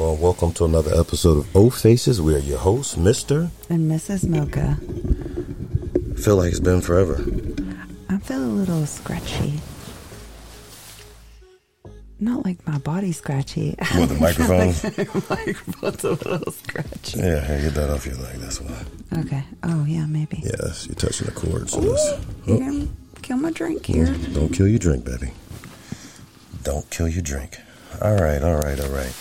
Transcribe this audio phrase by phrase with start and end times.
[0.00, 2.22] Well, welcome to another episode of O Faces.
[2.22, 3.50] We are your hosts, Mr.
[3.68, 4.26] and Mrs.
[4.26, 4.78] Mocha.
[4.80, 7.22] I Feel like it's been forever.
[8.08, 9.60] I feel a little scratchy.
[12.18, 13.74] Not like my body scratchy.
[13.92, 14.68] What, the microphone?
[15.28, 17.18] Microphone's a little scratchy.
[17.18, 18.36] Yeah, hey, get that off your leg.
[18.38, 18.82] That's why.
[19.18, 19.44] Okay.
[19.64, 20.40] Oh, yeah, maybe.
[20.42, 21.68] Yes, you're touching the cord.
[21.68, 22.88] So Ooh, that's, you're oh,
[23.20, 24.06] kill my drink here.
[24.06, 25.32] Mm, don't kill your drink, baby.
[26.62, 27.58] Don't kill your drink.
[28.00, 29.12] All right, all right, all right.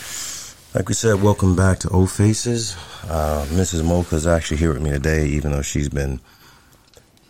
[0.73, 2.75] Like we said, welcome back to O Faces.
[3.05, 4.13] Uh, Mrs.
[4.13, 6.19] is actually here with me today, even though she's been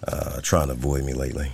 [0.06, 1.50] uh, trying to avoid me lately.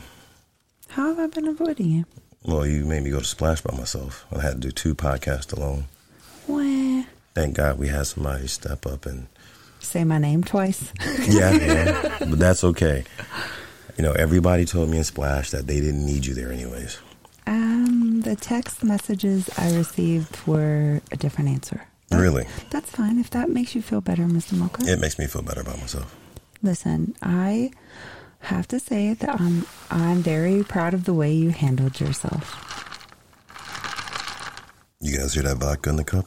[0.89, 2.05] How have I been avoiding you?
[2.43, 4.25] Well, you made me go to Splash by myself.
[4.35, 5.85] I had to do two podcasts alone.
[6.47, 7.03] Wah.
[7.35, 9.27] Thank God we had somebody step up and
[9.79, 10.91] Say my name twice.
[11.27, 13.03] yeah, yeah, but that's okay.
[13.97, 16.97] You know, everybody told me in Splash that they didn't need you there anyways.
[18.25, 21.85] The text messages I received were a different answer.
[22.11, 24.53] Really, That's fine if that makes you feel better, Mr.
[24.57, 24.81] Mocha.
[24.91, 26.15] it makes me feel better about myself.
[26.63, 27.69] Listen, I
[28.39, 32.43] have to say that I'm I'm very proud of the way you handled yourself.
[35.01, 36.25] You guys hear that vodka in the cup?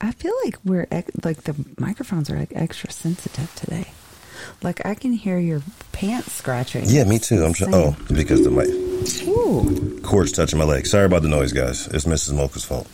[0.00, 0.88] I feel like we're
[1.22, 3.86] like the microphones are like extra sensitive today.
[4.62, 6.86] Like I can hear your pants scratching.
[6.86, 7.44] Yeah, me too.
[7.44, 7.72] I'm trying.
[7.72, 8.85] Oh, because the mic
[9.26, 10.00] Ooh.
[10.02, 10.86] cord's touching my leg.
[10.86, 11.86] Sorry about the noise, guys.
[11.88, 12.34] It's Mrs.
[12.34, 12.88] Mocha's fault.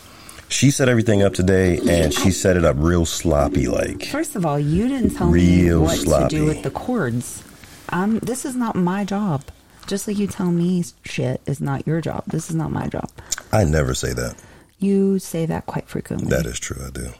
[0.48, 4.04] She set everything up today, and she set it up real sloppy, like.
[4.06, 6.28] First of all, you didn't tell me what sloppy.
[6.28, 7.42] to do with the cords.
[7.88, 9.44] Um, this is not my job.
[9.86, 12.24] Just like you tell me shit is not your job.
[12.26, 13.10] This is not my job.
[13.50, 14.36] I never say that.
[14.78, 16.28] You say that quite frequently.
[16.28, 16.82] That is true.
[16.86, 17.12] I do.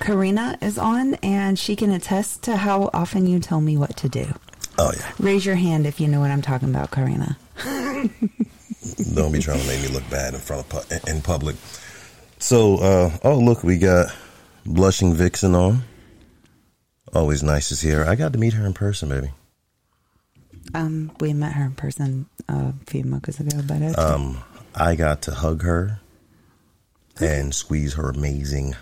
[0.00, 4.08] Karina is on, and she can attest to how often you tell me what to
[4.08, 4.34] do.
[4.82, 5.12] Oh yeah.
[5.18, 7.36] Raise your hand if you know what I'm talking about, Karina.
[9.14, 11.56] Don't be trying to make me look bad in front of pu- in public.
[12.38, 14.14] So, uh, oh look, we got
[14.64, 15.82] blushing vixen on.
[17.14, 18.06] Always nice to see her.
[18.08, 19.32] I got to meet her in person, baby.
[20.74, 24.38] Um, we met her in person a few months ago, but it's, Um,
[24.74, 26.00] I got to hug her
[27.20, 28.76] and squeeze her amazing.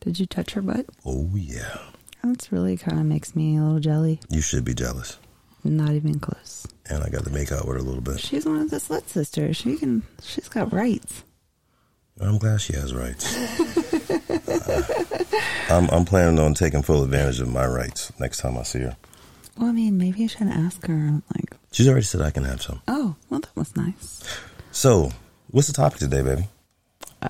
[0.00, 0.86] did you touch her butt?
[1.04, 1.78] Oh yeah,
[2.24, 4.18] That's really kind of makes me a little jelly.
[4.30, 5.18] you should be jealous.
[5.62, 6.66] Not even close.
[6.90, 8.20] And I got to make out with her a little bit.
[8.20, 9.56] She's one of the slut sisters.
[9.56, 10.02] She can.
[10.22, 11.22] She's got rights.
[12.20, 13.34] I'm glad she has rights.
[14.48, 14.82] Uh,
[15.70, 18.96] I'm, I'm planning on taking full advantage of my rights next time I see her.
[19.58, 21.22] Well, I mean, maybe I should ask her.
[21.34, 22.82] Like, She's already said I can have some.
[22.88, 24.22] oh, well, that was nice.
[24.70, 25.10] So,
[25.50, 26.48] what's the topic today, baby?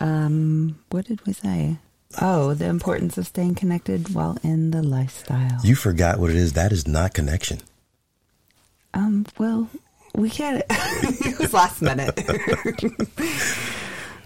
[0.01, 1.79] Um, what did we say?
[2.21, 5.61] Oh, the importance of staying connected while in the lifestyle.
[5.63, 6.53] You forgot what it is.
[6.55, 7.61] That is not connection.
[8.93, 9.69] Um, well,
[10.15, 10.63] we can't.
[10.71, 12.19] it was last minute.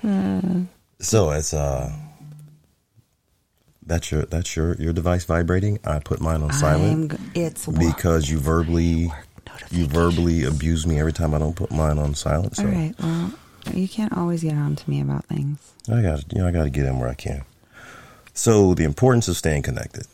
[1.01, 1.93] So it's uh
[3.87, 5.79] that's your that's your your device vibrating.
[5.85, 9.11] I put mine on silent I'm, it's because you verbally
[9.71, 12.57] you verbally abuse me every time I don't put mine on silent.
[12.57, 12.95] So All right.
[13.01, 13.33] Well,
[13.73, 15.73] you can't always get on to me about things.
[15.91, 17.45] I got you know I got to get in where I can.
[18.39, 20.07] So the importance of staying connected.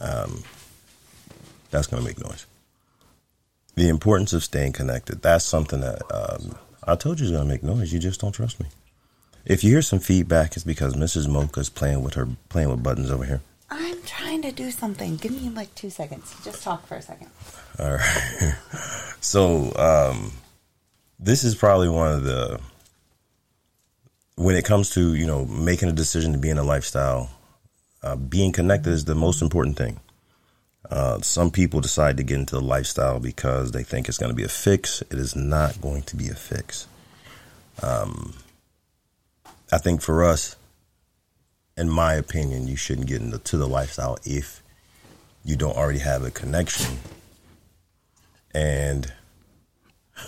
[0.00, 0.44] Um,
[1.70, 2.46] that's going to make noise.
[3.74, 5.20] The importance of staying connected.
[5.20, 7.92] That's something that um, I told you is going to make noise.
[7.92, 8.66] You just don't trust me.
[9.44, 11.28] If you hear some feedback, it's because Mrs.
[11.28, 13.42] Mocha's playing with her playing with buttons over here.
[13.68, 15.16] I'm trying to do something.
[15.16, 16.34] Give me like two seconds.
[16.42, 17.28] Just talk for a second.
[17.78, 18.54] All right.
[19.22, 20.32] So, um,
[21.18, 22.58] this is probably one of the
[24.36, 27.28] when it comes to you know making a decision to be in a lifestyle,
[28.02, 30.00] uh, being connected is the most important thing.
[30.90, 34.36] Uh, some people decide to get into the lifestyle because they think it's going to
[34.36, 35.02] be a fix.
[35.02, 36.88] It is not going to be a fix.
[37.82, 38.34] Um,
[39.70, 40.56] I think for us,
[41.76, 44.62] in my opinion, you shouldn't get into to the lifestyle if
[45.44, 46.98] you don't already have a connection
[48.52, 49.12] and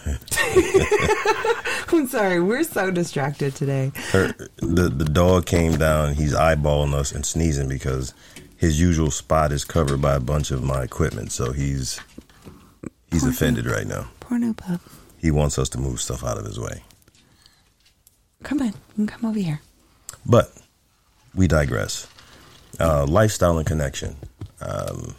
[1.93, 2.41] I'm sorry.
[2.41, 3.93] We're so distracted today.
[4.13, 6.15] her, the the dog came down.
[6.15, 8.15] He's eyeballing us and sneezing because
[8.57, 11.33] his usual spot is covered by a bunch of my equipment.
[11.33, 12.01] So he's
[13.11, 14.09] he's offended right now.
[14.21, 14.81] Porno pup.
[15.19, 16.83] He wants us to move stuff out of his way.
[18.43, 18.69] Come on.
[18.69, 19.61] You can come over here.
[20.27, 20.53] But
[21.35, 22.09] we digress.
[22.81, 24.17] Uh, lifestyle and connection.
[24.61, 25.15] Um,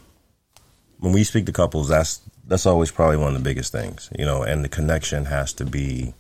[1.00, 4.26] when we speak to couples, that's that's always probably one of the biggest things, you
[4.26, 4.44] know.
[4.44, 6.14] And the connection has to be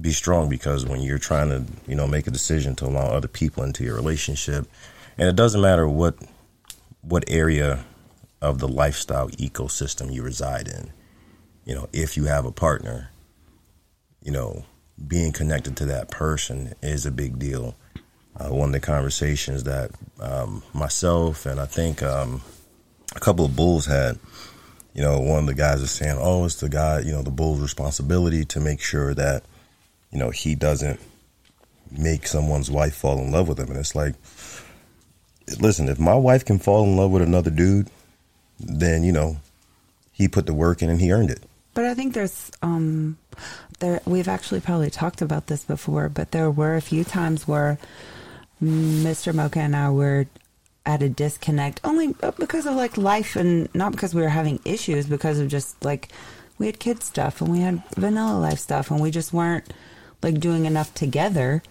[0.00, 3.28] be strong because when you're trying to, you know, make a decision to allow other
[3.28, 4.66] people into your relationship,
[5.18, 6.16] and it doesn't matter what
[7.02, 7.84] what area
[8.40, 10.92] of the lifestyle ecosystem you reside in.
[11.64, 13.10] You know, if you have a partner,
[14.22, 14.64] you know,
[15.06, 17.74] being connected to that person is a big deal.
[18.36, 19.90] Uh, one of the conversations that
[20.20, 22.42] um, myself and I think um,
[23.14, 24.18] a couple of bulls had,
[24.94, 27.30] you know, one of the guys is saying, "Oh, it's the guy, you know, the
[27.30, 29.44] bull's responsibility to make sure that,
[30.10, 31.00] you know, he doesn't
[31.90, 34.14] make someone's wife fall in love with him." And it's like,
[35.60, 37.90] listen, if my wife can fall in love with another dude,
[38.58, 39.38] then you know,
[40.12, 41.42] he put the work in and he earned it.
[41.74, 43.16] But I think there's um
[43.78, 47.78] there we've actually probably talked about this before, but there were a few times where
[48.62, 49.32] Mr.
[49.32, 50.26] Mocha and I were
[50.86, 55.06] at a disconnect only because of like life and not because we were having issues
[55.06, 56.08] because of just like
[56.58, 59.72] we had kid stuff and we had vanilla life stuff and we just weren't
[60.22, 61.62] like doing enough together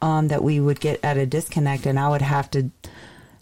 [0.00, 2.70] um that we would get at a disconnect and I would have to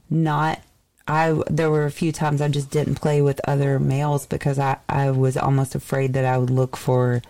[0.09, 0.61] not
[1.07, 4.79] I there were a few times I just didn't play with other males because I
[4.89, 7.23] I was almost afraid that I would look for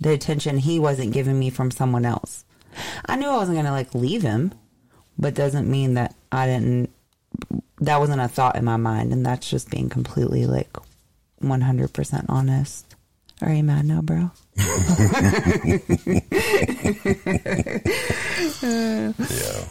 [0.00, 2.44] the attention he wasn't giving me from someone else.
[3.06, 4.52] I knew I wasn't going to like leave him,
[5.18, 6.90] but doesn't mean that I didn't
[7.80, 10.70] that wasn't a thought in my mind and that's just being completely like
[11.42, 12.94] 100% honest.
[13.40, 14.30] Are you mad now, bro?
[14.56, 14.66] yeah.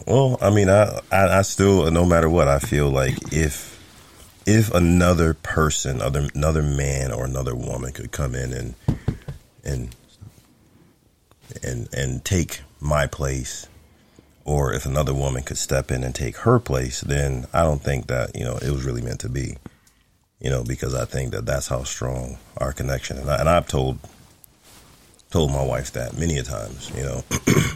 [0.06, 3.72] Well, I mean, I, I, I still, no matter what, I feel like if
[4.44, 8.74] if another person, other another man or another woman could come in and
[9.64, 9.96] and
[11.62, 13.66] and and take my place,
[14.44, 18.08] or if another woman could step in and take her place, then I don't think
[18.08, 19.56] that you know it was really meant to be.
[20.40, 23.68] You know, because I think that that's how strong our connection, and, I, and I've
[23.68, 23.98] told
[25.30, 26.90] told my wife that many a times.
[26.96, 27.24] You know.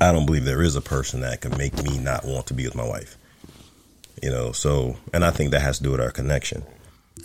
[0.00, 2.64] I don't believe there is a person that can make me not want to be
[2.64, 3.16] with my wife.
[4.22, 6.64] You know, so and I think that has to do with our connection.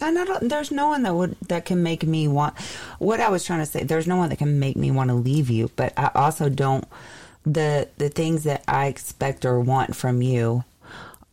[0.01, 2.57] And I don't, there's no one that would that can make me want.
[2.99, 5.15] What I was trying to say, there's no one that can make me want to
[5.15, 5.71] leave you.
[5.75, 6.85] But I also don't
[7.53, 10.63] the the things that I expect or want from you.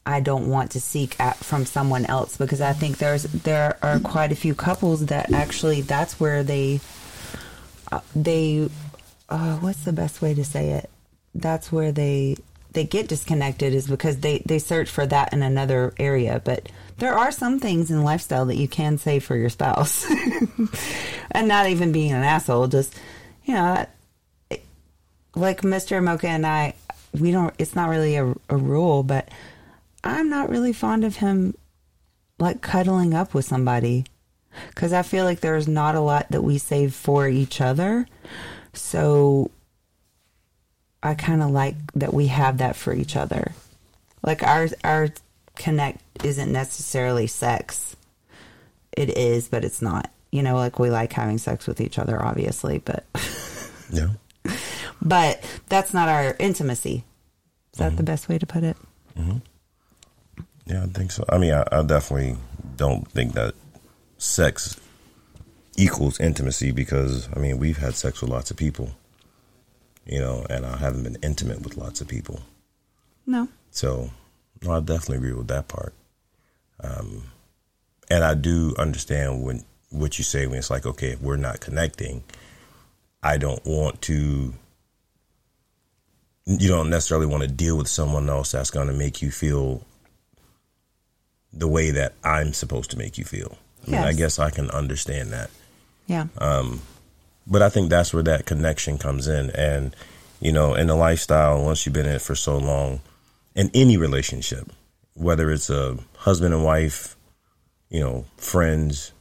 [0.08, 3.98] I don't want to seek at, from someone else because I think there's there are
[3.98, 6.80] quite a few couples that actually that's where they
[7.90, 8.68] uh, they
[9.28, 10.90] uh, what's the best way to say it
[11.34, 12.36] that's where they
[12.72, 17.14] they get disconnected is because they they search for that in another area but there
[17.14, 20.06] are some things in lifestyle that you can say for your spouse
[21.30, 22.94] and not even being an asshole just
[23.44, 23.86] you know
[25.36, 26.74] like mr mocha and i
[27.18, 29.28] we don't it's not really a, a rule but
[30.02, 31.54] i'm not really fond of him
[32.38, 34.04] like cuddling up with somebody
[34.68, 38.06] because i feel like there's not a lot that we save for each other
[38.72, 39.50] so
[41.02, 43.52] I kind of like that we have that for each other.
[44.22, 45.08] Like our our
[45.54, 47.96] connect isn't necessarily sex.
[48.96, 50.10] It is, but it's not.
[50.32, 53.04] You know, like we like having sex with each other, obviously, but
[53.92, 54.08] yeah.
[55.02, 57.04] But that's not our intimacy.
[57.72, 57.96] Is that mm-hmm.
[57.96, 58.76] the best way to put it?
[59.19, 59.38] Mm-hmm.
[60.66, 61.25] Yeah, I think so.
[61.28, 62.37] I mean, I, I definitely
[62.76, 63.54] don't think that
[64.19, 64.78] sex
[65.76, 68.90] equals intimacy because I mean we've had sex with lots of people
[70.06, 72.40] you know, and I haven't been intimate with lots of people.
[73.26, 73.48] No.
[73.70, 74.10] So,
[74.62, 75.93] no, I definitely agree with that part.
[76.81, 77.25] Um,
[78.08, 81.60] and I do understand when what you say when it's like, okay, if we're not
[81.60, 82.22] connecting,
[83.22, 84.54] I don't want to.
[86.46, 89.84] You don't necessarily want to deal with someone else that's going to make you feel
[91.53, 93.58] the way that I'm supposed to make you feel.
[93.86, 95.50] I mean, I guess I can understand that.
[96.06, 96.26] Yeah.
[96.38, 96.82] Um,
[97.46, 99.50] but I think that's where that connection comes in.
[99.50, 99.94] And,
[100.41, 103.00] you know, in the lifestyle, once you've been in it for so long,
[103.55, 104.70] in any relationship,
[105.15, 107.17] whether it's a husband and wife,
[107.88, 109.12] you know, friends,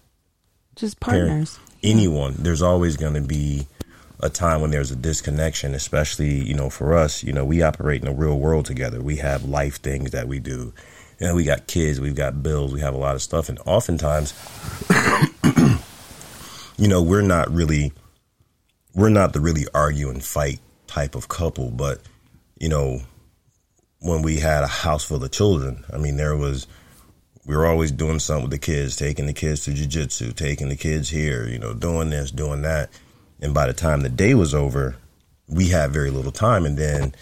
[0.75, 3.67] just partners, parent, anyone, there's always going to be
[4.19, 8.01] a time when there's a disconnection, especially, you know, for us, you know, we operate
[8.01, 9.01] in the real world together.
[9.01, 10.73] We have life things that we do.
[11.19, 13.49] You know, we got kids, we've got bills, we have a lot of stuff.
[13.49, 14.33] And oftentimes,
[16.77, 17.93] you know, we're not really
[18.93, 21.99] we're not the really argue and fight type of couple, but
[22.57, 23.01] you know,
[23.99, 26.67] when we had a house full of children, I mean, there was
[27.45, 30.75] we were always doing something with the kids, taking the kids to jujitsu, taking the
[30.75, 32.89] kids here, you know, doing this, doing that,
[33.45, 34.95] and by the time the day was over,
[35.47, 37.13] we had very little time, and then,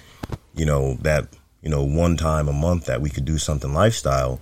[0.56, 1.28] you know, that
[1.62, 4.40] you know one time a month that we could do something lifestyle,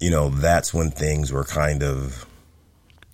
[0.00, 2.26] you know, that's when things were kind of.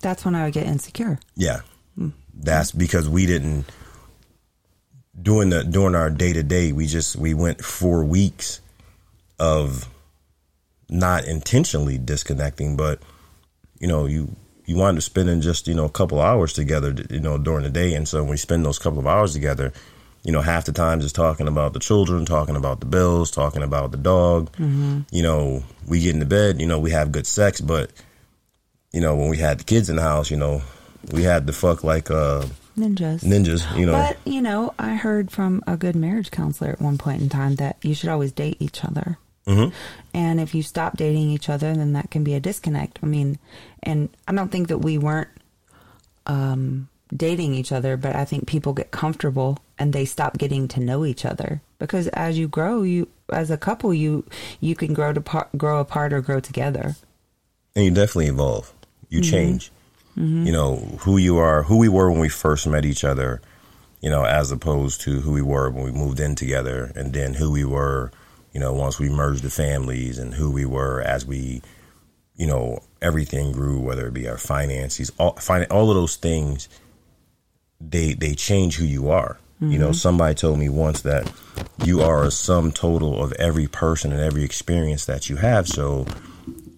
[0.01, 1.19] That's when I would get insecure.
[1.35, 1.61] Yeah,
[1.95, 2.09] hmm.
[2.33, 3.65] that's because we didn't
[5.19, 6.73] during the during our day to day.
[6.73, 8.59] We just we went four weeks
[9.39, 9.87] of
[10.89, 13.01] not intentionally disconnecting, but
[13.79, 14.35] you know you
[14.67, 17.71] you wind up spending just you know a couple hours together, you know, during the
[17.71, 19.73] day, and so when we spend those couple of hours together,
[20.23, 23.63] you know, half the time just talking about the children, talking about the bills, talking
[23.63, 24.51] about the dog.
[24.57, 24.99] Mm-hmm.
[25.09, 27.91] You know, we get into bed, you know, we have good sex, but
[28.91, 30.61] you know, when we had the kids in the house, you know,
[31.11, 32.45] we had to fuck like uh
[32.77, 33.23] Ninjas.
[33.23, 33.93] ninjas, you know.
[33.93, 37.55] But, you know, I heard from a good marriage counselor at one point in time
[37.55, 39.17] that you should always date each other.
[39.47, 39.71] Mhm.
[40.13, 42.99] And if you stop dating each other, then that can be a disconnect.
[43.01, 43.39] I mean,
[43.81, 45.29] and I don't think that we weren't
[46.25, 50.79] um, dating each other, but I think people get comfortable and they stop getting to
[50.79, 54.25] know each other because as you grow, you as a couple, you
[54.59, 56.95] you can grow to par- grow apart or grow together.
[57.75, 58.73] and you definitely evolve.
[59.09, 59.71] You change.
[60.15, 63.39] You know who you are, who we were when we first met each other.
[64.01, 67.35] You know, as opposed to who we were when we moved in together, and then
[67.35, 68.11] who we were.
[68.57, 71.61] You know, once we merged the families, and who we were as we,
[72.35, 75.37] you know, everything grew, whether it be our finances, all
[75.69, 76.67] all of those things.
[77.79, 79.37] They they change who you are.
[79.59, 79.93] You know, mm-hmm.
[79.93, 81.31] somebody told me once that
[81.85, 85.67] you are a sum total of every person and every experience that you have.
[85.67, 86.07] So,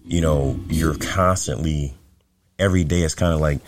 [0.04, 1.94] you know, you're constantly
[2.58, 3.60] every day it's kind of like,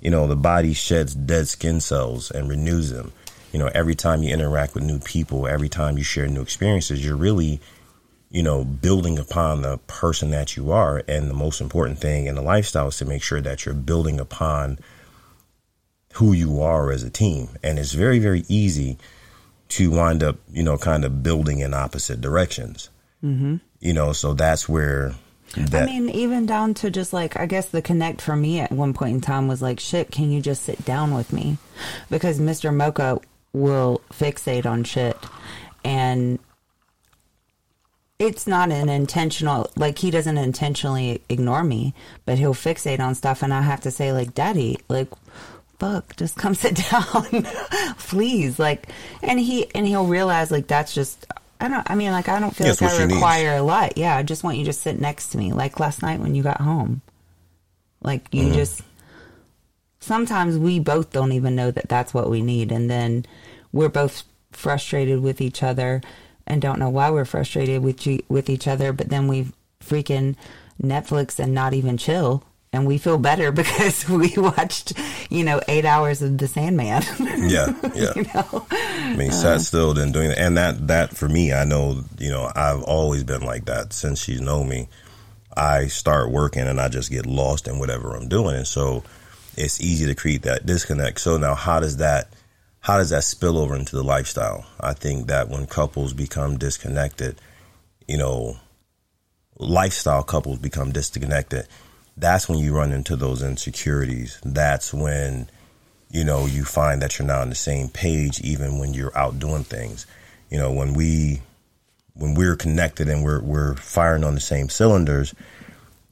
[0.00, 3.12] you know, the body sheds dead skin cells and renews them.
[3.52, 7.04] You know, every time you interact with new people, every time you share new experiences,
[7.04, 7.60] you're really,
[8.30, 11.02] you know, building upon the person that you are.
[11.06, 14.18] And the most important thing in the lifestyle is to make sure that you're building
[14.18, 14.78] upon
[16.14, 17.50] who you are as a team.
[17.62, 18.98] And it's very, very easy
[19.70, 22.90] to wind up, you know, kind of building in opposite directions.
[23.22, 23.56] Mm-hmm.
[23.80, 25.14] You know, so that's where
[25.56, 28.72] that I mean, even down to just like, I guess the connect for me at
[28.72, 31.58] one point in time was like, shit, can you just sit down with me?
[32.10, 32.74] Because Mr.
[32.74, 33.20] Mocha
[33.52, 35.16] will fixate on shit.
[35.84, 36.38] And
[38.18, 41.92] it's not an intentional, like, he doesn't intentionally ignore me,
[42.24, 43.42] but he'll fixate on stuff.
[43.42, 45.08] And I have to say, like, Daddy, like,
[45.78, 47.44] fuck, just come sit down,
[47.98, 48.58] please.
[48.60, 48.86] Like,
[49.22, 51.26] and he, and he'll realize, like, that's just,
[51.60, 53.14] I don't, I mean, like, I don't feel That's like I she needs.
[53.14, 53.96] require a lot.
[53.98, 55.52] Yeah, I just want you to sit next to me.
[55.52, 57.02] Like last night when you got home.
[58.02, 58.54] Like, you Mm-hmm.
[58.54, 58.82] just,
[60.02, 62.72] sometimes we both don't even know that that's what we need.
[62.72, 63.24] And then
[63.72, 66.02] we're both frustrated with each other
[66.46, 68.92] and don't know why we're frustrated with, you, with each other.
[68.92, 70.36] But then we freaking
[70.82, 72.44] Netflix and not even chill.
[72.74, 74.94] And we feel better because we watched,
[75.30, 77.02] you know, eight hours of The Sandman.
[77.20, 78.12] yeah, yeah.
[78.16, 78.66] you know?
[78.70, 79.58] I mean, sat uh-huh.
[79.58, 83.24] still, then doing that, and that that for me, I know, you know, I've always
[83.24, 84.88] been like that since she's known me.
[85.54, 89.04] I start working and I just get lost in whatever I'm doing, and so
[89.56, 91.20] it's easy to create that disconnect.
[91.20, 92.28] So now, how does that
[92.80, 94.66] how does that spill over into the lifestyle?
[94.80, 97.40] I think that when couples become disconnected,
[98.08, 98.56] you know,
[99.58, 101.68] lifestyle couples become disconnected.
[102.16, 104.38] That's when you run into those insecurities.
[104.44, 105.48] That's when
[106.12, 109.38] you know, you find that you're not on the same page even when you're out
[109.38, 110.06] doing things.
[110.50, 111.40] You know, when we
[112.14, 115.34] when we're connected and we're we're firing on the same cylinders,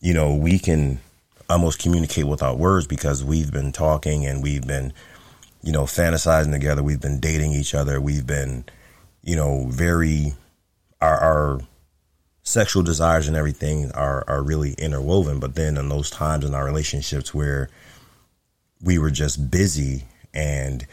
[0.00, 1.00] you know, we can
[1.50, 4.92] almost communicate without words because we've been talking and we've been,
[5.62, 8.64] you know, fantasizing together, we've been dating each other, we've been,
[9.22, 10.32] you know, very
[11.00, 11.60] our our
[12.42, 15.40] sexual desires and everything are are really interwoven.
[15.40, 17.68] But then in those times in our relationships where
[18.82, 20.86] we were just busy and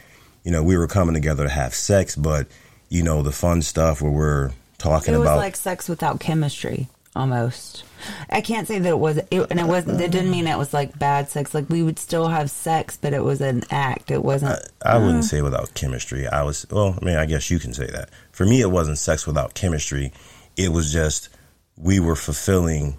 [0.44, 2.48] you know we were coming together to have sex but
[2.90, 6.88] you know the fun stuff where we're talking It was about like sex without chemistry,
[7.16, 7.84] almost.
[8.30, 10.02] I can't say that it was, it, and it wasn't.
[10.02, 11.54] It didn't mean it was like bad sex.
[11.54, 14.12] Like we would still have sex, but it was an act.
[14.12, 14.60] It wasn't.
[14.82, 15.28] I wouldn't mm.
[15.28, 16.28] say without chemistry.
[16.28, 18.10] I was well, I mean, I guess you can say that.
[18.32, 20.12] For me it wasn't sex without chemistry.
[20.56, 21.30] It was just
[21.78, 22.98] we were fulfilling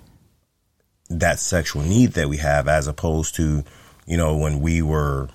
[1.11, 3.65] that sexual need that we have as opposed to,
[4.07, 5.29] you know, when we were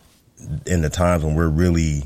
[0.66, 2.04] in the times when we're really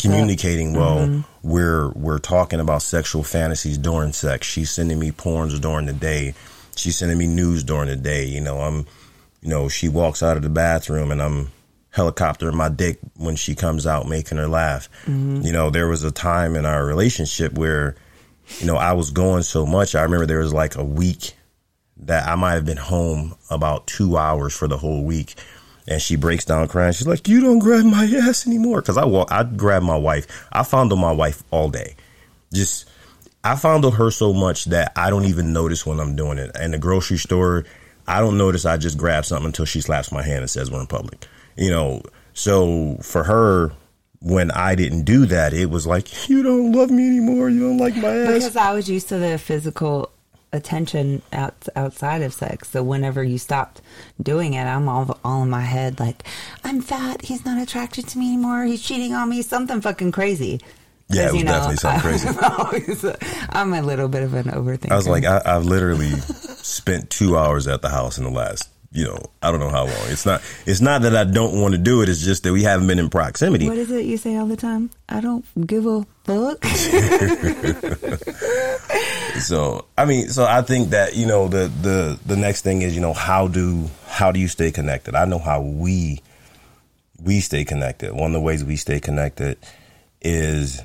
[0.00, 1.20] communicating well mm-hmm.
[1.48, 6.34] we're we're talking about sexual fantasies during sex she's sending me porns during the day
[6.78, 8.86] she's sending me news during the day you know i'm
[9.42, 11.50] you know she walks out of the bathroom and i'm
[11.94, 15.40] helicoptering my dick when she comes out making her laugh mm-hmm.
[15.42, 17.96] you know there was a time in our relationship where
[18.58, 21.34] you know i was going so much i remember there was like a week
[21.96, 25.34] that i might have been home about two hours for the whole week
[25.88, 26.92] and she breaks down crying.
[26.92, 30.46] She's like, "You don't grab my ass anymore." Because I walk, I grab my wife.
[30.52, 31.96] I fondle my wife all day.
[32.52, 32.88] Just,
[33.46, 36.50] I fondle her so much that I don't even notice when I'm doing it.
[36.60, 37.64] In the grocery store,
[38.04, 38.64] I don't notice.
[38.64, 41.28] I just grab something until she slaps my hand and says we're in public.
[41.56, 42.02] You know,
[42.34, 43.70] so for her,
[44.20, 47.48] when I didn't do that, it was like, "You don't love me anymore.
[47.48, 50.10] You don't like my ass." because I was used to the physical
[50.52, 52.70] attention out, outside of sex.
[52.70, 53.80] So whenever you stopped
[54.20, 56.24] doing it, I'm all all in my head like,
[56.64, 57.22] I'm fat.
[57.22, 58.64] He's not attracted to me anymore.
[58.64, 59.42] He's cheating on me.
[59.42, 60.60] Something fucking crazy.
[61.08, 63.06] Yeah, it was you know, definitely something crazy.
[63.08, 63.16] A,
[63.56, 64.90] I'm a little bit of an overthinker.
[64.90, 68.68] I was like, I, I've literally spent two hours at the house in the last,
[68.90, 69.94] you know, I don't know how long.
[70.08, 72.08] It's not, it's not that I don't want to do it.
[72.08, 73.68] It's just that we haven't been in proximity.
[73.68, 74.90] what is it you say all the time?
[75.08, 76.64] I don't give a fuck.
[79.40, 82.94] So, I mean, so I think that you know the the the next thing is
[82.94, 85.14] you know how do how do you stay connected?
[85.14, 86.22] I know how we
[87.22, 88.12] we stay connected.
[88.12, 89.58] One of the ways we stay connected
[90.22, 90.80] is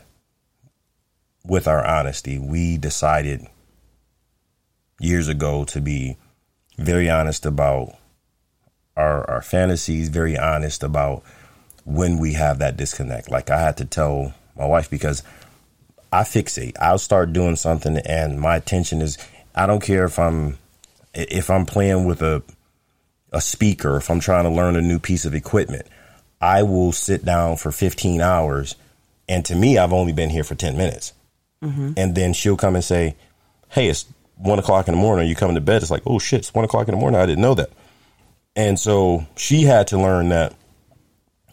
[1.46, 2.38] with our honesty.
[2.38, 3.46] We decided
[5.00, 6.18] years ago to be
[6.78, 7.96] very honest about
[8.96, 11.24] our our fantasies, very honest about
[11.86, 13.32] when we have that disconnect.
[13.32, 15.24] Like I had to tell my wife because
[16.12, 16.76] I fixate.
[16.80, 19.18] I'll start doing something and my attention is
[19.56, 20.58] I don't care if I'm
[21.14, 22.44] if I'm playing with a
[23.34, 25.88] a speaker, if I'm trying to learn a new piece of equipment,
[26.42, 28.76] I will sit down for 15 hours
[29.30, 31.14] and to me I've only been here for 10 minutes.
[31.64, 31.94] Mm-hmm.
[31.98, 33.16] And then she'll come and say,
[33.70, 35.82] Hey, it's one o'clock in the morning, you coming to bed?
[35.82, 37.20] It's like, oh shit, it's one o'clock in the morning.
[37.20, 37.70] I didn't know that.
[38.56, 40.54] And so she had to learn that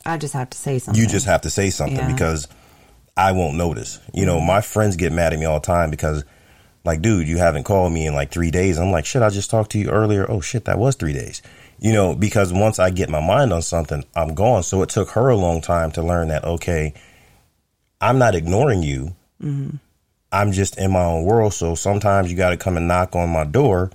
[0.06, 1.00] I just have to say something.
[1.00, 2.10] you just have to say something Yeah.
[2.12, 2.48] because
[3.16, 4.00] I won't notice.
[4.14, 6.24] You know, my friends get mad at me all the time because,
[6.84, 8.78] like, dude, you haven't called me in like three days.
[8.78, 10.24] I'm like, shit, I just talked to you earlier.
[10.30, 11.42] Oh, shit, that was three days.
[11.78, 14.62] You know, because once I get my mind on something, I'm gone.
[14.62, 16.94] So it took her a long time to learn that, okay,
[18.00, 19.14] I'm not ignoring you.
[19.42, 19.76] Mm-hmm.
[20.32, 21.54] I'm just in my own world.
[21.54, 23.90] So sometimes you got to come and knock on my door,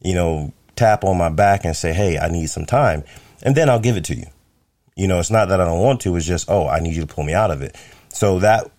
[0.00, 3.04] you know, tap on my back and say, hey, I need some time.
[3.42, 4.26] And then I'll give it to you.
[4.96, 7.02] You know, it's not that I don't want to, it's just, oh, I need you
[7.02, 7.76] to pull me out of it.
[8.08, 8.70] So that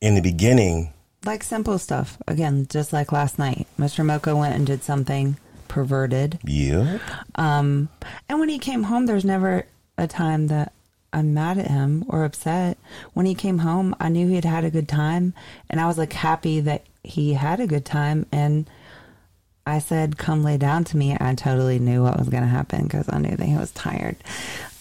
[0.00, 0.92] in the beginning,
[1.24, 2.18] like simple stuff.
[2.28, 4.04] Again, just like last night, Mr.
[4.04, 6.38] Mocha went and did something perverted.
[6.44, 6.98] yeah,
[7.36, 7.88] Um,
[8.28, 10.72] and when he came home, there's never a time that
[11.14, 12.76] I'm mad at him or upset.
[13.14, 15.32] When he came home, I knew he had had a good time,
[15.70, 18.26] and I was like happy that he had a good time.
[18.32, 18.68] And
[19.66, 22.82] I said, "Come lay down to me." I totally knew what was going to happen
[22.82, 24.16] because I knew that he was tired,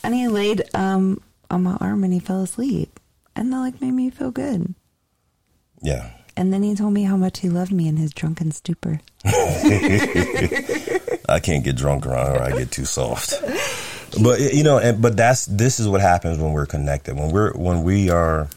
[0.04, 3.00] and he laid um on my arm and he fell asleep,
[3.36, 4.74] and that like made me feel good.
[5.82, 6.10] yeah.
[6.36, 9.00] And then he told me how much he loved me in his drunken stupor.
[9.24, 9.30] I
[11.44, 12.42] can't get drunk around her.
[12.42, 13.36] I get too soft.
[14.22, 17.16] But you know, and, but that's this is what happens when we're connected.
[17.16, 18.48] When we're when we are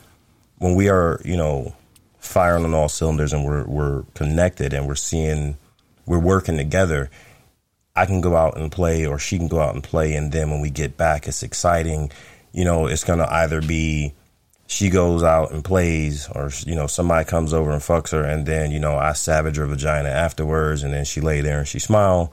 [0.58, 1.74] when we are you know
[2.18, 5.56] firing on all cylinders and we're we're connected and we're seeing
[6.04, 7.10] we're working together.
[7.94, 10.50] I can go out and play, or she can go out and play, and then
[10.50, 12.10] when we get back, it's exciting.
[12.52, 14.12] You know, it's gonna either be
[14.66, 18.44] she goes out and plays, or you know, somebody comes over and fucks her, and
[18.44, 21.78] then you know, I savage her vagina afterwards, and then she lay there and she
[21.78, 22.32] smile,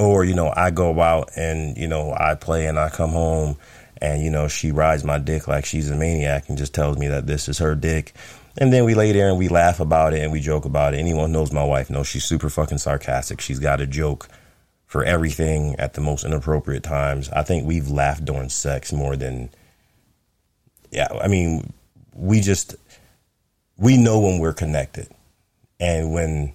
[0.00, 3.56] or you know, I go out and you know, I play and I come home,
[4.00, 7.08] and you know, she rides my dick like she's a maniac and just tells me
[7.08, 8.14] that this is her dick.
[8.58, 10.98] And then we lay there and we laugh about it and we joke about it.
[10.98, 13.40] Anyone knows my wife knows she's super fucking sarcastic.
[13.40, 14.28] She's got a joke
[14.86, 17.28] for everything at the most inappropriate times.
[17.30, 19.50] I think we've laughed during sex more than
[20.90, 21.72] yeah, I mean,
[22.14, 22.74] we just
[23.76, 25.08] we know when we're connected.
[25.78, 26.52] And when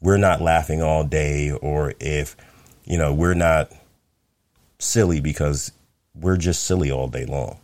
[0.00, 2.36] we're not laughing all day or if
[2.90, 3.70] you know, we're not
[4.80, 5.70] silly because
[6.12, 7.58] we're just silly all day long.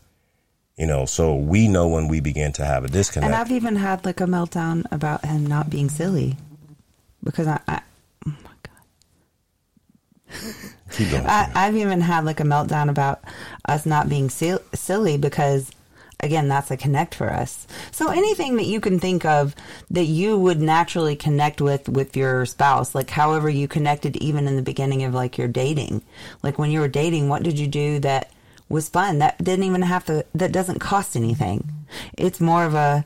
[0.78, 3.26] You know, so we know when we begin to have a disconnect.
[3.26, 6.36] And I've even had like a meltdown about him not being silly
[7.24, 7.80] because I, I
[8.24, 8.50] oh my
[10.30, 10.38] god,
[10.92, 11.26] Keep going.
[11.26, 13.24] I, I've even had like a meltdown about
[13.64, 15.72] us not being sil- silly because
[16.20, 17.66] again that's a connect for us.
[17.90, 19.54] So anything that you can think of
[19.90, 24.56] that you would naturally connect with with your spouse, like however you connected even in
[24.56, 26.02] the beginning of like your dating,
[26.42, 28.30] like when you were dating, what did you do that
[28.68, 31.68] was fun that didn't even have to that doesn't cost anything.
[32.16, 33.04] It's more of a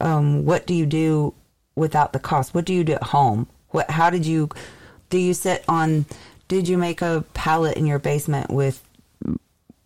[0.00, 1.34] um, what do you do
[1.74, 2.54] without the cost?
[2.54, 3.46] What do you do at home?
[3.70, 3.90] What?
[3.90, 4.48] How did you?
[5.10, 6.06] Do you sit on?
[6.48, 8.82] Did you make a pallet in your basement with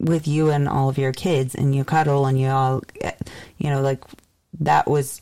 [0.03, 2.83] with you and all of your kids, and you cuddle and you all,
[3.57, 4.03] you know, like
[4.61, 5.21] that was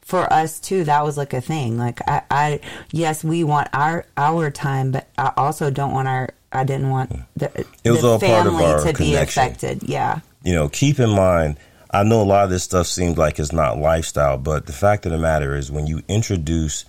[0.00, 0.84] for us too.
[0.84, 1.76] That was like a thing.
[1.76, 2.60] Like I, I
[2.92, 6.30] yes, we want our our time, but I also don't want our.
[6.54, 9.84] I didn't want the, It was the all part of family our to be affected.
[9.84, 10.20] Yeah.
[10.44, 11.56] you know, keep in mind,
[11.90, 15.06] I know a lot of this stuff seems like it's not lifestyle, but the fact
[15.06, 16.84] of the matter is when you introduce,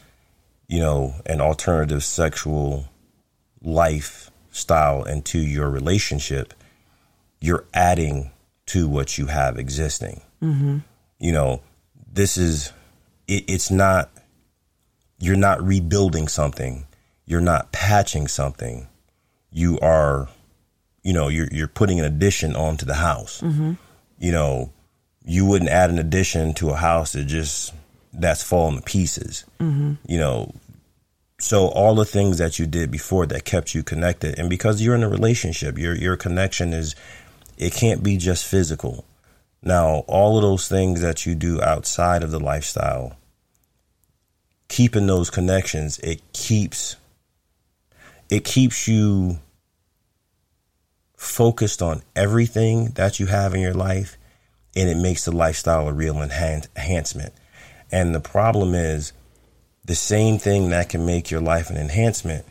[0.67, 2.85] you know, an alternative sexual
[3.61, 6.53] lifestyle into your relationship,
[7.43, 8.31] you're adding
[8.65, 10.21] to what you have existing.
[10.41, 10.77] Mm-hmm.
[11.19, 11.61] You know,
[12.09, 12.71] this is,
[13.27, 14.09] it, it's not,
[15.19, 16.87] you're not rebuilding something,
[17.25, 18.87] you're not patching something.
[19.51, 20.29] You are,
[21.03, 23.41] you know, you're you're putting an addition onto the house.
[23.41, 23.73] Mm-hmm.
[24.19, 24.71] You know,
[25.25, 27.73] you wouldn't add an addition to a house that just
[28.13, 29.43] that's falling to pieces.
[29.59, 29.93] Mm-hmm.
[30.07, 30.53] You know,
[31.39, 34.95] so all the things that you did before that kept you connected, and because you're
[34.95, 36.95] in a relationship, your your connection is
[37.57, 39.05] it can't be just physical.
[39.61, 43.15] Now, all of those things that you do outside of the lifestyle,
[44.67, 46.97] keeping those connections, it keeps
[48.29, 49.39] it keeps you
[51.15, 54.17] focused on everything that you have in your life
[54.75, 57.33] and it makes the lifestyle a real enhan- enhancement.
[57.91, 59.13] And the problem is
[59.85, 62.45] the same thing that can make your life an enhancement,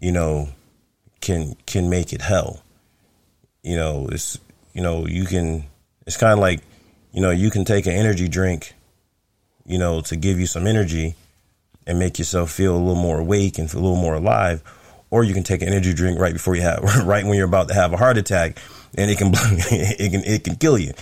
[0.00, 0.48] you know,
[1.20, 2.63] can can make it hell.
[3.64, 4.38] You know, it's
[4.72, 5.64] you know, you can
[6.06, 6.60] it's kind of like,
[7.12, 8.74] you know, you can take an energy drink,
[9.66, 11.16] you know, to give you some energy
[11.86, 14.62] and make yourself feel a little more awake and feel a little more alive,
[15.10, 17.68] or you can take an energy drink right before you have right when you're about
[17.68, 18.58] to have a heart attack
[18.94, 20.92] and it can it can it can kill you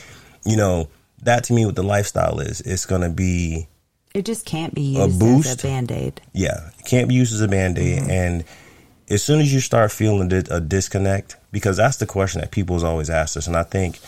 [0.45, 0.89] you know,
[1.23, 3.69] that to me what the lifestyle is, it's going to be
[4.15, 6.21] It just can't be used A as a band aid.
[6.33, 8.01] yeah, it can't be used as a band aid.
[8.03, 8.11] Mm-hmm.
[8.11, 8.45] And
[9.13, 13.11] as soon as you start feeling a disconnect, because that's the question that people's always
[13.11, 14.01] asked us, and I think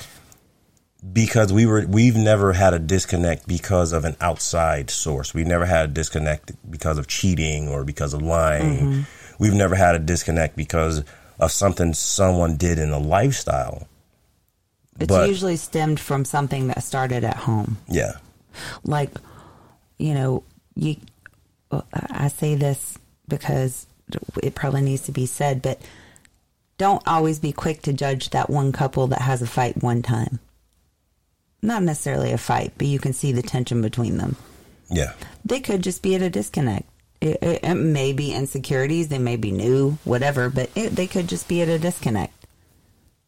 [1.13, 5.35] because we were we've never had a disconnect because of an outside source.
[5.35, 8.79] We've never had a disconnect because of cheating or because of lying.
[8.79, 9.01] Mm-hmm.
[9.39, 11.05] We've never had a disconnect because
[11.39, 13.87] of something someone did in a lifestyle.
[14.99, 17.79] It's But- usually stemmed from something that started at home.
[17.89, 18.13] Yeah.
[18.85, 19.11] like
[19.99, 20.43] you know
[20.77, 20.97] you
[21.93, 22.97] i say this
[23.29, 23.87] because
[24.43, 25.81] it probably needs to be said but
[26.77, 30.41] don't always be quick to judge that one couple that has a fight one time.
[31.63, 34.37] Not necessarily a fight but you can see the tension between them.
[34.91, 35.13] Yeah.
[35.45, 36.85] they could just be at a disconnect.
[37.21, 41.29] It, it, it may be insecurities they may be new whatever but it, they could
[41.29, 42.33] just be at a disconnect.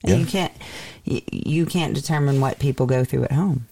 [0.05, 0.19] And Yeah.
[0.19, 0.53] you can't
[1.05, 3.67] you, you can't determine what people go through at home.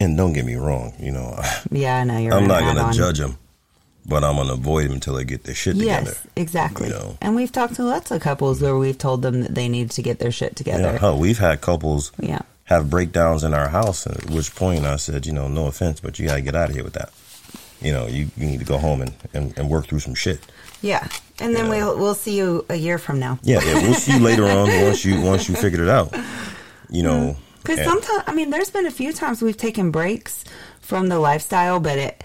[0.00, 2.86] And don't get me wrong, you know, yeah i know you're I'm not gonna going
[2.88, 3.38] add judge them,
[4.08, 6.18] but I'm to avoid them until they get their shit Yes, together.
[6.34, 6.88] exactly.
[6.88, 7.18] you know.
[7.20, 10.02] And we've talked to lots of couples where we've told them that they need to
[10.02, 10.98] get their shit Yeah, together.
[10.98, 12.40] hell, we've had couples Yeah.
[12.64, 16.18] have breakdowns in our house, at which point I said, you know, no offense, but
[16.18, 17.10] you got to get out of here with that.
[17.80, 20.40] You know, you, you need to go home and, and, and work through some shit.
[20.82, 21.06] Yeah.
[21.40, 21.70] And then Yeah.
[21.70, 23.38] we'll we'll see you a year from now.
[23.42, 26.12] Yeah, yeah, we'll see you later on once you once you figured it out.
[26.90, 27.36] You know, mm.
[27.62, 30.44] Because sometimes, I mean, there's been a few times we've taken breaks
[30.80, 32.24] from the lifestyle, but it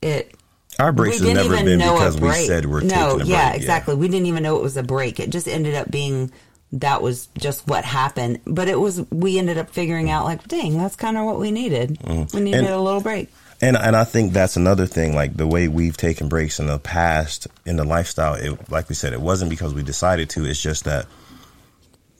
[0.00, 0.34] it
[0.78, 2.46] our breaks have never been because we break.
[2.46, 3.28] said we're no, taking a break.
[3.28, 3.94] yeah, exactly.
[3.94, 5.20] We didn't even know it was a break.
[5.20, 6.30] It just ended up being
[6.72, 8.40] that was just what happened.
[8.46, 11.50] But it was we ended up figuring out like, dang, that's kind of what we
[11.50, 11.98] needed.
[12.00, 12.32] Mm.
[12.34, 13.28] We needed And- a little break.
[13.62, 15.14] And and I think that's another thing.
[15.14, 18.94] Like the way we've taken breaks in the past in the lifestyle, it, like we
[18.94, 20.44] said, it wasn't because we decided to.
[20.44, 21.06] It's just that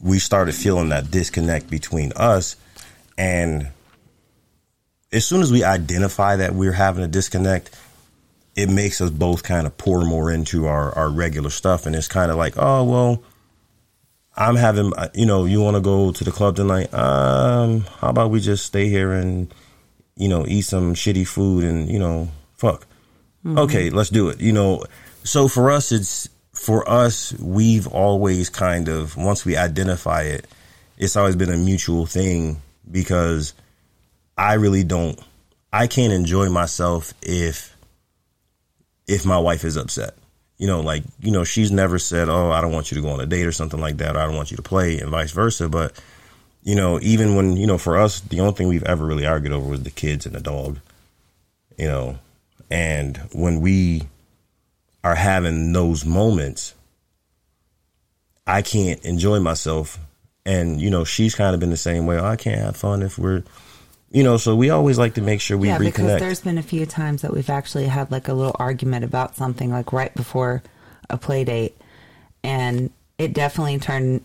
[0.01, 2.57] we started feeling that disconnect between us,
[3.19, 3.69] and
[5.12, 7.69] as soon as we identify that we're having a disconnect,
[8.57, 12.09] it makes us both kind of pour more into our our regular stuff, and it's
[12.09, 13.23] kind of like, oh well.
[14.38, 16.92] I'm having, you know, you want to go to the club tonight?
[16.92, 19.51] Um, how about we just stay here and
[20.16, 22.87] you know, eat some shitty food and, you know, fuck.
[23.47, 24.40] Okay, let's do it.
[24.40, 24.85] You know,
[25.23, 30.47] so for us, it's, for us, we've always kind of, once we identify it,
[30.97, 33.53] it's always been a mutual thing because
[34.37, 35.21] I really don't,
[35.73, 37.76] I can't enjoy myself if,
[39.07, 40.14] if my wife is upset.
[40.59, 43.11] You know, like, you know, she's never said, oh, I don't want you to go
[43.11, 45.11] on a date or something like that, or I don't want you to play, and
[45.11, 45.69] vice versa.
[45.69, 46.01] But,
[46.62, 49.53] you know, even when, you know, for us, the only thing we've ever really argued
[49.53, 50.79] over was the kids and the dog,
[51.77, 52.19] you know,
[52.71, 54.09] and when we
[55.05, 56.75] are having those moments,
[58.47, 59.99] I can't enjoy myself.
[60.47, 62.19] And, you know, she's kind of been the same way.
[62.19, 63.45] Oh, I can't have fun if we're,
[64.11, 66.62] you know, so we always like to make sure we yeah, because there's been a
[66.62, 70.62] few times that we've actually had like a little argument about something like right before
[71.11, 71.77] a play date,
[72.42, 74.23] and it definitely turned.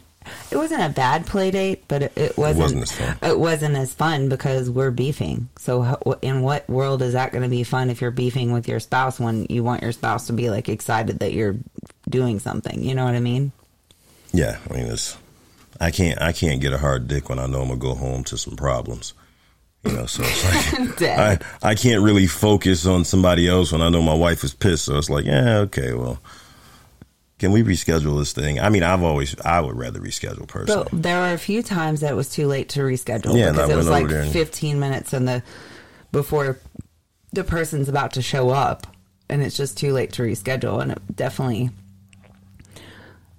[0.52, 2.60] It wasn't a bad play date, but it, it wasn't.
[2.60, 3.18] wasn't as fun.
[3.24, 5.50] It wasn't as fun because we're beefing.
[5.58, 8.80] So, in what world is that going to be fun if you're beefing with your
[8.80, 11.56] spouse when you want your spouse to be like excited that you're
[12.08, 12.84] doing something?
[12.84, 13.52] You know what I mean?
[14.32, 15.18] Yeah, I mean it's
[15.80, 18.24] I can't I can't get a hard dick when I know I'm gonna go home
[18.26, 19.14] to some problems.
[19.84, 21.40] You know, so it's like I.
[21.64, 24.86] I can't really focus on somebody else when I know my wife is pissed.
[24.86, 26.20] So it's like, yeah, okay, well,
[27.40, 28.60] can we reschedule this thing?
[28.60, 30.88] I mean, I've always I would rather reschedule personally.
[30.92, 33.70] But there were a few times that it was too late to reschedule Yeah, because
[33.70, 35.42] it was like and- 15 minutes in the
[36.12, 36.60] before
[37.34, 38.86] the person's about to show up,
[39.30, 41.72] and it's just too late to reschedule, and it definitely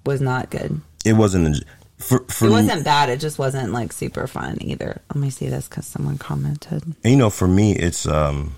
[0.05, 0.81] was not good.
[1.05, 1.63] It wasn't
[2.03, 3.09] for, for It wasn't bad.
[3.09, 5.01] It just wasn't like super fun either.
[5.13, 6.83] Let me see this because someone commented.
[6.83, 8.55] And, you know, for me, it's um,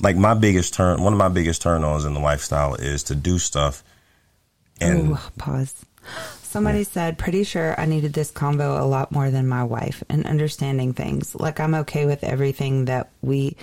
[0.00, 1.02] like my biggest turn.
[1.02, 3.82] One of my biggest turn ons in the lifestyle is to do stuff.
[4.80, 5.74] And Ooh, pause.
[6.42, 10.24] Somebody said, pretty sure I needed this convo a lot more than my wife and
[10.26, 11.34] understanding things.
[11.34, 13.56] Like, I'm okay with everything that we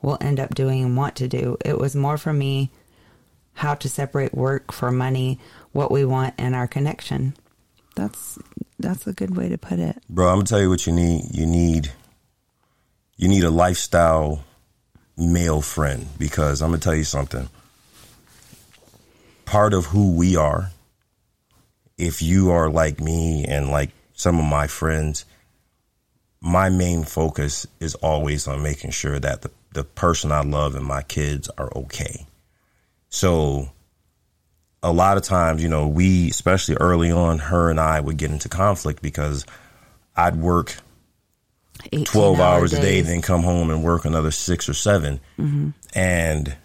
[0.00, 1.58] will end up doing and want to do.
[1.64, 2.70] It was more for me
[3.52, 5.38] how to separate work for money,
[5.72, 7.34] what we want, and our connection.
[8.00, 8.38] That's
[8.78, 9.98] that's a good way to put it.
[10.08, 11.34] bro, I'm gonna tell you what you need.
[11.34, 11.92] You need
[13.18, 14.42] you need a lifestyle
[15.18, 17.50] male friend because I'm gonna tell you something.
[19.44, 20.70] Part of who we are,
[21.98, 25.26] if you are like me and like some of my friends,
[26.40, 30.86] my main focus is always on making sure that the, the person I love and
[30.86, 32.26] my kids are okay.
[33.10, 33.72] So
[34.82, 38.30] a lot of times, you know, we, especially early on, her and I would get
[38.30, 39.44] into conflict because
[40.16, 40.76] I'd work
[42.04, 45.70] 12 hour hours a day, then come home and work another six or 7 mm-hmm.
[45.94, 46.56] And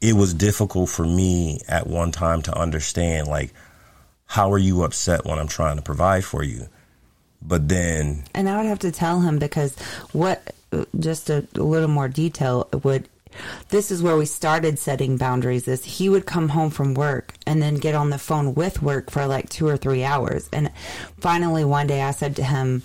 [0.00, 3.54] it was difficult for me at one time to understand, like,
[4.26, 6.68] how are you upset when I'm trying to provide for you?
[7.40, 9.76] But then, And I would have to tell him because
[10.12, 10.54] what,
[10.98, 13.08] just a, a little more detail would,
[13.68, 17.62] this is where we started setting boundaries is he would come home from work and
[17.62, 20.48] then get on the phone with work for like two or three hours.
[20.52, 20.70] And
[21.18, 22.82] finally one day I said to him,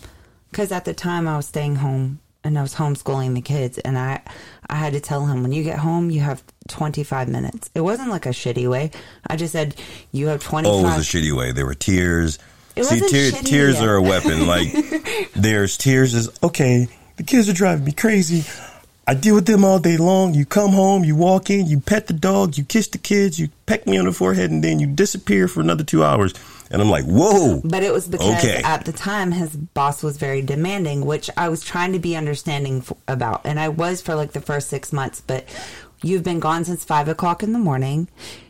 [0.52, 3.98] cause at the time I was staying home and I was homeschooling the kids and
[3.98, 4.22] I,
[4.68, 7.70] I had to tell him when you get home, you have 25 minutes.
[7.76, 8.92] It wasn't like a shitty way.
[9.28, 9.76] I just said,
[10.12, 11.52] you have 25 oh, it was a shitty way.
[11.52, 12.40] There were tears.
[12.76, 13.84] It See, tear, tears yet.
[13.84, 14.48] are a weapon.
[14.48, 14.68] Like,
[15.34, 16.88] there's tears is okay.
[17.18, 18.46] The kids are driving me crazy.
[19.10, 20.36] I deal with them all day long.
[20.36, 23.50] You come home, you walk in, you pet the dog, you kiss the kids, you
[23.66, 26.32] peck me on the forehead, and then you disappear for another two hours.
[26.70, 27.60] And I'm like, whoa.
[27.64, 28.62] But it was because Okay.
[28.64, 32.84] at the time his boss was very demanding, which I was trying to be understanding
[33.08, 33.42] about.
[33.46, 35.22] And I was for like the first six months.
[35.22, 35.46] But
[36.04, 38.10] you've been gone since five o'clock in the morning.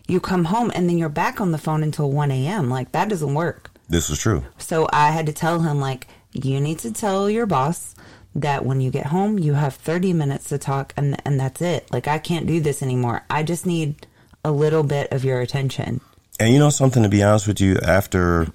[0.10, 2.70] You come home and then you're back on the phone until 1 a.m.
[2.70, 3.72] Like that doesn't work.
[3.88, 4.44] This was true.
[4.58, 7.96] So I had to tell him, like, you need to tell your boss
[8.36, 11.92] that when you get home, you have 30 minutes to talk and, and that's it.
[11.92, 13.24] Like, I can't do this anymore.
[13.30, 14.08] I just need
[14.44, 16.02] a little bit of your attention.
[16.40, 18.48] And you know something, to be honest with you, after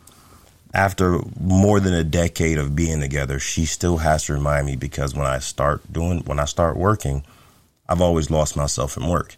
[0.75, 5.15] after more than a decade of being together, she still has to remind me because
[5.15, 7.25] when I start doing when I start working,
[7.89, 9.37] I've always lost myself in work.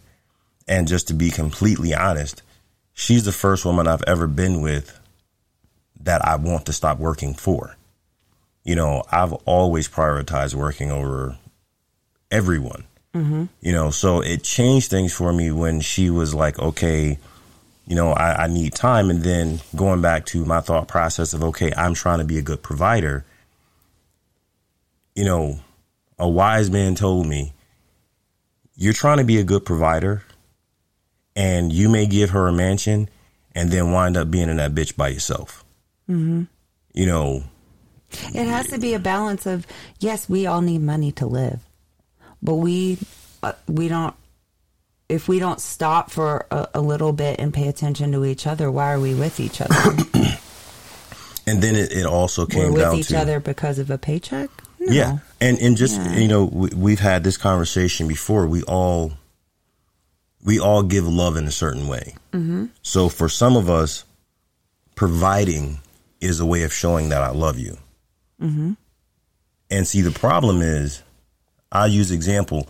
[0.67, 2.41] And just to be completely honest,
[2.93, 4.99] she's the first woman I've ever been with
[6.01, 7.76] that I want to stop working for.
[8.67, 11.37] You know, I've always prioritized working over
[12.29, 12.83] everyone.
[13.61, 17.17] You know, so it changed things for me when she was like, okay,
[17.87, 19.09] you know, I, I need time.
[19.09, 22.41] And then going back to my thought process of, okay, I'm trying to be a
[22.41, 23.25] good provider.
[25.15, 25.59] You know,
[26.19, 27.53] a wise man told me,
[28.75, 30.23] you're trying to be a good provider
[31.37, 33.07] and you may give her a mansion
[33.55, 35.63] and then wind up being in that bitch by yourself.
[36.09, 36.43] Mm-hmm.
[36.93, 37.43] You know,
[38.33, 39.67] It has to be a balance of
[39.99, 41.59] yes, we all need money to live,
[42.41, 42.97] but we
[43.43, 44.15] uh, we don't.
[45.09, 48.69] If we don't stop for a, a little bit and pay attention to each other,
[48.69, 49.73] why are we with each other?
[51.47, 54.49] and then it, it also We're came with each to other because of a paycheck.
[54.79, 54.91] No.
[54.93, 56.17] Yeah, and and just Yeah.
[56.17, 58.47] you know, we, we've had this conversation before.
[58.47, 59.13] We all
[60.43, 62.15] we all give love in a certain way.
[62.31, 62.67] Mm-hmm.
[62.81, 64.05] So for some of us,
[64.95, 65.79] providing
[66.21, 67.77] is a way of showing that I love you.
[68.41, 68.73] Mm-hmm.
[69.69, 71.03] And see, the problem is,
[71.71, 72.67] I use example.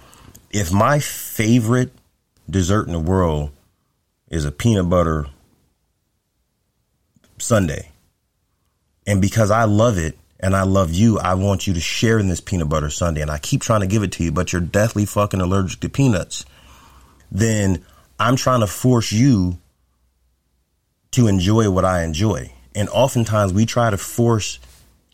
[0.49, 1.91] If my favorite
[2.49, 3.51] dessert in the world
[4.29, 5.27] is a peanut butter
[7.37, 7.91] sundae,
[9.05, 12.27] and because I love it and I love you, I want you to share in
[12.27, 13.21] this peanut butter sundae.
[13.21, 15.89] And I keep trying to give it to you, but you're deathly fucking allergic to
[15.89, 16.45] peanuts.
[17.31, 17.85] Then
[18.19, 19.59] I'm trying to force you
[21.11, 22.51] to enjoy what I enjoy.
[22.75, 24.59] And oftentimes we try to force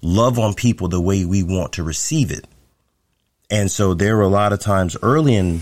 [0.04, 2.46] love on people the way we want to receive it.
[3.50, 5.62] And so there were a lot of times early in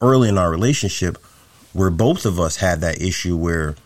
[0.00, 1.18] early in our relationship
[1.72, 3.76] where both of us had that issue where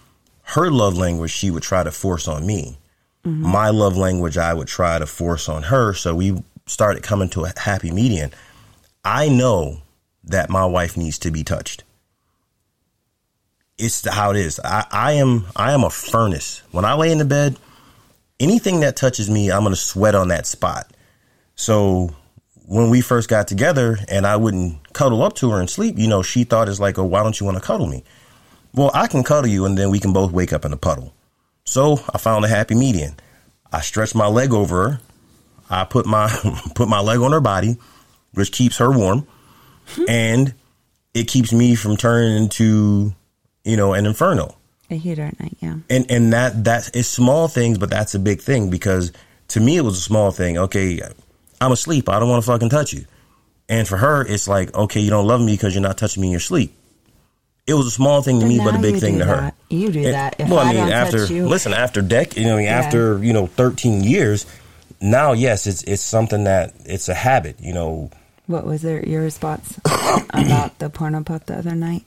[0.45, 2.79] her love language she would try to force on me.
[3.25, 3.47] Mm-hmm.
[3.47, 5.93] My love language I would try to force on her.
[5.95, 8.31] So we started coming to a happy median.
[9.05, 9.79] I know
[10.25, 11.83] that my wife needs to be touched.
[13.77, 14.61] It's how it is.
[14.63, 16.63] I, I am I am a furnace.
[16.71, 17.57] When I lay in the bed,
[18.41, 20.91] anything that touches me, I'm gonna sweat on that spot.
[21.57, 22.15] So
[22.67, 26.09] when we first got together and I wouldn't cuddle up to her and sleep, you
[26.09, 28.05] know, she thought it's like, oh, why don't you want to cuddle me?
[28.73, 31.13] Well, I can cuddle you and then we can both wake up in a puddle.
[31.65, 33.17] So I found a happy median.
[33.73, 35.01] I stretched my leg over her.
[35.69, 36.29] I put my
[36.75, 37.77] put my leg on her body,
[38.33, 39.27] which keeps her warm,
[39.89, 40.05] hmm.
[40.09, 40.55] and
[41.15, 43.15] it keeps me from turning into,
[43.65, 44.57] you know, an inferno.
[44.91, 45.77] A heater at night, yeah.
[45.89, 49.13] And and that that is small things, but that's a big thing because
[49.49, 50.59] to me it was a small thing.
[50.59, 51.01] Okay,
[51.61, 52.09] I'm asleep.
[52.09, 53.05] I don't want to fucking touch you.
[53.69, 56.29] And for her, it's like, okay, you don't love me because you're not touching me
[56.29, 56.77] in your sleep.
[57.67, 59.37] It was a small thing to me, but a big thing to her.
[59.37, 59.55] that.
[59.71, 60.37] You do And- that.
[60.39, 61.77] If well, I I mean, don't after you- listen, eh.
[61.77, 62.79] after deck, you know, Yeah.
[62.79, 64.45] after you know, 13 years,
[65.01, 67.57] now yes, it's it's something that it's a habit.
[67.59, 68.11] You know,
[68.49, 69.79] What was there, your response
[70.31, 72.05] about the porno pup the other night?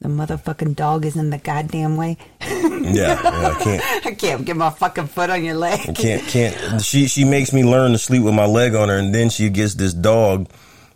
[0.00, 2.18] The motherfucking dog is in the goddamn way.
[2.40, 4.06] yeah, yeah I can't.
[4.06, 5.94] I can't get my fucking foot on your leg.
[5.96, 9.12] can't can't she she makes me learn to sleep with my leg on her and
[9.14, 10.48] then she gets this dog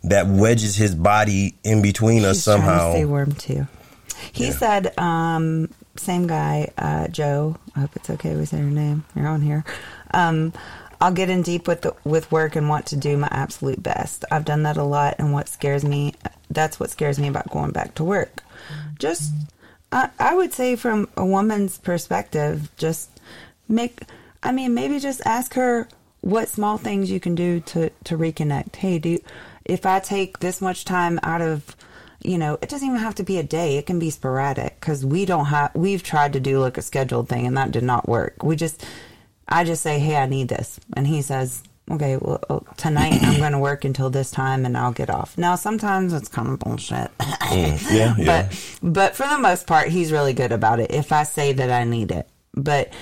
[0.04, 3.66] that wedges his body in between us He's trying to somehow stay warm too.
[4.32, 4.52] He Yeah.
[4.52, 7.56] said, um, same guy, uh, Joe.
[7.74, 9.04] I hope it's okay we say your name.
[9.16, 9.64] You're on here.
[10.14, 10.52] Um,
[11.00, 14.24] I'll get in deep with the, with work and want to do my absolute best.
[14.30, 16.14] I've done that a lot, and what scares me,
[16.50, 18.42] that's what scares me about going back to work.
[19.02, 19.32] Just,
[19.90, 23.10] I, I would say, from a woman's perspective, just
[23.68, 23.98] make.
[24.44, 25.88] I mean, maybe just ask her
[26.20, 28.76] what small things you can do to to reconnect.
[28.76, 29.18] Hey, do
[29.64, 31.74] if I take this much time out of
[32.22, 33.76] you know, it doesn't even have to be a day.
[33.76, 37.28] It can be sporadic because we don't have, we've tried to do like a scheduled
[37.28, 38.44] thing and that did not work.
[38.44, 38.84] We just,
[39.48, 40.78] I just say, hey, I need this.
[40.94, 44.76] And he says, okay, well, oh, tonight I'm going to work until this time and
[44.76, 45.36] I'll get off.
[45.36, 47.10] Now, sometimes it's kind of bullshit.
[47.50, 51.22] yeah yeah But, but for the most part, he's really good about it if I
[51.24, 52.28] say that I need it.
[52.54, 52.92] But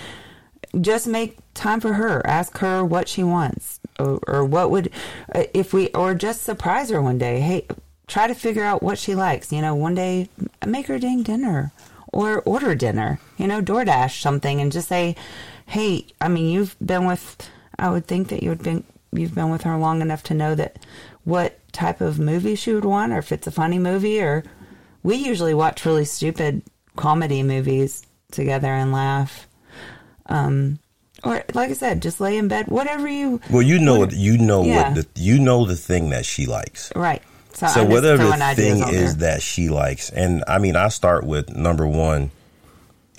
[0.80, 2.24] just make time for her.
[2.26, 4.90] Ask her what she wants or, or what would,
[5.34, 7.40] uh, if we, or just surprise her one day.
[7.40, 7.66] Hey,
[8.06, 9.52] try to figure out what she likes.
[9.52, 10.28] You know, one day
[10.66, 11.72] make her dang dinner
[12.12, 15.14] or order dinner, you know, DoorDash something and just say,
[15.66, 17.48] hey, I mean, you've been with,
[17.80, 20.54] I would think that you would been, you've been with her long enough to know
[20.54, 20.78] that
[21.24, 24.44] what type of movie she would want or if it's a funny movie or
[25.02, 26.62] we usually watch really stupid
[26.96, 29.46] comedy movies together and laugh.
[30.26, 30.78] Um,
[31.24, 34.64] or like I said, just lay in bed, whatever you well you know you know
[34.64, 34.92] Yeah.
[34.92, 37.22] what the you know the thing that she likes right.
[37.52, 39.32] So, so whatever the thing is there.
[39.34, 42.30] that she likes and i mean i start with number one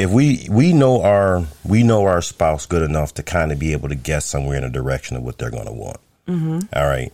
[0.01, 3.73] if we we know our we know our spouse good enough to kind of be
[3.73, 5.99] able to guess somewhere in a direction of what they're going to want.
[6.27, 6.59] Mm-hmm.
[6.75, 7.13] All right.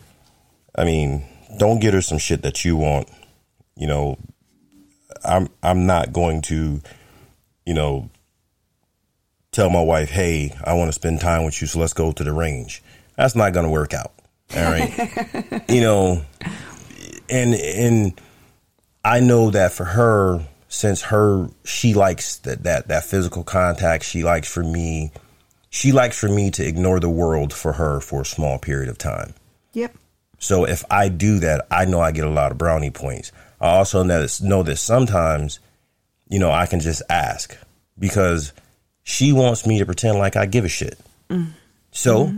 [0.76, 1.26] I mean
[1.58, 3.10] don't get her some shit that you want.
[3.76, 4.18] You know
[5.24, 6.80] i'm i'm not going to
[7.66, 8.08] you know
[9.52, 12.24] tell my wife hey i want to spend time with you so let's go to
[12.24, 12.82] the range.
[13.16, 14.14] That's not going to work out.
[14.56, 15.64] All right.
[15.70, 16.22] You know
[17.30, 18.22] and and
[19.04, 24.24] I know that for her, since her she likes that that that physical contact, she
[24.24, 25.12] likes for me,
[25.70, 28.98] she likes for me to ignore the world for her for a small period of
[28.98, 29.34] time.
[29.74, 29.96] Yep.
[30.40, 33.32] So if I do that, I know I get a lot of brownie points.
[33.60, 35.60] I also know that, know that sometimes,
[36.30, 37.58] you know, I can just ask
[37.98, 38.54] because
[39.04, 41.00] she wants me to pretend like I give a shit.
[41.30, 41.52] Mm-hmm.
[41.92, 42.34] So,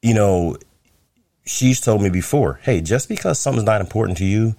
[0.00, 0.56] you know,
[1.44, 4.54] she's told me before, hey, just because something's not important to you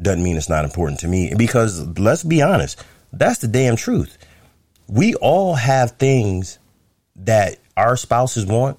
[0.00, 1.34] doesn't mean it's not important to me.
[1.36, 2.82] Because let's be honest,
[3.12, 4.16] that's the damn truth.
[4.86, 6.58] We all have things
[7.16, 8.78] that our spouses want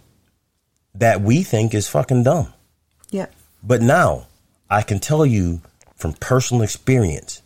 [0.95, 2.53] that we think is fucking dumb.
[3.11, 3.33] Yep.
[3.63, 4.27] But now
[4.69, 5.61] I can tell you
[5.95, 7.41] from personal experience,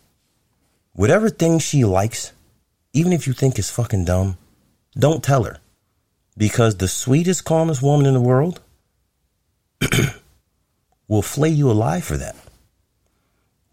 [0.92, 2.32] whatever thing she likes,
[2.92, 4.38] even if you think it's fucking dumb,
[4.96, 5.58] don't tell her.
[6.36, 8.60] Because the sweetest, calmest woman in the world
[11.08, 12.36] will flay you alive for that.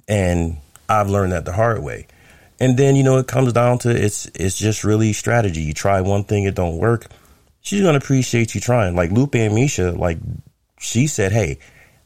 [0.08, 0.58] And
[0.90, 2.08] I've learned that the hard way.
[2.60, 5.62] And then, you know, it comes down to it's it's just really strategy.
[5.62, 7.08] You try one thing, it don't work.
[7.62, 8.96] She's gonna appreciate you trying.
[8.96, 10.18] Like Lupe and Misha, like
[10.80, 11.60] she said, Hey,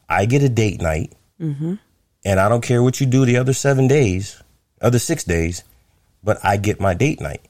[0.08, 3.86] I get a date night and I don't care what you do the other seven
[3.88, 4.42] days,
[4.80, 5.62] other six days,
[6.24, 7.42] but I get my date night.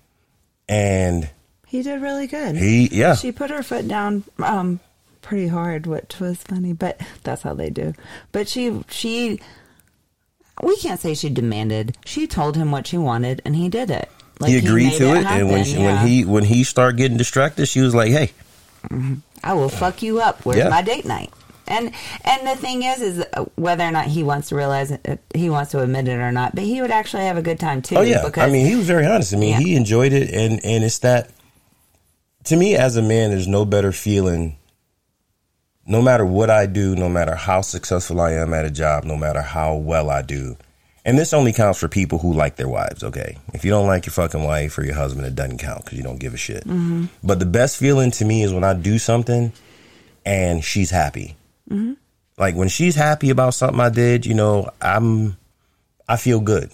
[0.68, 1.28] And
[1.66, 2.56] He did really good.
[2.56, 3.14] he yeah.
[3.14, 4.80] She put her foot down um
[5.22, 7.94] pretty hard, which was funny, but that's how they do.
[8.32, 9.40] But she she
[10.62, 11.96] we can't say she demanded.
[12.04, 14.10] She told him what she wanted and he did it.
[14.38, 15.84] Like, he agreed made to it, and when she, yeah.
[16.02, 18.32] when he when he started getting distracted, she was like, "Hey,
[19.42, 20.44] I will fuck you up.
[20.44, 20.68] Where's Yeah.
[20.68, 21.32] my date night?
[21.66, 21.90] And
[22.22, 25.48] and the thing is, is uh, whether or not he wants to realize it, he
[25.48, 27.96] wants to admit it or not, but he would actually have a good time too.
[27.96, 29.32] Oh yeah, because I mean, he was very honest.
[29.32, 29.58] I mean, Yeah.
[29.60, 31.30] he enjoyed it, and and it's that
[32.44, 34.58] to me as a man, there's no better feeling
[35.86, 39.16] no matter what I do, no matter how successful I am at a job, no
[39.16, 40.56] matter how well I do,
[41.06, 43.38] and this only counts for people who like their wives, okay?
[43.54, 46.02] If you don't like your fucking wife or your husband, it doesn't count because you
[46.02, 46.64] don't give a shit.
[46.64, 47.04] Mm-hmm.
[47.22, 49.52] But the best feeling to me is when I do something
[50.24, 51.36] and she's happy.
[51.70, 51.92] Mm-hmm.
[52.36, 55.36] Like when she's happy about something I did, you know, I'm,
[56.08, 56.72] I feel good.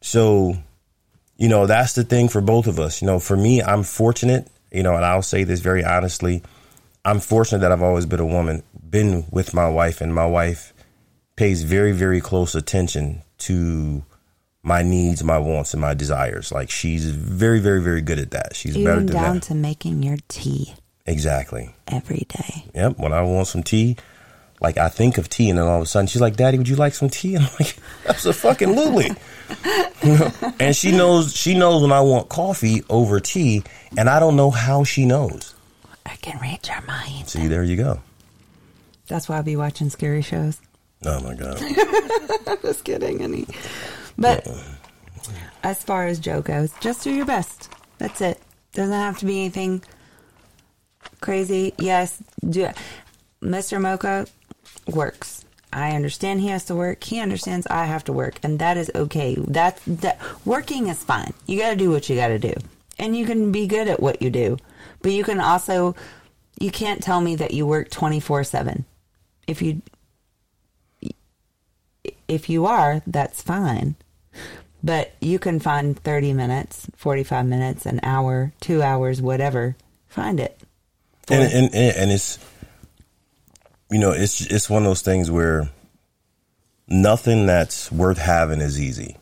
[0.00, 0.56] So,
[1.36, 3.00] you know, that's the thing for both of us.
[3.00, 6.42] You know, for me, I'm fortunate, you know, and I'll say this very honestly.
[7.04, 10.72] I'm fortunate that I've always been a woman, been with my wife, and my wife
[11.36, 14.04] pays very, very close attention to
[14.62, 16.50] my needs, my wants, and my desires.
[16.50, 18.56] Like she's very, very, very good at that.
[18.56, 19.42] She's better Even than down that.
[19.44, 20.74] to making your tea
[21.06, 21.74] exactly.
[21.88, 22.64] every day.
[22.74, 22.98] Yep.
[22.98, 23.96] When I want some tea,
[24.60, 26.68] like I think of tea, and then all of a sudden she's like, "Daddy, would
[26.68, 27.76] you like some tea?" And I'm like,
[28.06, 29.10] "That's a fucking lily."
[30.02, 30.32] You know?
[30.60, 31.36] and she knows.
[31.36, 33.62] She knows when I want coffee over tea,
[33.98, 35.53] and I don't know how she knows.
[36.06, 37.28] I can read your mind.
[37.28, 38.00] See, there you go.
[39.06, 40.60] That's why I'll be watching scary shows.
[41.04, 41.58] Oh my god.
[42.62, 43.46] Just kidding, honey.
[44.16, 44.62] But uh-uh.
[45.62, 47.70] as far as Joe goes, just do your best.
[47.98, 48.40] That's it.
[48.72, 49.82] Doesn't have to be anything
[51.20, 51.74] crazy.
[51.78, 52.68] Yes, do
[53.42, 53.80] Mr.
[53.80, 54.26] Mocha
[54.86, 55.44] works.
[55.72, 57.02] I understand he has to work.
[57.02, 59.34] He understands I have to work, and that is okay.
[59.48, 61.34] That that working is fine.
[61.46, 62.54] You got to do what you got to do,
[62.98, 64.56] and you can be good at what you do.
[65.02, 65.94] But you can also
[66.60, 68.84] you can't tell me that you work 24/7.
[69.46, 69.82] If you
[72.28, 73.96] if you are, that's fine.
[74.82, 79.76] But you can find 30 minutes, 45 minutes, an hour, 2 hours, whatever.
[80.08, 80.60] Find it.
[81.28, 82.38] and, and and and it's
[83.90, 85.70] you know it's it's one of those things where
[86.88, 89.16] nothing that's worth having is easy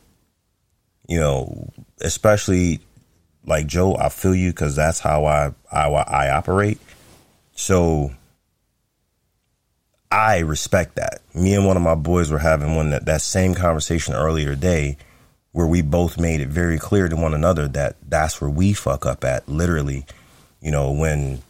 [1.09, 2.81] you know especially
[3.45, 6.79] like joe i feel you because that's how i how i operate.
[7.55, 8.13] So
[10.11, 11.21] i respect that.
[11.35, 14.97] Me and one of my boys were having one that that same conversation earlier today
[15.53, 19.07] where we both made it very clear to one another that that's where we fuck
[19.07, 20.07] up at literally.
[20.61, 21.43] You know when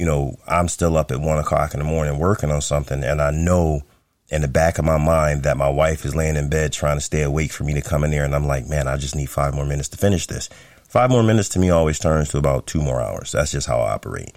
[0.00, 3.20] you know, I'm still up at one o'clock in the morning working on something, and
[3.20, 3.82] I know
[4.30, 7.02] in the back of my mind that my wife is laying in bed trying to
[7.02, 9.28] stay awake for me to come in there, and I'm like, man, I just need
[9.28, 10.48] five more minutes to finish this.
[10.90, 13.30] Five more minutes to me always turns to about two more hours.
[13.30, 14.34] That's just how I operate.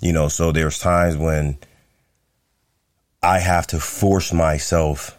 [0.00, 1.58] You know, so there's times when
[3.20, 5.18] I have to force myself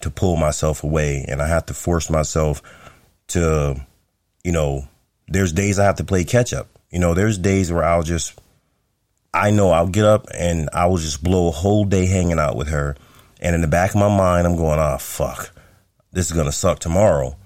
[0.00, 2.60] to pull myself away, and I have to force myself
[3.28, 3.80] to,
[4.42, 4.88] you know,
[5.28, 6.68] there's days I have to play catch up.
[6.90, 8.36] You know, there's days where I'll just
[9.32, 12.56] I know I'll get up and I will just blow a whole day hanging out
[12.56, 12.96] with her.
[13.40, 15.50] And in the back of my mind, I'm going, oh, fuck,
[16.10, 17.36] this is going to suck tomorrow.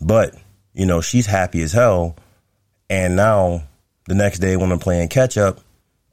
[0.00, 0.36] But,
[0.74, 2.16] you know, she's happy as hell.
[2.90, 3.62] And now
[4.06, 5.60] the next day when I'm playing catch up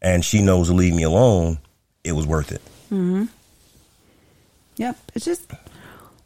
[0.01, 1.59] and she knows to leave me alone,
[2.03, 2.62] it was worth it.
[2.91, 3.26] Mm-hmm.
[4.78, 4.97] Yep.
[5.16, 5.51] It's just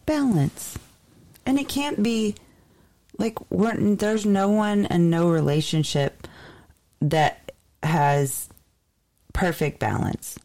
[0.05, 0.77] balance.
[1.45, 2.35] And it can't be
[3.17, 6.27] like there's no one and no relationship
[7.01, 7.51] that
[7.83, 8.49] has
[9.33, 10.37] perfect balance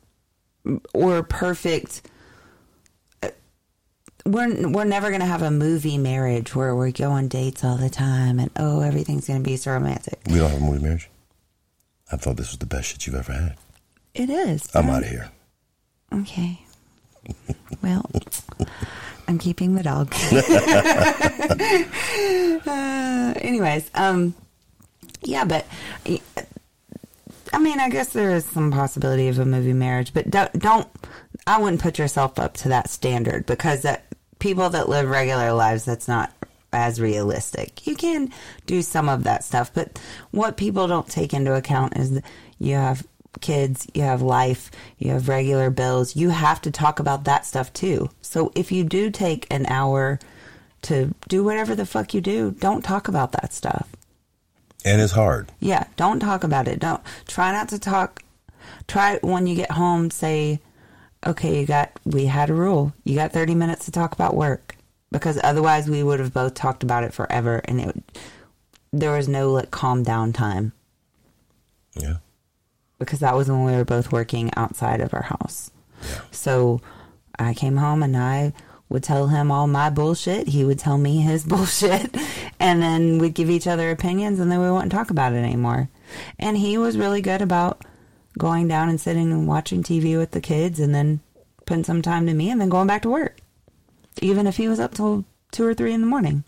[0.93, 2.03] or perfect
[4.25, 7.77] we're we're never going to have a movie marriage where we go on dates all
[7.77, 10.19] the time and oh everything's going to be so romantic.
[10.27, 11.09] We don't have a movie marriage.
[12.13, 13.57] I thought this was the best shit you've ever had.
[14.15, 14.69] It is.
[14.75, 15.31] I'm out of here.
[16.13, 16.61] Okay.
[17.83, 18.11] Well,
[19.29, 20.13] I'm keeping the dog.
[22.67, 24.35] uh, anyways, um,
[25.23, 25.65] yeah, but
[27.53, 30.89] I mean, I guess there is some possibility of a movie marriage, but don't, don't
[31.47, 34.07] I wouldn't put yourself up to that standard because that
[34.39, 36.33] people that live regular lives, that's not
[36.73, 37.87] as realistic.
[37.87, 38.31] You can
[38.67, 42.21] do some of that stuff, but what people don't take into account is
[42.59, 43.07] you have
[43.41, 46.17] kids, you have life, you have regular bills.
[46.17, 48.11] You have to talk about that stuff too.
[48.23, 50.19] So if you do take an hour
[50.83, 53.89] to do whatever the fuck you do, don't talk about that stuff.
[54.85, 55.53] And it's hard.
[55.61, 56.79] Yeah, don't talk about it.
[56.79, 58.23] Don't try not to talk.
[58.89, 60.11] Try when you get home.
[60.11, 60.61] Say,
[61.27, 61.91] okay, you got.
[62.05, 62.93] We had a rule.
[63.05, 64.77] You got thirty minutes to talk about work
[65.11, 68.21] because otherwise we would have both talked about it forever, and it
[68.93, 70.73] there was no like calm down time
[71.95, 72.17] Yeah.
[72.99, 75.71] because that was when we were both working outside of our house.
[76.03, 76.21] Yeah.
[76.33, 76.81] So
[77.39, 78.53] I came home and I
[78.89, 80.49] would tell him all my bullshit.
[80.49, 82.17] He would tell me his bullshit.
[82.59, 85.89] And then we'd give each other opinions and then we wouldn't talk about it anymore.
[86.41, 87.85] And he was really good about
[88.39, 91.21] going down and sitting and watching TV with the kids and then
[91.67, 93.39] putting some time to me and then going back to work.
[94.23, 96.45] Even if he was up till two or three in the morning.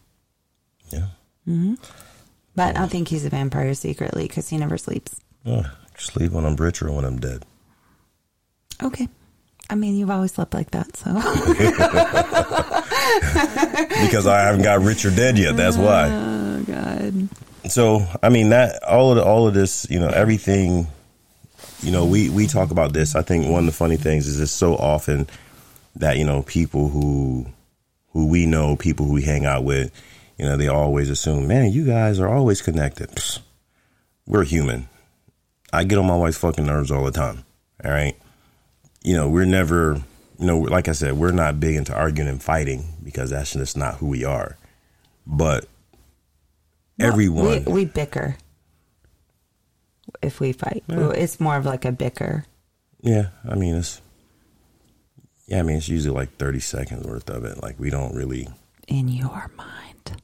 [0.91, 1.07] Yeah.
[1.49, 1.74] Mm-hmm.
[2.55, 5.18] But I think he's a vampire secretly because he never sleeps.
[5.47, 5.64] Oh,
[5.97, 7.45] sleep when I'm rich or when I'm dead.
[8.83, 9.09] Okay.
[9.70, 11.14] I mean, you've always slept like that, so.
[14.05, 15.57] because I haven't got rich or dead yet.
[15.57, 16.11] That's why.
[16.11, 17.28] oh God.
[17.70, 20.89] So I mean that all of the, all of this, you know, everything.
[21.83, 23.14] You know, we we talk about this.
[23.14, 25.26] I think one of the funny things is it's so often
[25.97, 27.47] that you know people who
[28.12, 29.91] who we know, people who we hang out with,
[30.39, 33.11] you know, they always assume, man, you guys are always connected.
[33.11, 33.41] Psst.
[34.26, 34.89] We're human.
[35.72, 37.45] I get on my wife's fucking nerves all the time.
[37.85, 38.16] All right.
[39.03, 40.01] You know, we're never,
[40.39, 43.76] you know, like I said, we're not big into arguing and fighting because that's just
[43.76, 44.57] not who we are.
[45.26, 45.66] But
[47.01, 48.37] everyone, We, we bicker
[50.21, 50.85] if we fight.
[50.89, 52.45] It's more of like a bicker.
[53.01, 54.01] yeah, I mean, it's,
[55.47, 57.63] yeah, I mean, it's usually like 30 seconds worth of it.
[57.63, 58.49] Like, we don't really,
[58.89, 60.23] In your mind.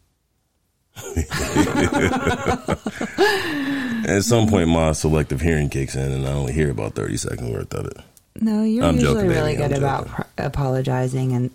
[3.19, 7.51] at some point, my selective hearing kicks in and I only hear about 30 seconds
[7.53, 7.97] worth of it.
[8.41, 11.51] No, you're I'm usually joking, really baby, I'm good about pro- apologizing and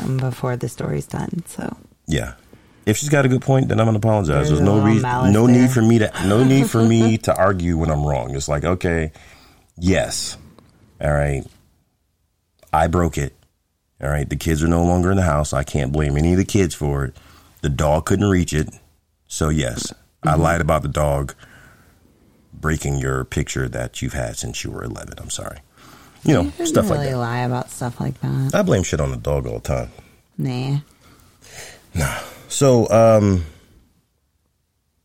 [0.00, 1.42] um, before the story's done.
[1.46, 2.34] So Yeah.
[2.86, 4.48] If she's got a good point, then I'm gonna apologize.
[4.48, 5.56] There's There's no reason, no there.
[5.62, 8.34] need for me to, no need for me to argue when I'm wrong.
[8.36, 9.10] It's like, okay,
[9.76, 10.36] yes,
[11.00, 11.44] all right,
[12.72, 13.34] I broke it.
[14.00, 15.52] All right, the kids are no longer in the house.
[15.52, 17.16] I can't blame any of the kids for it.
[17.62, 18.68] The dog couldn't reach it,
[19.26, 20.42] so yes, I Mm-hmm.
[20.42, 21.34] lied about the dog
[22.52, 25.14] breaking your picture that you've had since you were 11.
[25.18, 25.58] I'm sorry.
[26.24, 27.18] You know, you stuff really like that.
[27.18, 28.54] lie about stuff like that.
[28.54, 29.90] I blame shit on the dog all the time.
[30.38, 30.78] Nah.
[31.94, 32.18] Nah.
[32.48, 33.44] So, um,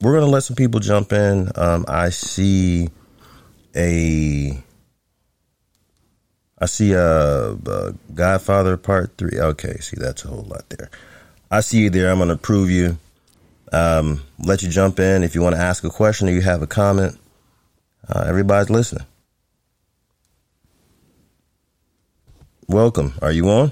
[0.01, 1.49] we're gonna let some people jump in.
[1.55, 2.89] Um, I see
[3.75, 4.57] a,
[6.57, 9.39] I see a, a Godfather Part Three.
[9.39, 10.89] Okay, see that's a whole lot there.
[11.49, 12.11] I see you there.
[12.11, 12.97] I'm gonna approve you.
[13.71, 16.61] Um, let you jump in if you want to ask a question or you have
[16.61, 17.17] a comment.
[18.07, 19.05] Uh, everybody's listening.
[22.67, 23.13] Welcome.
[23.21, 23.71] Are you on?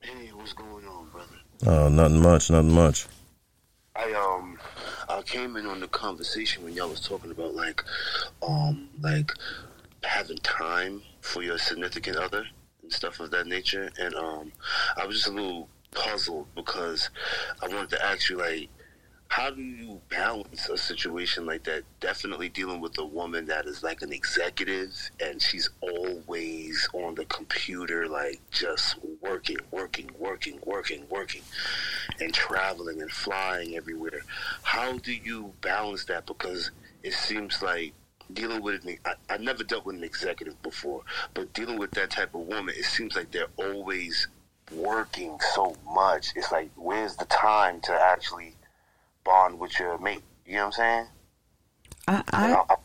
[0.00, 1.36] Hey, what's going on, brother?
[1.66, 2.50] Oh, nothing much.
[2.50, 3.06] Nothing much.
[3.94, 4.58] I um
[5.08, 7.84] I came in on the conversation when y'all was talking about like
[8.46, 9.30] um like
[10.02, 12.46] having time for your significant other
[12.82, 14.52] and stuff of that nature and um
[14.96, 17.10] I was just a little puzzled because
[17.62, 18.70] I wanted to ask you like
[19.30, 21.84] how do you balance a situation like that?
[22.00, 27.24] Definitely dealing with a woman that is like an executive and she's always on the
[27.26, 31.42] computer, like just working, working, working, working, working,
[32.18, 34.22] and traveling and flying everywhere.
[34.62, 36.26] How do you balance that?
[36.26, 36.72] Because
[37.04, 37.92] it seems like
[38.32, 41.02] dealing with an, I, I never dealt with an executive before,
[41.34, 44.26] but dealing with that type of woman, it seems like they're always
[44.74, 46.32] working so much.
[46.34, 48.56] It's like, where's the time to actually
[49.30, 50.22] bond with your mate?
[50.44, 51.06] You know what I'm saying?
[52.08, 52.76] I, I,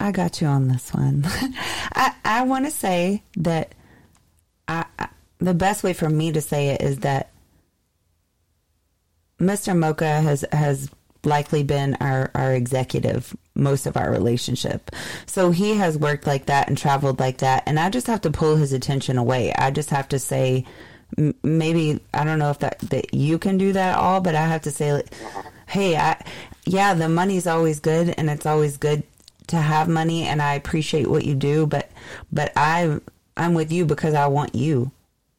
[0.00, 1.22] I got you on this one.
[1.94, 3.72] I, I want to say that
[4.66, 7.30] I, I, the best way for me to say it is that
[9.38, 9.76] Mr.
[9.76, 10.90] Mocha has, has
[11.22, 14.90] likely been our, our executive most of our relationship.
[15.26, 17.62] So he has worked like that and traveled like that.
[17.66, 19.52] And I just have to pull his attention away.
[19.56, 20.64] I just have to say,
[21.44, 24.62] maybe, I don't know if that, that you can do that all, but I have
[24.62, 25.48] to say, like, mm-hmm.
[25.66, 26.22] Hey, I,
[26.64, 29.02] yeah, the money's always good and it's always good
[29.48, 31.90] to have money and I appreciate what you do, but,
[32.32, 33.00] but I,
[33.36, 34.90] I'm with you because I want you.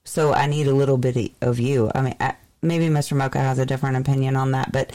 [0.04, 1.92] So I need a little bit of you.
[1.96, 3.18] I mean, I, maybe Mr.
[3.18, 4.92] Mocha has a different opinion on that, but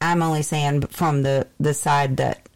[0.00, 2.48] I'm only saying from the, the side that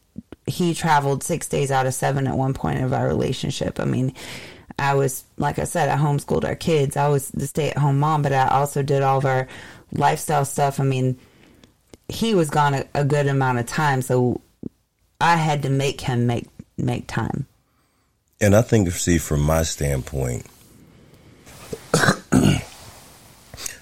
[0.47, 3.81] he traveled six days out of seven at one point of our relationship.
[3.81, 4.15] I mean,
[4.79, 6.97] I was, like I said, I homeschooled our kids.
[6.97, 9.47] I was the stay at home mom, but I also did all of our
[9.95, 10.79] lifestyle stuff.
[10.81, 11.19] I mean,
[12.09, 14.41] he was gone a, a good amount of time, so
[15.21, 17.47] I had to make him make make time.
[18.41, 20.47] And I think, see, from my standpoint,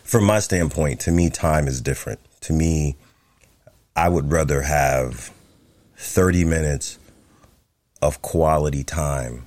[0.05, 2.21] from my standpoint, to me, time is different.
[2.43, 2.97] To me,
[3.97, 5.33] I would rather have
[5.97, 6.99] 30 minutes
[8.01, 9.47] of quality time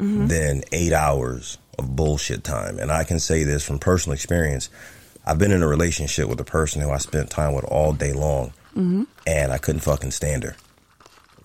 [0.00, 0.26] mm-hmm.
[0.28, 2.78] than eight hours of bullshit time.
[2.78, 4.70] And I can say this from personal experience.
[5.24, 8.12] I've been in a relationship with a person who I spent time with all day
[8.12, 10.56] long, and I couldn't fucking stand her.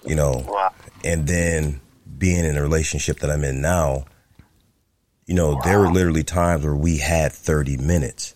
[0.06, 0.72] You know, Wow.
[1.04, 1.82] and then
[2.18, 4.06] being in a relationship that I'm in now,
[5.26, 8.34] you know, there were literally times where we had 30 minutes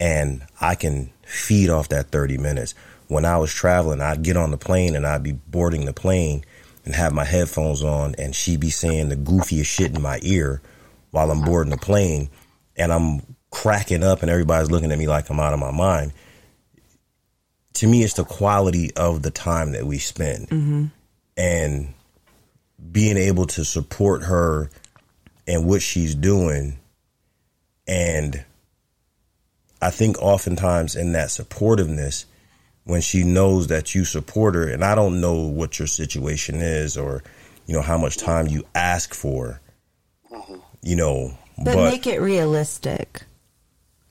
[0.00, 2.74] and I can feed off that 30 minutes.
[3.08, 6.44] When I was traveling, I'd get on the plane and I'd be boarding the plane
[6.86, 10.62] and have my headphones on and she'd be saying the goofiest shit in my ear
[11.10, 12.30] while I'm boarding the plane
[12.76, 13.20] and I'm
[13.50, 16.12] cracking up and everybody's looking at me like I'm out of my mind.
[17.74, 20.48] To me, it's the quality of the time that we spend.
[20.48, 20.86] Mm-hmm.
[21.36, 21.94] And
[22.90, 24.70] being able to support her
[25.46, 26.78] and what she's doing.
[27.86, 28.44] And
[29.80, 32.24] I think oftentimes in that supportiveness,
[32.84, 36.96] when she knows that you support her, and I don't know what your situation is
[36.96, 37.22] or,
[37.66, 39.60] you know, how much time you ask for,
[40.32, 40.56] mm-hmm.
[40.82, 43.24] you know, but, but make it realistic.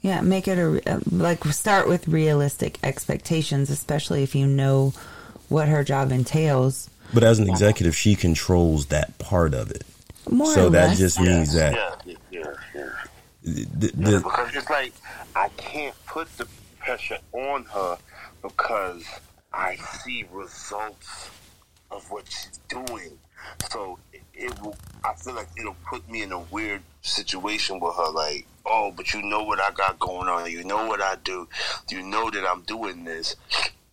[0.01, 4.93] Yeah, make it a uh, like start with realistic expectations, especially if you know
[5.49, 6.89] what her job entails.
[7.13, 9.83] But as an executive, she controls that part of it.
[10.29, 10.97] More so that less.
[10.97, 11.73] just means that.
[12.05, 12.89] Yeah, yeah, yeah.
[13.43, 14.93] The, the, yeah, because it's like
[15.35, 16.47] I can't put the
[16.79, 17.97] pressure on her
[18.41, 19.05] because
[19.53, 21.29] I see results
[21.91, 23.17] of what she's doing.
[23.69, 23.97] So
[24.37, 24.75] it, will.
[25.03, 28.09] I feel like it'll put me in a weird situation with her.
[28.11, 30.49] Like, oh, but you know what I got going on.
[30.51, 31.47] You know what I do.
[31.89, 33.35] You know that I'm doing this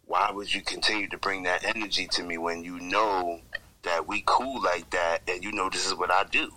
[0.06, 3.40] why would you continue to bring that energy to me when you know
[3.82, 6.52] that we cool like that and you know this is what I do?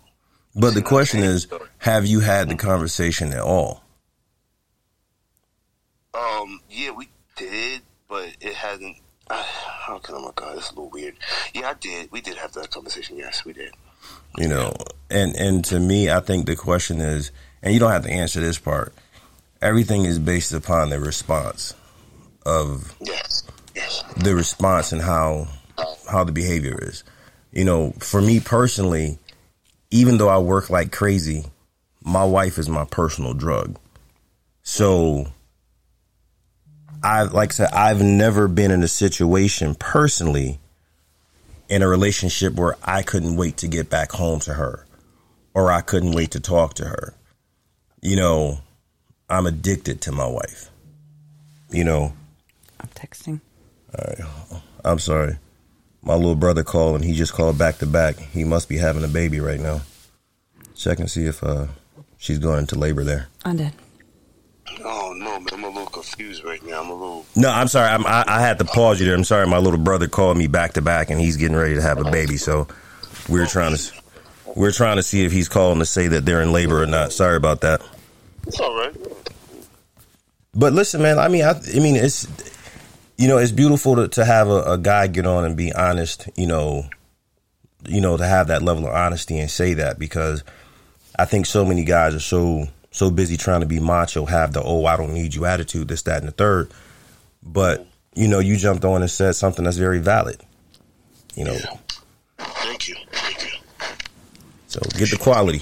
[0.56, 3.84] But the question is, have you had the conversation at all?
[6.14, 8.98] Um, yeah, we did, but it hasn't.
[9.30, 9.44] Uh,
[9.90, 11.16] okay, oh my god, it's a little weird.
[11.54, 12.12] Yeah, I did.
[12.12, 13.18] We did have that conversation.
[13.18, 13.74] Yes, we did.
[14.38, 14.74] You know,
[15.10, 18.40] and and to me, I think the question is, and you don't have to answer
[18.40, 18.94] this part.
[19.62, 21.74] Everything is based upon the response
[22.46, 23.44] of yes.
[23.76, 24.04] Yes.
[24.18, 25.48] the response and how
[26.10, 27.04] how the behavior is.
[27.52, 29.18] You know, for me personally,
[29.92, 31.46] even though I work like crazy,
[32.04, 33.78] my wife is my personal drug.
[34.64, 35.28] So
[37.08, 40.60] I like I said, I've never been in a situation personally
[41.70, 44.86] in a relationship where I couldn't wait to get back home to her
[45.54, 47.14] or I couldn't wait to talk to her.
[48.02, 48.60] You know,
[49.30, 50.70] I'm addicted to my wife.
[51.70, 52.12] You know,
[52.82, 53.40] I'm texting.
[53.98, 54.62] All right.
[54.84, 55.38] I'm sorry.
[56.02, 58.18] My little brother called and he just called back to back.
[58.18, 59.80] He must be having a baby right now.
[60.76, 61.68] Check and see if uh,
[62.18, 63.30] she's going into labor there.
[63.46, 63.72] I did.
[64.84, 65.48] Oh no, man!
[65.52, 66.82] I'm a little confused right now.
[66.82, 67.26] I'm a little.
[67.36, 67.90] No, I'm sorry.
[67.90, 69.16] I'm, I, I had to pause you there.
[69.16, 69.48] I'm sorry.
[69.48, 72.12] My little brother called me back to back, and he's getting ready to have a
[72.12, 72.38] baby.
[72.38, 72.68] So
[73.30, 73.92] we're trying to
[74.56, 77.12] we're trying to see if he's calling to say that they're in labor or not.
[77.12, 77.82] Sorry about that.
[78.46, 78.96] It's all right.
[80.54, 81.20] But listen, man.
[81.20, 82.28] I mean, I, I mean, it's
[83.18, 86.30] you know, it's beautiful to, to have a, a, guy get on and be honest,
[86.36, 86.88] you know,
[87.88, 90.44] you know, to have that level of honesty and say that because
[91.18, 92.68] I think so many guys are so
[92.98, 96.02] so busy trying to be macho, have the oh I don't need you attitude, this,
[96.04, 96.72] that, and the third.
[97.44, 100.42] But, you know, you jumped on and said something that's very valid.
[101.36, 101.54] You know.
[101.54, 101.78] Yeah.
[102.40, 102.96] Thank you.
[103.12, 103.60] Thank you.
[104.68, 105.62] So get the quality.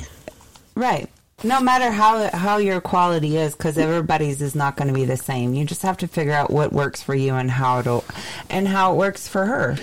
[0.75, 1.09] Right
[1.43, 5.17] no matter how how your quality is because everybody's is not going to be the
[5.17, 8.03] same you just have to figure out what works for you and how it
[8.49, 9.77] and how it works for her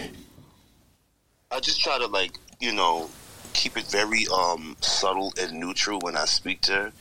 [1.50, 3.08] i just try to like you know
[3.52, 6.92] keep it very um subtle and neutral when i speak to her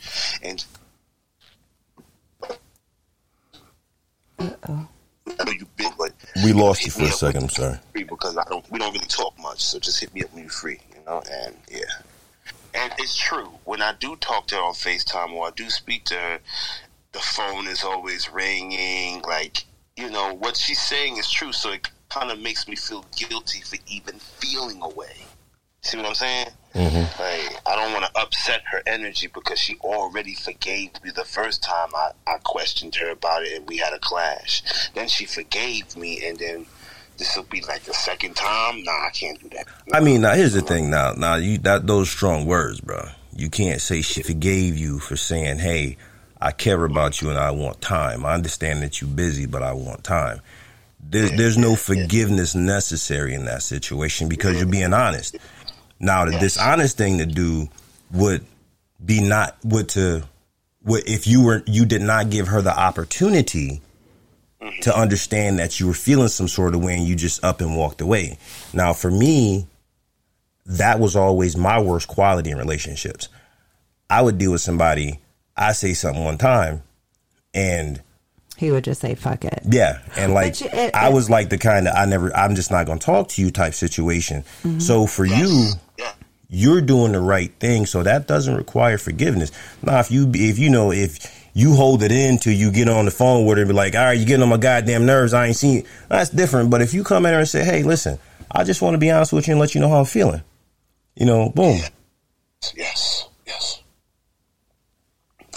[0.42, 0.64] and
[4.38, 4.88] Uh-oh.
[5.38, 6.12] I know you big, but
[6.44, 7.44] we lost you for a second.
[7.44, 7.78] I'm sorry.
[7.92, 10.50] Because I don't, we don't really talk much, so just hit me up when you're
[10.50, 11.22] free, you know.
[11.30, 11.80] And yeah,
[12.74, 13.48] and it's true.
[13.64, 16.38] When I do talk to her on FaceTime or I do speak to her,
[17.12, 19.22] the phone is always ringing.
[19.22, 19.64] Like,
[19.96, 21.52] you know, what she's saying is true.
[21.52, 25.21] So it kind of makes me feel guilty for even feeling away.
[25.82, 26.46] See what I'm saying?
[26.74, 27.22] Mm-hmm.
[27.22, 31.60] Like, I don't want to upset her energy because she already forgave me the first
[31.62, 34.62] time I, I questioned her about it and we had a clash.
[34.94, 36.66] Then she forgave me and then
[37.18, 38.84] this will be like the second time.
[38.84, 39.66] Nah, I can't do that.
[39.92, 40.88] I mean, now here's the thing.
[40.88, 43.08] Now, now you that those strong words, bro.
[43.34, 45.98] You can't say she forgave you for saying, "Hey,
[46.40, 49.72] I care about you and I want time." I understand that you're busy, but I
[49.72, 50.40] want time.
[51.00, 55.36] There's there's no forgiveness necessary in that situation because you're being honest.
[56.02, 56.40] Now, the yes.
[56.40, 57.68] dishonest thing to do
[58.10, 58.44] would
[59.02, 60.24] be not would to
[60.84, 63.80] would if you were you did not give her the opportunity
[64.82, 67.76] to understand that you were feeling some sort of way and you just up and
[67.76, 68.38] walked away.
[68.72, 69.66] Now, for me,
[70.66, 73.28] that was always my worst quality in relationships.
[74.08, 75.20] I would deal with somebody,
[75.56, 76.82] I say something one time,
[77.54, 78.00] and
[78.56, 79.62] he would just say fuck it.
[79.68, 82.70] Yeah, and like you, it, I was like the kind of I never I'm just
[82.70, 84.42] not going to talk to you type situation.
[84.62, 84.78] Mm-hmm.
[84.78, 85.40] So for yes.
[85.40, 85.72] you
[86.54, 89.50] you're doing the right thing, so that doesn't require forgiveness.
[89.82, 91.18] Now, if you if you know if
[91.54, 93.94] you hold it in till you get on the phone with her and be like,
[93.94, 95.32] all right, you're getting on my goddamn nerves.
[95.32, 95.84] I ain't seen you.
[96.08, 96.68] That's different.
[96.70, 98.18] But if you come at her and say, hey, listen,
[98.50, 100.42] I just want to be honest with you and let you know how I'm feeling,
[101.16, 101.80] you know, boom.
[102.76, 103.82] Yes, yes.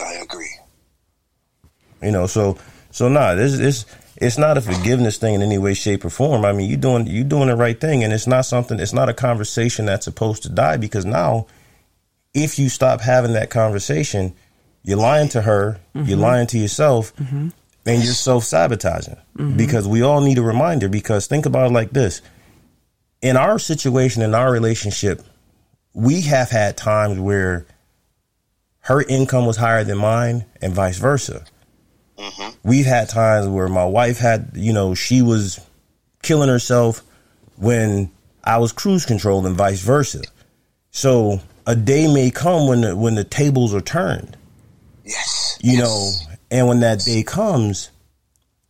[0.01, 0.59] I agree.
[2.01, 2.57] You know, so,
[2.91, 3.85] so nah, this, this,
[4.17, 6.45] it's not a forgiveness thing in any way, shape, or form.
[6.45, 8.79] I mean, you doing you doing the right thing, and it's not something.
[8.79, 11.47] It's not a conversation that's supposed to die because now,
[12.33, 14.33] if you stop having that conversation,
[14.83, 16.07] you're lying to her, mm-hmm.
[16.07, 17.49] you're lying to yourself, mm-hmm.
[17.85, 19.17] and you're self sabotaging.
[19.37, 19.57] Mm-hmm.
[19.57, 20.87] Because we all need a reminder.
[20.87, 22.21] Because think about it like this:
[23.21, 25.21] in our situation, in our relationship,
[25.93, 27.65] we have had times where
[28.81, 31.43] her income was higher than mine, and vice versa
[32.17, 32.44] Mm-hmm.
[32.65, 35.59] We've had times where my wife had, you know, she was
[36.23, 37.03] killing herself
[37.57, 38.11] when
[38.43, 40.23] I was cruise control and vice versa.
[40.89, 44.35] So a day may come when the when the tables are turned.
[45.03, 45.59] Yes.
[45.61, 45.81] You yes.
[45.83, 47.91] know, and when that day comes,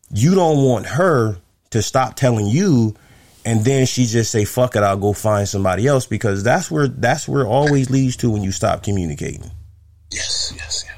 [0.09, 1.37] you don't want her
[1.69, 2.95] to stop telling you
[3.45, 6.89] and then she just say fuck it I'll go find somebody else because that's where
[6.89, 9.49] that's where it always leads to when you stop communicating.
[10.11, 10.94] Yes, yes, yes.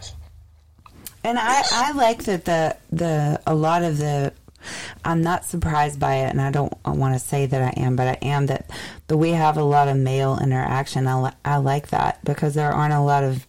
[1.28, 4.32] And I, I like that the the a lot of the
[5.04, 8.08] I'm not surprised by it, and I don't want to say that I am, but
[8.08, 8.70] I am that
[9.08, 11.06] the we have a lot of male interaction.
[11.06, 13.46] I, I like that because there aren't a lot of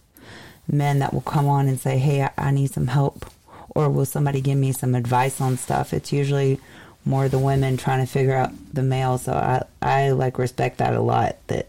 [0.67, 3.25] men that will come on and say, "Hey, I, I need some help,"
[3.69, 5.93] or will somebody give me some advice on stuff.
[5.93, 6.59] It's usually
[7.05, 9.17] more the women trying to figure out the male.
[9.17, 11.37] So I I like respect that a lot.
[11.47, 11.67] That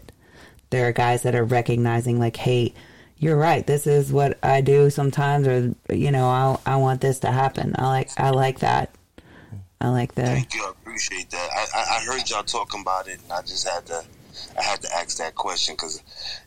[0.71, 2.73] there are guys that are recognizing like, "Hey."
[3.21, 3.65] You're right.
[3.65, 7.75] This is what I do sometimes, or you know, I I want this to happen.
[7.77, 8.93] I like I like that.
[9.79, 10.25] I like that.
[10.25, 10.63] Thank you.
[10.63, 11.49] I appreciate that.
[11.55, 14.03] I, I heard y'all talking about it, and I just had to
[14.57, 16.01] I had to ask that question because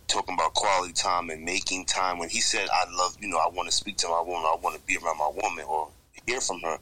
[0.09, 2.19] talking about quality time and making time.
[2.19, 4.57] When he said, "I love," you know, I want to speak to my woman, I
[4.61, 5.91] want to be around my woman, or
[6.27, 6.79] hear from her.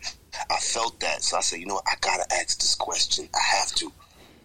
[0.50, 1.84] I felt that, so I said, you know, what?
[1.86, 3.28] I gotta ask this question.
[3.34, 3.92] I have to.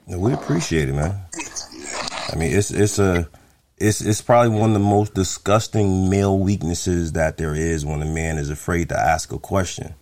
[0.07, 1.21] We appreciate it, man.
[2.33, 3.29] I mean, it's it's a
[3.77, 8.05] it's it's probably one of the most disgusting male weaknesses that there is when a
[8.05, 9.93] man is afraid to ask a question.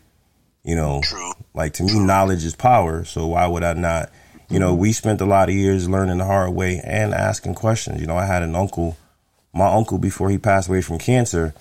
[0.64, 1.34] You know, True.
[1.54, 3.04] like to me, knowledge is power.
[3.04, 4.12] So why would I not?
[4.50, 8.00] You know, we spent a lot of years learning the hard way and asking questions.
[8.00, 8.96] You know, I had an uncle,
[9.54, 11.54] my uncle before he passed away from cancer.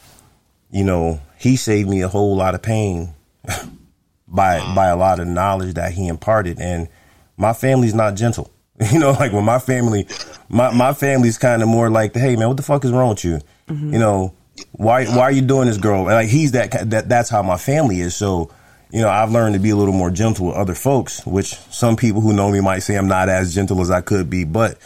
[0.71, 3.15] You know, he saved me a whole lot of pain
[4.29, 6.61] by by a lot of knowledge that he imparted.
[6.61, 6.89] And
[7.37, 8.51] my family's not gentle.
[8.93, 10.09] You know, like when my family,
[10.49, 13.25] my my family's kind of more like, hey man, what the fuck is wrong with
[13.25, 13.39] you?
[13.69, 13.93] Mm-hmm.
[13.93, 14.35] You know,
[14.73, 16.01] why why are you doing this, girl?
[16.01, 18.17] And like he's that that that's how my family is.
[18.17, 18.51] So,
[18.91, 21.95] you know, I've learned to be a little more gentle with other folks, which some
[21.95, 24.77] people who know me might say I'm not as gentle as I could be, but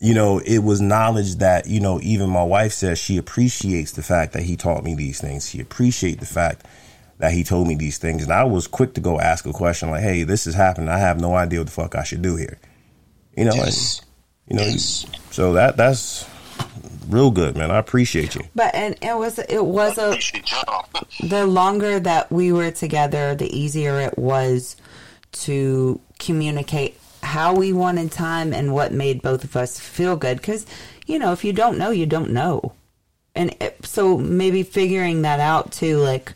[0.00, 4.02] you know, it was knowledge that, you know, even my wife says she appreciates the
[4.02, 5.48] fact that he taught me these things.
[5.48, 6.66] She appreciates the fact
[7.18, 8.22] that he told me these things.
[8.22, 10.90] And I was quick to go ask a question like, hey, this is happening.
[10.90, 12.58] I have no idea what the fuck I should do here.
[13.36, 14.00] You know, yes.
[14.48, 15.06] and, you know, yes.
[15.30, 16.28] so that that's
[17.08, 17.70] real good, man.
[17.70, 18.42] I appreciate you.
[18.54, 20.18] But and it was it was a
[21.26, 24.76] the longer that we were together, the easier it was
[25.32, 30.38] to communicate how we wanted time and what made both of us feel good.
[30.38, 30.66] Because
[31.06, 32.72] you know, if you don't know, you don't know,
[33.34, 36.32] and it, so maybe figuring that out too, like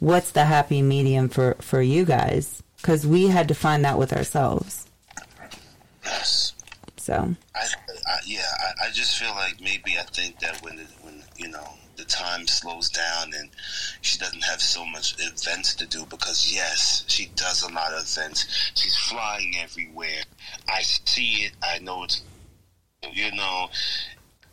[0.00, 2.62] what's the happy medium for for you guys?
[2.76, 4.86] Because we had to find that with ourselves.
[6.04, 6.52] Yes.
[6.96, 7.34] So.
[7.54, 7.66] I,
[8.06, 11.48] I yeah, I, I, just feel like maybe I think that when the, when you
[11.48, 13.50] know the time slows down and
[14.02, 18.02] she doesn't have so much events to do because yes, she does a lot of
[18.02, 18.70] events.
[18.74, 20.22] She's flying everywhere.
[20.68, 21.52] I see it.
[21.62, 22.22] I know it's
[23.12, 23.68] you know.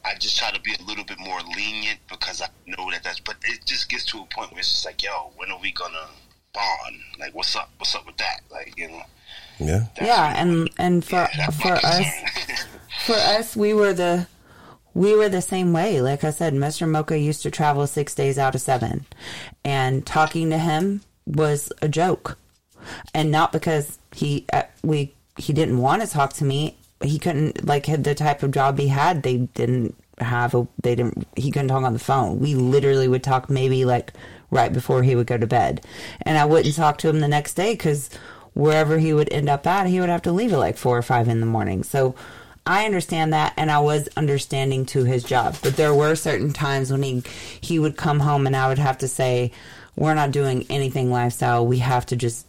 [0.03, 3.19] I just try to be a little bit more lenient because I know that that's.
[3.19, 5.71] But it just gets to a point where it's just like, yo, when are we
[5.71, 6.07] gonna
[6.53, 6.99] bond?
[7.19, 7.69] Like, what's up?
[7.77, 8.39] What's up with that?
[8.49, 9.03] Like, you know.
[9.59, 9.85] Yeah.
[10.01, 12.07] Yeah, and and for yeah, for us
[13.05, 14.27] for us we were the
[14.93, 16.01] we were the same way.
[16.01, 16.87] Like I said, Mr.
[16.87, 19.05] Mocha used to travel 6 days out of 7
[19.63, 22.37] and talking to him was a joke.
[23.13, 26.77] And not because he uh, we he didn't want to talk to me.
[27.03, 31.27] He couldn't like the type of job he had, they didn't have a they didn't
[31.35, 32.39] he couldn't talk on the phone.
[32.39, 34.13] We literally would talk maybe like
[34.51, 35.85] right before he would go to bed.
[36.23, 38.09] And I wouldn't talk to him the next day cuz
[38.53, 41.01] wherever he would end up at, he would have to leave at like four or
[41.01, 41.83] five in the morning.
[41.83, 42.15] So
[42.65, 45.57] I understand that, and I was understanding to his job.
[45.63, 47.23] But there were certain times when he
[47.61, 49.51] he would come home, and I would have to say,
[49.95, 51.65] "We're not doing anything lifestyle.
[51.65, 52.45] We have to just,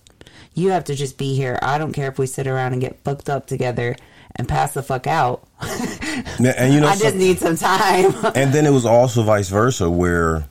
[0.55, 1.59] you have to just be here.
[1.63, 3.97] I don't care if we sit around and get booked up together."
[4.37, 5.47] and pass the fuck out.
[5.61, 8.15] and you know, I just need some time.
[8.35, 10.45] and then it was also vice versa, where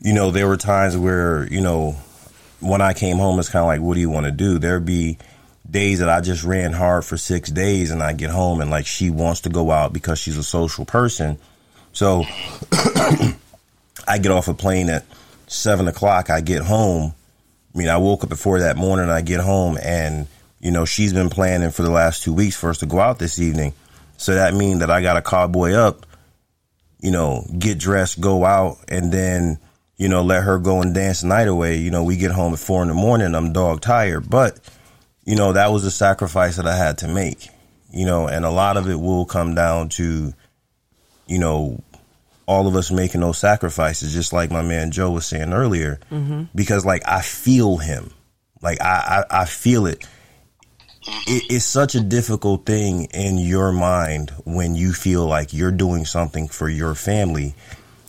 [0.00, 1.96] you know there were times where you know
[2.62, 4.58] when I came home, it's kind of like, what do you want to do?
[4.58, 5.18] There'd be
[5.68, 8.86] days that I just ran hard for six days and I get home and like
[8.86, 11.38] she wants to go out because she's a social person.
[11.92, 12.24] So
[12.72, 15.04] I get off a plane at
[15.46, 16.30] seven o'clock.
[16.30, 17.14] I get home
[17.74, 19.08] I mean, I woke up before that morning.
[19.08, 20.26] I get home, and
[20.60, 23.18] you know she's been planning for the last two weeks for us to go out
[23.18, 23.72] this evening.
[24.18, 26.06] So that means that I got to cowboy up,
[27.00, 29.58] you know, get dressed, go out, and then
[30.02, 31.76] you know let her go and dance the night away.
[31.76, 33.36] You know, we get home at four in the morning.
[33.36, 34.58] I'm dog tired, but
[35.24, 37.48] you know that was a sacrifice that I had to make.
[37.92, 40.34] You know, and a lot of it will come down to,
[41.28, 41.84] you know,
[42.46, 46.44] all of us making those sacrifices, just like my man Joe was saying earlier, mm-hmm.
[46.52, 48.10] because like I feel him,
[48.60, 50.04] like I I, I feel it.
[51.28, 51.44] it.
[51.48, 56.48] It's such a difficult thing in your mind when you feel like you're doing something
[56.48, 57.54] for your family,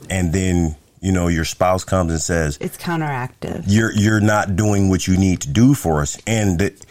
[0.10, 3.66] and then you know your spouse comes and says it's counteractive.
[3.68, 6.84] You're you're not doing what you need to do for us, and that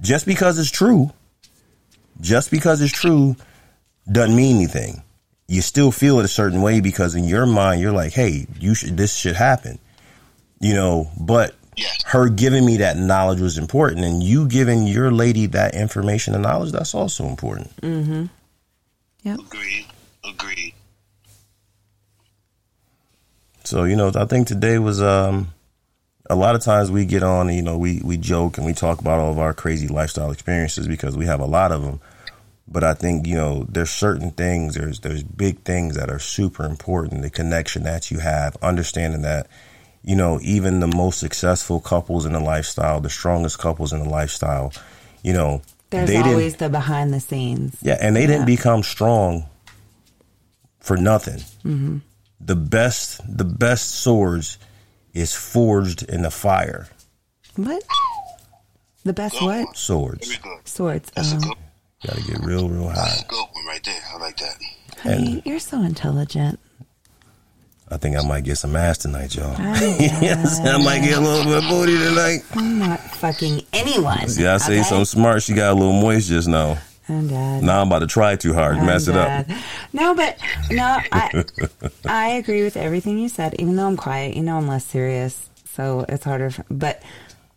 [0.00, 1.10] just because it's true,
[2.20, 3.34] just because it's true,
[4.10, 5.02] doesn't mean anything
[5.46, 8.74] you still feel it a certain way because in your mind you're like, hey, you
[8.74, 9.78] should this should happen,
[10.60, 11.10] you know.
[11.20, 12.02] But yes.
[12.06, 16.42] her giving me that knowledge was important, and you giving your lady that information and
[16.42, 17.74] knowledge that's also important.
[17.76, 18.26] Mm-hmm.
[19.22, 19.38] Yep.
[19.38, 19.86] Agreed.
[20.24, 20.74] Agreed.
[23.64, 25.52] So you know, I think today was um,
[26.28, 29.00] a lot of times we get on, you know, we we joke and we talk
[29.00, 32.00] about all of our crazy lifestyle experiences because we have a lot of them
[32.66, 36.64] but I think you know there's certain things there's there's big things that are super
[36.64, 37.22] important.
[37.22, 39.48] The connection that you have, understanding that
[40.02, 44.08] you know even the most successful couples in the lifestyle, the strongest couples in the
[44.08, 44.72] lifestyle,
[45.22, 47.76] you know, there's they always the behind the scenes.
[47.82, 48.28] Yeah, and they yeah.
[48.28, 49.46] didn't become strong
[50.80, 51.38] for nothing.
[51.64, 51.98] Mm-hmm.
[52.40, 54.58] The best the best swords
[55.12, 56.88] is forged in the fire.
[57.56, 57.82] What?
[59.04, 59.76] The best what?
[59.76, 60.38] Swords.
[60.64, 61.12] Swords.
[61.16, 61.40] Um,
[62.06, 62.94] Got to get real, real high.
[62.96, 64.00] That's a good one right there.
[64.12, 64.56] I like that.
[65.00, 66.58] Honey, and you're so intelligent.
[67.88, 69.54] I think I might get some ass tonight, y'all.
[69.58, 72.40] yes, I might get a little bit of booty tonight.
[72.54, 74.28] I'm not fucking anyone.
[74.28, 74.82] See, I say okay?
[74.82, 75.42] something smart.
[75.42, 76.78] She got a little moist just now.
[77.08, 77.28] I'm.
[77.28, 79.46] Now I'm about to try too hard, I'm mess it up.
[79.92, 80.38] No, but
[80.70, 81.44] no, I
[82.06, 83.54] I agree with everything you said.
[83.58, 86.50] Even though I'm quiet, you know, I'm less serious, so it's harder.
[86.50, 87.02] For, but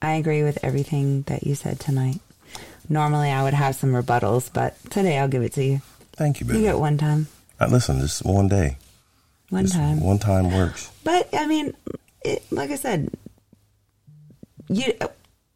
[0.01, 2.19] I agree with everything that you said tonight.
[2.89, 5.81] Normally, I would have some rebuttals, but today I'll give it to you.
[6.13, 6.59] Thank you, baby.
[6.59, 7.27] You get one time.
[7.69, 8.77] Listen, just one day.
[9.49, 10.01] One just time.
[10.01, 10.91] One time works.
[11.03, 11.73] But I mean,
[12.23, 13.09] it, like I said,
[14.67, 14.93] you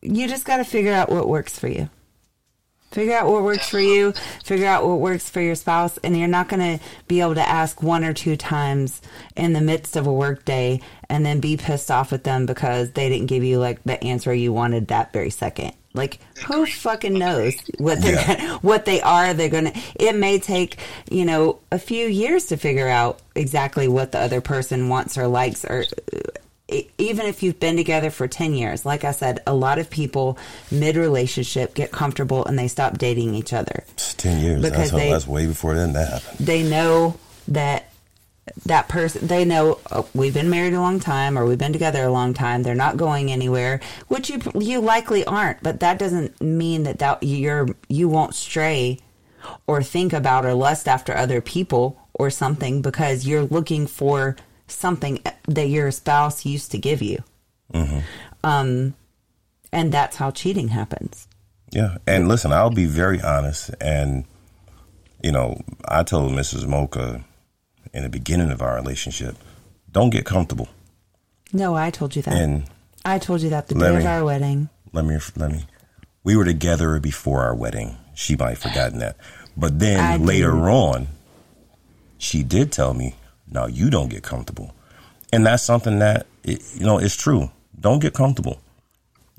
[0.02, 1.90] you just got to figure out what works for you.
[2.92, 4.14] Figure out what works for you.
[4.44, 7.48] Figure out what works for your spouse, and you're not going to be able to
[7.48, 9.02] ask one or two times
[9.36, 12.92] in the midst of a work day and then be pissed off at them because
[12.92, 15.74] they didn't give you like the answer you wanted that very second.
[15.94, 18.58] Like who fucking knows what they yeah.
[18.62, 19.34] what they are?
[19.34, 19.74] They're gonna.
[19.96, 20.78] It may take
[21.10, 25.28] you know a few years to figure out exactly what the other person wants or
[25.28, 25.84] likes, or
[26.98, 28.86] even if you've been together for ten years.
[28.86, 30.38] Like I said, a lot of people
[30.72, 33.84] mid relationship get comfortable and they stop dating each other.
[33.90, 34.62] It's ten years.
[34.62, 36.48] Because that's, they, that's way before then that happened.
[36.48, 37.18] They know
[37.50, 37.92] that
[38.66, 42.04] that person they know oh, we've been married a long time or we've been together
[42.04, 46.42] a long time they're not going anywhere which you you likely aren't but that doesn't
[46.42, 49.00] mean that that you're you won't stray
[49.68, 54.36] or think about or lust after other people or something because you're looking for
[54.72, 57.24] something that your spouse used to give you
[57.74, 58.00] mm-hmm.
[58.44, 58.94] um
[59.72, 61.28] and that's how cheating happens
[61.72, 64.26] yeah and listen i'll be very honest and
[65.24, 67.24] you know i told mrs mocha
[67.94, 69.36] in the beginning of our relationship,
[69.92, 70.70] don't get comfortable.
[71.54, 72.34] No, I told you that.
[72.34, 72.64] And
[73.04, 74.70] I told you that the day me, of our wedding.
[74.94, 75.66] Let me let me.
[76.24, 77.98] We were together before our wedding.
[78.14, 79.18] She might have forgotten that,
[79.58, 80.68] but then I later didn't.
[80.68, 81.08] on,
[82.18, 83.16] she did tell me,
[83.52, 84.74] "No, you don't get comfortable,"
[85.32, 87.52] and that's something that it, you know is true.
[87.80, 88.60] Don't get comfortable.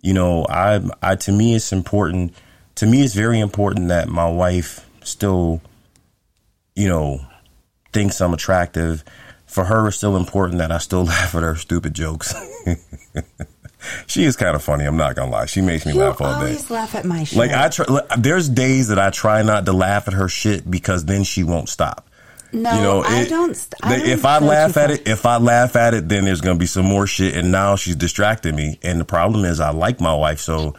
[0.03, 2.35] You know, I, I to me it's important.
[2.77, 5.61] To me, it's very important that my wife still,
[6.75, 7.21] you know,
[7.93, 9.05] thinks I'm attractive.
[9.47, 12.35] For her, it's still important that I still laugh at her stupid jokes.
[14.07, 14.85] she is kind of funny.
[14.85, 15.47] I'm not gonna lie.
[15.47, 16.47] She makes me you laugh all day.
[16.47, 17.39] Always laugh at my shit.
[17.39, 17.87] Like I try.
[18.19, 21.69] There's days that I try not to laugh at her shit because then she won't
[21.69, 22.09] stop.
[22.55, 25.95] No, you know, I, don't, I if I laugh at it, if I laugh at
[25.95, 28.79] it, then there's gonna be some more shit, and now she's distracting me.
[28.83, 30.75] And the problem is, I like my wife, so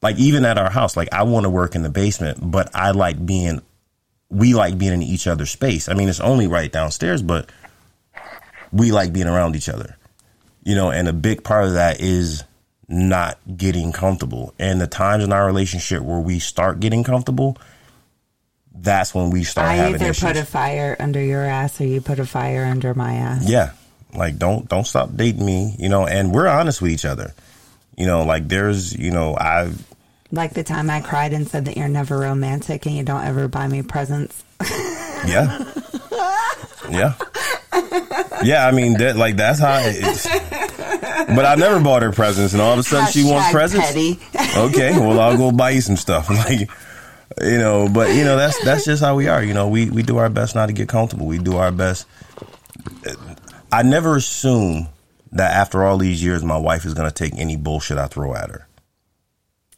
[0.00, 2.92] like even at our house, like I want to work in the basement, but I
[2.92, 3.60] like being
[4.30, 5.88] we like being in each other's space.
[5.88, 7.50] I mean, it's only right downstairs, but
[8.72, 9.96] we like being around each other.
[10.62, 12.44] You know, and a big part of that is
[12.88, 14.54] not getting comfortable.
[14.58, 17.56] And the times in our relationship where we start getting comfortable,
[18.74, 20.24] that's when we start I having either issues.
[20.24, 23.48] put a fire under your ass or you put a fire under my ass.
[23.48, 23.70] Yeah.
[24.14, 27.34] Like don't don't stop dating me, you know, and we're honest with each other.
[27.96, 29.70] You know, like there's, you know, I
[30.32, 33.48] Like the time I cried and said that you're never romantic and you don't ever
[33.48, 34.42] buy me presents.
[35.26, 35.64] yeah.
[36.90, 37.14] Yeah.
[38.42, 42.60] Yeah, I mean that like that's how it's But I never bought her presents and
[42.62, 43.86] all of a sudden she wants presents.
[43.86, 44.18] petty.
[44.56, 46.28] okay, well I'll go buy you some stuff.
[46.34, 46.68] Like
[47.40, 49.42] you know, but you know, that's that's just how we are.
[49.42, 51.26] You know, we, we do our best not to get comfortable.
[51.26, 52.06] We do our best.
[53.72, 54.88] I never assume
[55.32, 58.50] that after all these years my wife is gonna take any bullshit I throw at
[58.50, 58.68] her.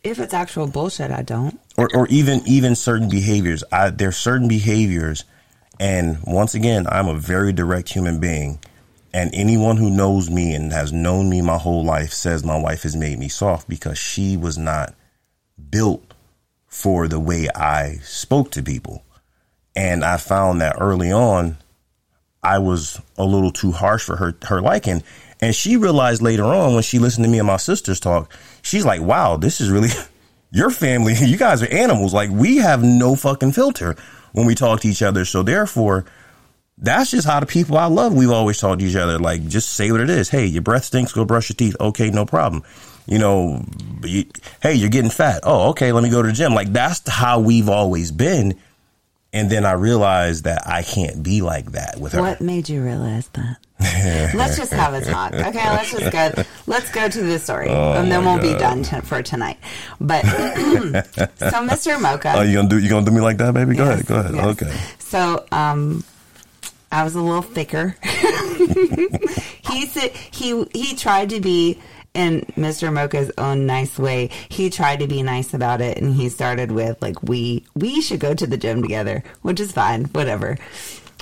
[0.04, 1.58] If it's actual bullshit, I don't.
[1.76, 3.64] or, or even even certain behaviors.
[3.72, 5.24] I, there's certain behaviors,
[5.80, 8.60] and once again, I'm a very direct human being,
[9.12, 12.82] and anyone who knows me and has known me my whole life says my wife
[12.82, 14.94] has made me soft because she was not
[15.70, 16.14] built
[16.76, 19.02] for the way I spoke to people,
[19.74, 21.56] and I found that early on,
[22.42, 25.02] I was a little too harsh for her her liking.
[25.40, 28.84] And she realized later on when she listened to me and my sisters talk, she's
[28.84, 29.88] like, wow, this is really
[30.50, 31.14] your family.
[31.20, 32.12] You guys are animals.
[32.12, 33.96] Like, we have no fucking filter
[34.32, 35.24] when we talk to each other.
[35.24, 36.04] So, therefore,
[36.78, 39.18] that's just how the people I love, we've always talked to each other.
[39.18, 40.28] Like, just say what it is.
[40.28, 41.76] Hey, your breath stinks, go brush your teeth.
[41.80, 42.62] Okay, no problem.
[43.06, 43.64] You know,
[44.02, 44.24] you,
[44.62, 45.40] hey, you're getting fat.
[45.44, 46.54] Oh, okay, let me go to the gym.
[46.54, 48.58] Like, that's how we've always been.
[49.32, 52.20] And then I realized that I can't be like that with her.
[52.22, 53.58] What made you realize that?
[54.34, 55.34] let's just have a talk.
[55.34, 56.42] Okay, let's just go.
[56.66, 59.58] Let's go to the story, and then we'll be done t- for tonight.
[60.00, 60.30] But so,
[61.60, 62.00] Mr.
[62.00, 62.32] Mocha.
[62.36, 63.74] Oh, you gonna do you gonna do me like that, baby?
[63.76, 64.34] Go Yes, ahead, go ahead.
[64.34, 64.46] yes.
[64.46, 64.76] Okay.
[64.98, 66.02] So, um,
[66.90, 67.96] I was a little thicker.
[68.02, 71.78] he said he he tried to be
[72.14, 72.92] in Mr.
[72.92, 74.30] Mocha's own nice way.
[74.48, 78.20] He tried to be nice about it, and he started with like we we should
[78.20, 80.56] go to the gym together, which is fine, whatever.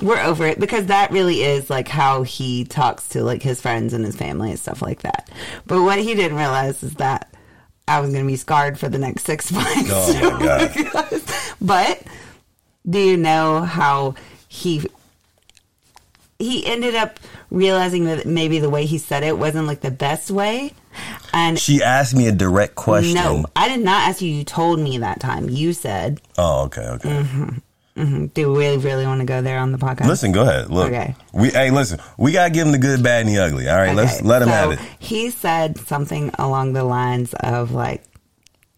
[0.02, 3.92] We're over it because that really is like how he talks to like his friends
[3.92, 5.30] and his family and stuff like that.
[5.66, 7.32] But what he didn't realize is that
[7.86, 9.90] I was going to be scarred for the next six months.
[9.90, 11.22] Oh my god.
[11.60, 12.02] but
[12.88, 14.14] do you know how
[14.48, 14.82] he
[16.44, 17.18] he ended up
[17.50, 20.72] realizing that maybe the way he said it wasn't like the best way
[21.32, 23.14] and She asked me a direct question.
[23.14, 26.82] no i did not ask you you told me that time you said Oh, okay,
[26.96, 27.08] okay.
[27.10, 27.48] Mm-hmm.
[27.96, 28.26] Mm-hmm.
[28.26, 30.68] do we really really want to go there on the podcast Listen, go ahead.
[30.68, 31.14] Look, Okay.
[31.32, 33.68] we hey, listen, we gotta give him the good, bad, and the ugly.
[33.68, 34.80] All right, let's let him so have it.
[34.98, 38.02] He said something along the lines of like,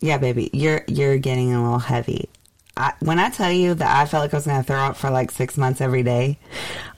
[0.01, 2.29] "Yeah, baby, you're you're getting a little heavy."
[2.77, 4.97] I, when I tell you that I felt like I was going to throw up
[4.97, 6.39] for like six months every day,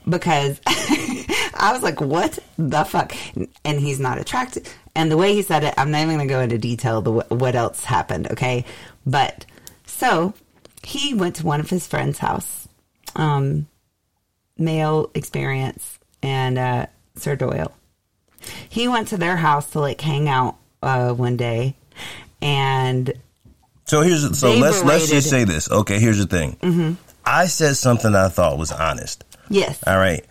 [0.07, 3.15] because I was like, "What the fuck?"
[3.63, 4.67] And he's not attracted.
[4.95, 7.11] And the way he said it, I'm not even going to go into detail the
[7.11, 8.29] what else happened.
[8.31, 8.65] Okay,
[9.05, 9.45] but
[9.85, 10.33] so
[10.83, 12.67] he went to one of his friends' house.
[13.15, 13.67] Um,
[14.57, 17.71] male experience and uh, Sir Doyle.
[18.67, 21.75] He went to their house to like hang out uh, one day,
[22.41, 23.13] and
[23.89, 25.69] So here's so They let's let's just say this.
[25.69, 26.57] Okay, here's the thing.
[26.61, 26.93] Mm-hmm.
[27.25, 29.23] I said something I thought was honest.
[29.49, 30.23] yes, All right.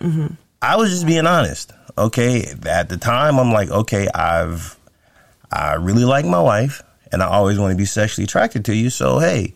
[0.63, 1.73] I was just being honest.
[1.97, 2.45] Okay.
[2.67, 4.77] At the time, I'm like, okay, I've,
[5.51, 6.83] I really like my wife
[7.13, 8.91] and I always want to be sexually attracted to you.
[8.91, 9.55] So, hey,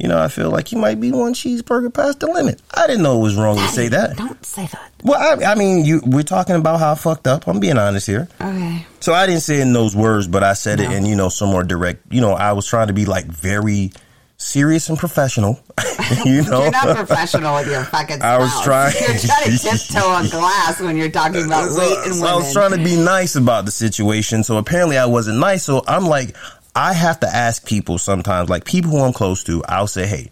[0.00, 2.60] you know, I feel like you might be one cheeseburger past the limit.
[2.74, 4.16] I didn't know it was wrong to say that.
[4.16, 4.92] don't say that.
[5.04, 7.46] Well, I, I mean, you, we're talking about how I fucked up.
[7.46, 8.28] I'm being honest here.
[8.40, 11.16] Okay, So I didn't say it in those words, but I said it in, you
[11.16, 13.92] know, some more direct, you know, I was trying to be like very
[14.36, 15.60] serious and professional.
[16.24, 18.22] you know, you're not professional with your fucking.
[18.22, 22.14] I was trying- You're trying to tiptoe on glass when you're talking about weight and
[22.14, 22.28] so women.
[22.28, 24.42] I was trying to be nice about the situation.
[24.44, 25.62] So apparently I wasn't nice.
[25.64, 26.34] So I'm like,
[26.74, 30.30] I have to ask people sometimes, like people who I'm close to, I'll say, hey,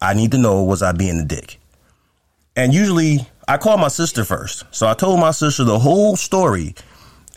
[0.00, 1.58] I need to know was I being a dick?
[2.56, 4.64] And usually I call my sister first.
[4.70, 6.74] So I told my sister the whole story.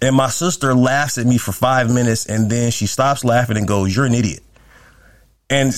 [0.02, 3.68] And my sister laughs at me for five minutes and then she stops laughing and
[3.68, 4.44] goes, You're an idiot.
[5.50, 5.70] And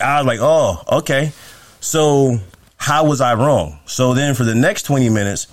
[0.00, 1.32] I was like, Oh, okay.
[1.80, 2.38] So
[2.76, 3.78] how was I wrong?
[3.84, 5.48] So then for the next 20 minutes,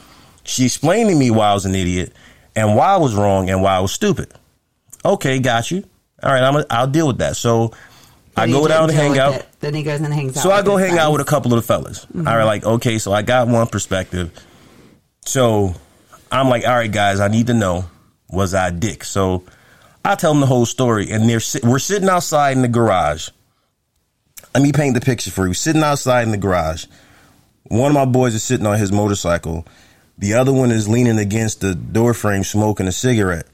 [0.46, 2.14] she explained to me why I was an idiot
[2.56, 4.32] and why I was wrong and why I was stupid.
[5.06, 5.84] Okay, got you.
[6.24, 7.38] All right, I'm a, I'll deal with that.
[7.38, 7.72] So
[8.36, 9.36] I go down and hang out.
[9.36, 9.48] it.
[9.60, 10.44] Then he goes and hangs out.
[10.44, 12.06] So I go hang out with a couple of the fellas.
[12.06, 12.28] Mm-hmm.
[12.28, 14.32] All right, like, okay, so I got one perspective.
[15.26, 15.76] So
[16.32, 17.86] I'm like, all right, guys, I need to know
[18.30, 19.04] was I a dick?
[19.04, 19.44] So
[20.04, 23.30] I tell them the whole story, and they're we're sitting outside in the garage.
[24.54, 25.54] Let me paint the picture for you.
[25.54, 26.86] Sitting outside in the garage.
[27.64, 29.68] One of my boys is sitting on his motorcycle.
[30.18, 33.48] The other one is leaning against the door frame smoking a cigarette.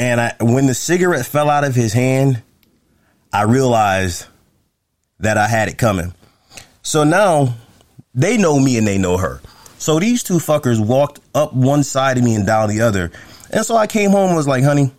[0.00, 2.42] And I, when the cigarette fell out of his hand,
[3.34, 4.26] I realized
[5.18, 6.14] that I had it coming.
[6.82, 7.54] So now
[8.14, 9.42] they know me and they know her.
[9.76, 13.12] So these two fuckers walked up one side of me and down the other.
[13.50, 14.90] And so I came home and was like, honey,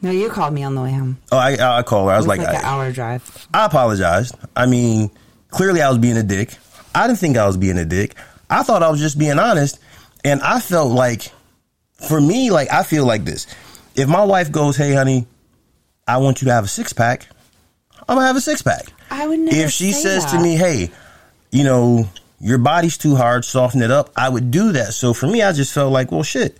[0.00, 1.18] No, you called me on the way home.
[1.30, 2.14] Oh, I, I called her.
[2.14, 3.48] I was, was like, like, an I, hour drive.
[3.52, 4.34] I apologized.
[4.56, 5.10] I mean,
[5.50, 6.56] clearly I was being a dick.
[6.94, 8.14] I didn't think I was being a dick.
[8.48, 9.78] I thought I was just being honest.
[10.24, 11.30] And I felt like,
[12.08, 13.46] for me, like, I feel like this.
[14.00, 15.26] If my wife goes, hey, honey,
[16.06, 17.26] I want you to have a six pack,
[18.08, 18.86] I'm going to have a six pack.
[19.10, 19.56] I would never.
[19.56, 20.90] If she say says to me, hey,
[21.52, 22.08] you know,
[22.40, 24.94] your body's too hard, soften it up, I would do that.
[24.94, 26.58] So for me, I just felt like, well, shit.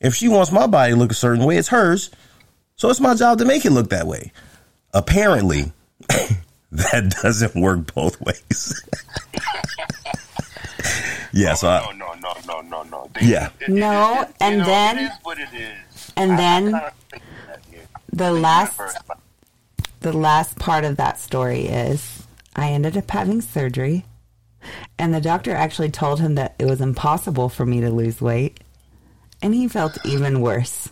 [0.00, 2.10] If she wants my body to look a certain way, it's hers.
[2.76, 4.30] So it's my job to make it look that way.
[4.92, 5.72] Apparently,
[6.70, 8.82] that doesn't work both ways.
[11.32, 13.10] yeah, oh, so I, Oh, no, no, no, no, no, no.
[13.20, 13.48] Yeah.
[13.68, 15.72] No, it- and know, then- it is what it is.
[16.16, 17.78] And I- then I kinda think that, yeah.
[18.12, 18.96] the last Universe,
[20.00, 22.22] the last part of that story is
[22.54, 24.04] I ended up having surgery,
[24.98, 28.60] and the doctor actually told him that it was impossible for me to lose weight,
[29.42, 30.88] and he felt even worse.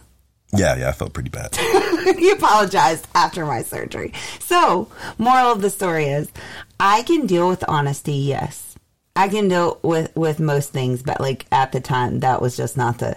[0.52, 1.54] yeah, yeah, I felt pretty bad.
[2.18, 4.12] he apologized after my surgery.
[4.40, 4.88] So,
[5.18, 6.28] moral of the story is
[6.78, 8.76] I can deal with honesty, yes.
[9.16, 12.76] I can deal with with most things, but like at the time that was just
[12.76, 13.16] not the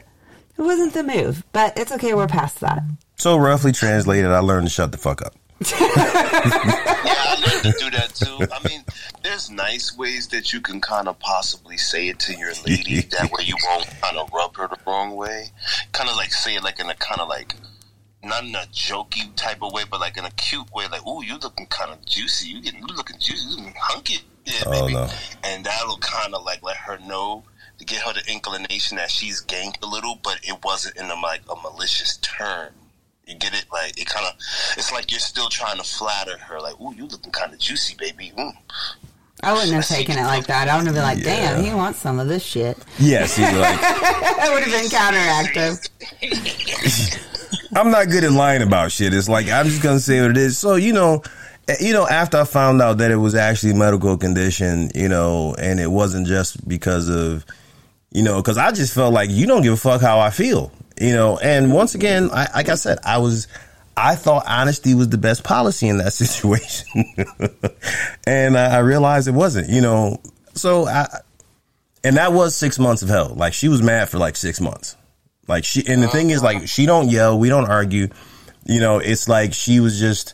[0.57, 1.43] it wasn't the move.
[1.51, 2.81] But it's okay, we're past that.
[3.17, 5.33] So roughly translated, I learned to shut the fuck up.
[5.69, 8.45] Yeah, I learned to do that too.
[8.51, 8.83] I mean,
[9.23, 13.01] there's nice ways that you can kind of possibly say it to your lady.
[13.11, 15.51] that way you won't kind of rub her the wrong way.
[15.93, 17.55] Kind of like say it like in a kind of like,
[18.23, 20.85] not in a jokey type of way, but like in a cute way.
[20.91, 22.49] Like, ooh, you looking kind of juicy.
[22.49, 23.49] You getting, you looking juicy.
[23.49, 24.17] You looking hunky.
[24.45, 24.93] Yeah, Oh, baby.
[24.93, 25.09] no.
[25.43, 27.43] And that'll kind of like let her know
[27.77, 31.15] to get her the inclination that she's gained a little, but it wasn't in a
[31.15, 32.73] like a malicious term.
[33.25, 33.65] You get it?
[33.71, 34.33] Like it kind of,
[34.77, 36.59] it's like you're still trying to flatter her.
[36.59, 38.31] Like, ooh, you looking kind of juicy, baby.
[38.37, 38.53] Mm.
[39.43, 40.67] I wouldn't have taken it like that.
[40.67, 42.77] I would have been like, damn, he wants some of this shit.
[42.97, 45.89] Yes, he's like, I would have been counteractive.
[47.75, 49.13] I'm not good at lying about shit.
[49.13, 50.57] It's like I'm just gonna say what it is.
[50.57, 51.21] So you know,
[51.67, 55.07] eh, you know, after I found out that it was actually a medical condition, you
[55.07, 57.45] know, and it wasn't just because of,
[58.17, 60.71] you know, because I just felt like you don't give a fuck how I feel,
[60.99, 61.37] you know.
[61.37, 63.47] And once again, I, like I said, I was.
[63.95, 67.05] I thought honesty was the best policy in that situation,
[68.25, 69.69] and I, I realized it wasn't.
[69.69, 70.19] You know,
[70.55, 71.05] so I,
[72.03, 73.35] and that was six months of hell.
[73.35, 74.97] Like she was mad for like six months.
[75.47, 78.07] Like she, and the thing is, like she don't yell, we don't argue.
[78.65, 80.33] You know, it's like she was just,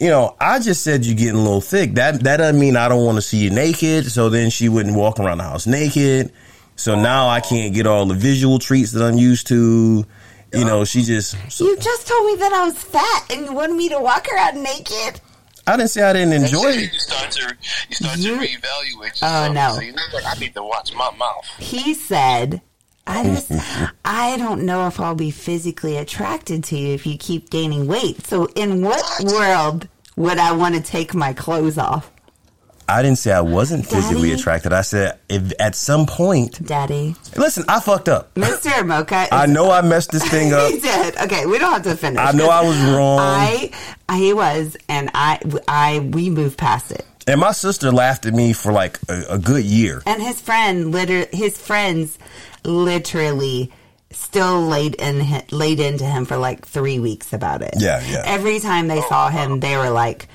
[0.00, 1.96] you know, I just said you're getting a little thick.
[1.96, 4.10] That that doesn't mean I don't want to see you naked.
[4.10, 6.32] So then she wouldn't walk around the house naked.
[6.78, 10.04] So now I can't get all the visual treats that I'm used to.
[10.54, 11.36] You know, she just.
[11.52, 14.28] So, You just told me that I was fat and you wanted me to walk
[14.32, 15.20] around naked.
[15.66, 16.94] I didn't say I didn't enjoy you it.
[16.94, 17.56] start to
[17.90, 18.64] you start You- to mm-hmm.
[18.64, 19.50] reevaluate oh, yourself.
[19.50, 19.74] Oh, no.
[19.74, 20.24] So you know what?
[20.24, 21.44] I need to watch my mouth.
[21.58, 22.62] He said,
[23.06, 23.50] I just,
[24.04, 28.24] I don't know if I'll be physically attracted to you if you keep gaining weight.
[28.26, 32.10] So, in what world would I want to take my clothes off?
[32.88, 34.40] I didn't say I wasn't physically Daddy?
[34.40, 34.72] attracted.
[34.72, 36.64] I said if at some point.
[36.64, 37.14] Daddy.
[37.36, 38.34] Listen, I fucked up.
[38.34, 38.86] Mr.
[38.86, 39.28] Mocha.
[39.30, 40.70] I know I messed this thing up.
[40.72, 41.16] he did.
[41.18, 42.18] Okay, we don't have to finish.
[42.18, 43.18] I know I was wrong.
[43.20, 43.70] I,
[44.08, 47.04] I was, and I, I, we moved past it.
[47.26, 50.02] And my sister laughed at me for like a, a good year.
[50.06, 52.18] And his friend, liter- his friends,
[52.64, 53.70] literally
[54.10, 57.74] still laid in laid into him for like three weeks about it.
[57.76, 58.22] Yeah, yeah.
[58.24, 60.28] Every time they saw him, they were like,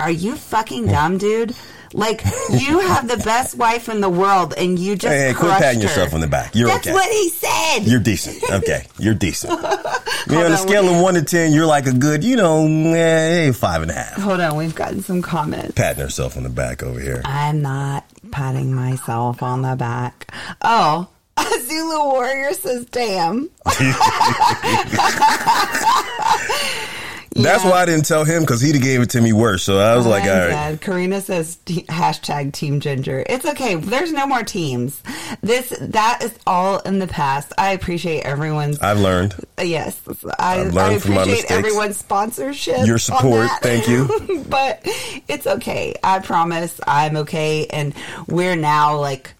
[0.00, 1.54] "Are you fucking dumb, dude?
[1.92, 2.22] Like
[2.52, 5.80] you have the best wife in the world, and you just Hey, hey, quit patting
[5.80, 6.54] her." yourself on the back.
[6.54, 6.94] You're That's okay.
[6.94, 7.78] what he said.
[7.80, 8.42] You're decent.
[8.48, 9.60] Okay, you're decent.
[10.28, 12.64] Me on on, a scale of one to ten, you're like a good, you know,
[12.94, 14.14] eh, five and a half.
[14.14, 15.72] Hold on, we've gotten some comments.
[15.72, 17.22] Patting herself on the back over here.
[17.24, 20.32] I'm not patting myself on the back.
[20.62, 21.08] Oh,
[21.62, 23.50] Zulu Warrior says, "Damn."
[27.36, 27.70] That's Yeah.
[27.70, 29.62] why I didn't tell him because he'd have gave it to me worse.
[29.62, 30.80] So I was like, all right.
[30.80, 33.24] Karina says t- hashtag Team Ginger.
[33.28, 33.76] It's okay.
[33.76, 35.00] There's no more teams.
[35.40, 37.52] This that is all in the past.
[37.56, 40.00] I appreciate everyone's I've learned yes.
[40.38, 42.84] I, I've I learned from my appreciate everyone's sponsorship.
[42.86, 43.48] Your support.
[43.62, 44.44] Thank you.
[44.48, 44.80] but
[45.28, 45.94] it's okay.
[46.02, 46.80] I promise.
[46.86, 47.94] I'm okay, and
[48.26, 49.34] we're now like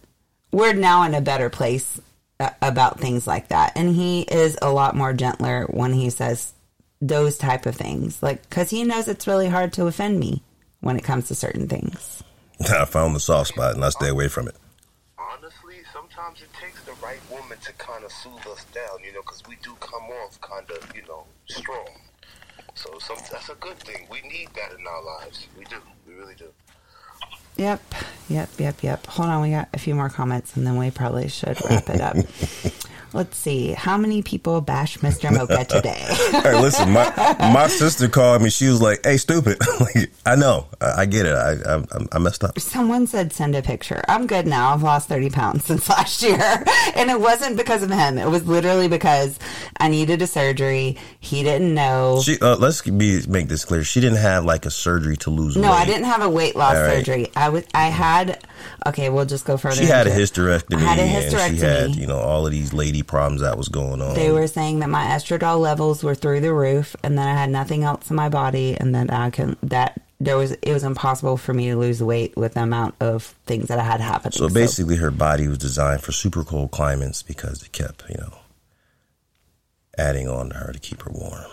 [0.53, 2.01] we're now in a better place
[2.39, 3.73] uh, about things like that.
[3.75, 6.53] And he is a lot more gentler when he says
[7.01, 10.43] those type of things, like because he knows it's really hard to offend me
[10.81, 12.23] when it comes to certain things.
[12.61, 14.57] I found the soft spot and I stay away from it.
[15.19, 19.23] Honestly, sometimes it takes the right woman to kind of soothe us down, you know,
[19.23, 21.89] because we do come off kind of, you know, strong.
[22.75, 24.07] So some, that's a good thing.
[24.11, 25.49] We need that in our lives.
[25.59, 25.77] We do.
[26.07, 26.53] We really do.
[27.57, 27.83] Yep,
[28.29, 29.07] yep, yep, yep.
[29.07, 32.01] Hold on, we got a few more comments, and then we probably should wrap it
[32.01, 32.17] up.
[33.13, 33.73] Let's see.
[33.73, 35.33] How many people bash Mr.
[35.33, 35.99] Mocha today?
[36.43, 38.51] hey, listen, my my sister called me.
[38.51, 41.35] She was like, "Hey, stupid." like, I know, I, I get it.
[41.35, 41.83] I, I
[42.13, 42.59] I messed up.
[42.61, 44.03] Someone said send a picture.
[44.07, 44.73] I'm good now.
[44.73, 46.65] I've lost 30 pounds since last year,
[46.95, 48.17] and it wasn't because of him.
[48.17, 49.39] It was literally because
[49.79, 50.97] I needed a surgery.
[51.19, 52.21] He didn't know.
[52.23, 53.83] She uh, let's be make this clear.
[53.83, 55.79] She didn't have like a surgery to lose no, weight.
[55.79, 56.99] I didn't have a weight loss right.
[56.99, 57.29] surgery.
[57.35, 57.65] I was.
[57.75, 58.45] I had.
[58.87, 59.77] Okay, we'll just go further.
[59.77, 61.59] She had a hysterectomy, I had a and she hysterectomy.
[61.59, 62.73] had you know all of these
[63.03, 64.15] problems that was going on.
[64.15, 67.51] They were saying that my estradiol levels were through the roof, and that I had
[67.51, 71.37] nothing else in my body, and that I can that there was it was impossible
[71.37, 74.33] for me to lose weight with the amount of things that I had happening.
[74.33, 78.35] So basically, her body was designed for super cold climates because it kept, you know,
[79.97, 81.45] adding on to her to keep her warm.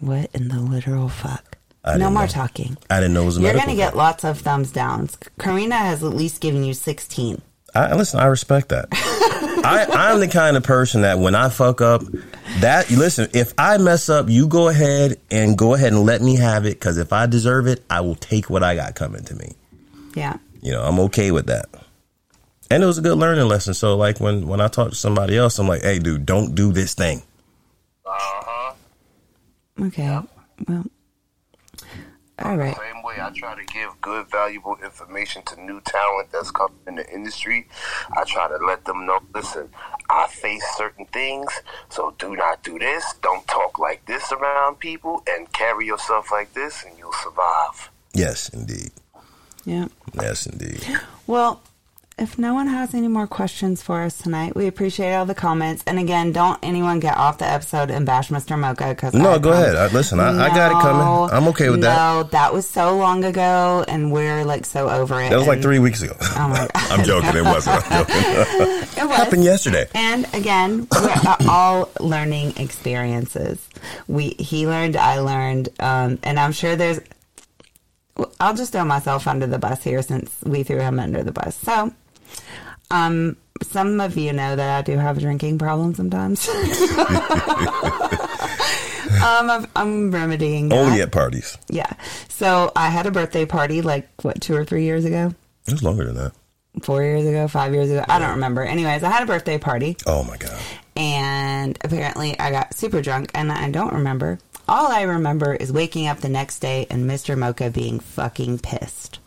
[0.00, 1.58] what in the literal fuck?
[1.84, 2.28] I no more know.
[2.28, 2.76] talking.
[2.88, 5.18] I didn't know it was You're gonna get lots of thumbs downs.
[5.40, 7.42] Karina has at least given you 16.
[7.74, 8.88] I, listen, I respect that.
[9.64, 12.02] I, I'm the kind of person that when I fuck up,
[12.60, 16.36] that listen, if I mess up, you go ahead and go ahead and let me
[16.36, 19.34] have it because if I deserve it, I will take what I got coming to
[19.34, 19.54] me.
[20.14, 20.36] Yeah.
[20.60, 21.66] You know, I'm okay with that.
[22.70, 23.74] And it was a good learning lesson.
[23.74, 26.72] So, like when when I talk to somebody else, I'm like, "Hey, dude, don't do
[26.72, 27.22] this thing."
[28.06, 28.74] Uh-huh.
[29.82, 30.18] Okay.
[30.66, 30.86] Well.
[32.38, 32.76] All right.
[32.76, 36.94] Same way I try to give good, valuable information to new talent that's coming in
[36.96, 37.68] the industry.
[38.16, 39.68] I try to let them know, listen,
[40.08, 41.52] I face certain things,
[41.88, 43.04] so do not do this.
[43.22, 47.90] Don't talk like this around people and carry yourself like this and you'll survive.
[48.14, 48.90] Yes, indeed.
[49.64, 49.88] Yeah.
[50.14, 50.84] Yes, indeed.
[51.26, 51.62] Well,
[52.18, 55.82] if no one has any more questions for us tonight, we appreciate all the comments.
[55.86, 58.58] And again, don't anyone get off the episode and bash Mr.
[58.58, 59.76] Mocha because No, go ahead.
[59.76, 61.34] I, listen, I, I got it coming.
[61.34, 61.96] I'm okay with that.
[61.96, 65.30] No, that was so long ago, and we're like so over it.
[65.30, 66.14] That was like three weeks ago.
[66.20, 66.92] Oh my God.
[66.92, 67.36] I'm joking.
[67.36, 67.90] It wasn't.
[67.90, 68.78] I'm joking.
[68.94, 69.16] It was.
[69.16, 69.88] Happened yesterday.
[69.94, 73.66] And again, we're all learning experiences.
[74.06, 77.00] We he learned, I learned, um, and I'm sure there's.
[78.38, 81.56] I'll just throw myself under the bus here since we threw him under the bus.
[81.56, 81.92] So,
[82.90, 86.48] um, some of you know that I do have a drinking problem sometimes.
[89.22, 90.78] um, I'm, I'm remedying that.
[90.78, 91.56] Only at parties.
[91.68, 91.92] Yeah.
[92.28, 95.32] So I had a birthday party like what two or three years ago,
[95.66, 96.32] It was longer than that.
[96.82, 98.04] four years ago, five years ago.
[98.08, 98.62] I don't remember.
[98.62, 100.58] Anyways, I had a birthday party Oh my god.
[100.96, 104.38] and apparently I got super drunk and I don't remember.
[104.68, 107.36] All I remember is waking up the next day and Mr.
[107.36, 109.18] Mocha being fucking pissed.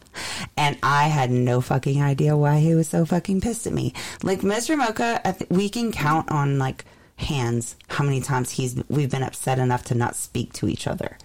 [0.58, 3.94] And I had no fucking idea why he was so fucking pissed at me.
[4.24, 4.78] Like Mr.
[4.78, 6.86] Mocha, I th- we can count on like
[7.18, 11.18] hands how many times he's we've been upset enough to not speak to each other.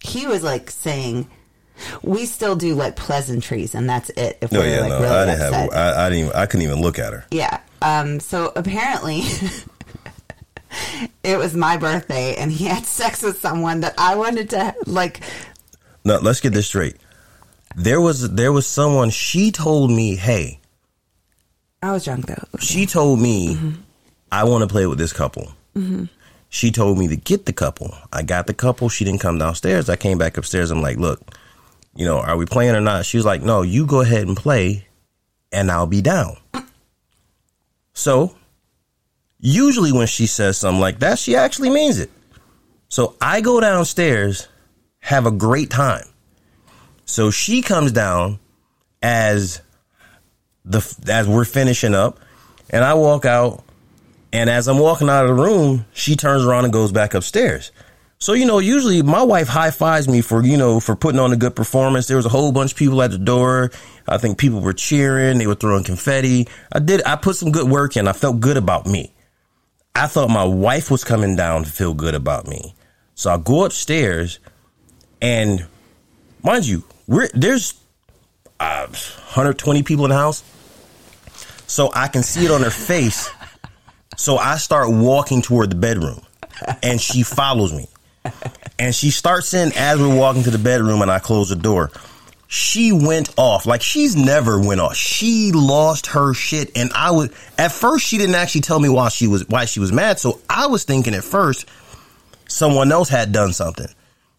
[0.00, 1.28] He was like saying,
[2.02, 5.00] "We still do like pleasantries, and that's it." If No, we're yeah, like no.
[5.00, 5.72] really I didn't upset.
[5.72, 5.96] have.
[5.96, 6.24] I, I didn't.
[6.26, 7.24] Even, I couldn't even look at her.
[7.30, 7.60] Yeah.
[7.82, 9.22] Um, so apparently
[11.22, 15.20] it was my birthday and he had sex with someone that I wanted to like
[16.04, 16.96] No, let's get this straight.
[17.76, 19.10] There was there was someone.
[19.10, 20.60] She told me, "Hey,"
[21.82, 22.58] I was drunk though.
[22.58, 23.74] she told me,
[24.32, 25.52] "I want to play with this couple."
[26.48, 27.94] She told me to get the couple.
[28.10, 28.88] I got the couple.
[28.88, 29.90] She didn't come downstairs.
[29.90, 30.70] I came back upstairs.
[30.70, 31.20] I'm like, "Look,
[31.94, 34.36] you know, are we playing or not?" She was like, "No, you go ahead and
[34.36, 34.86] play,
[35.52, 36.38] and I'll be down."
[37.92, 38.34] So,
[39.38, 42.10] usually when she says something like that, she actually means it.
[42.88, 44.48] So I go downstairs,
[45.00, 46.04] have a great time.
[47.06, 48.38] So she comes down
[49.00, 49.62] as
[50.64, 50.78] the
[51.08, 52.18] as we're finishing up,
[52.68, 53.64] and I walk out,
[54.32, 57.70] and as I'm walking out of the room, she turns around and goes back upstairs.
[58.18, 61.32] So you know, usually my wife high fives me for you know for putting on
[61.32, 62.08] a good performance.
[62.08, 63.70] There was a whole bunch of people at the door.
[64.08, 65.38] I think people were cheering.
[65.38, 66.48] They were throwing confetti.
[66.72, 67.02] I did.
[67.06, 68.08] I put some good work in.
[68.08, 69.14] I felt good about me.
[69.94, 72.74] I thought my wife was coming down to feel good about me.
[73.14, 74.40] So I go upstairs,
[75.22, 75.66] and
[76.46, 77.74] mind you, we're there's
[78.60, 80.42] uh, 120 people in the house,
[81.66, 83.28] so I can see it on her face.
[84.16, 86.22] So I start walking toward the bedroom,
[86.82, 87.88] and she follows me,
[88.78, 91.90] and she starts in as we're walking to the bedroom, and I close the door.
[92.48, 94.94] She went off like she's never went off.
[94.94, 99.08] She lost her shit, and I was at first she didn't actually tell me why
[99.08, 100.20] she was why she was mad.
[100.20, 101.66] So I was thinking at first
[102.48, 103.88] someone else had done something.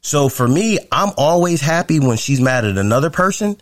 [0.07, 3.59] So for me, I'm always happy when she's mad at another person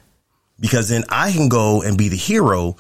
[0.60, 2.76] because then I can go and be the hero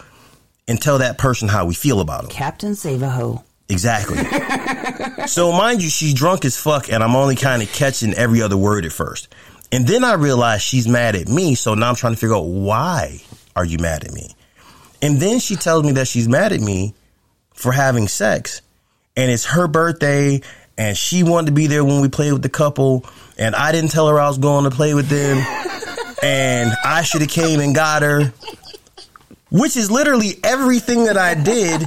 [0.67, 2.29] and tell that person how we feel about them.
[2.29, 3.43] Captain Save a Ho.
[3.67, 4.17] Exactly.
[5.25, 8.55] so mind you, she's drunk as fuck, and I'm only kind of catching every other
[8.55, 9.29] word at first.
[9.71, 12.45] And then I realize she's mad at me, so now I'm trying to figure out
[12.45, 13.19] why
[13.55, 14.35] are you mad at me?
[15.01, 16.93] And then she tells me that she's mad at me
[17.55, 18.61] for having sex
[19.15, 20.41] and it's her birthday
[20.77, 23.05] and she wanted to be there when we played with the couple
[23.37, 25.37] and I didn't tell her I was going to play with them
[26.23, 28.33] and I should have came and got her.
[29.51, 31.85] Which is literally everything that I did.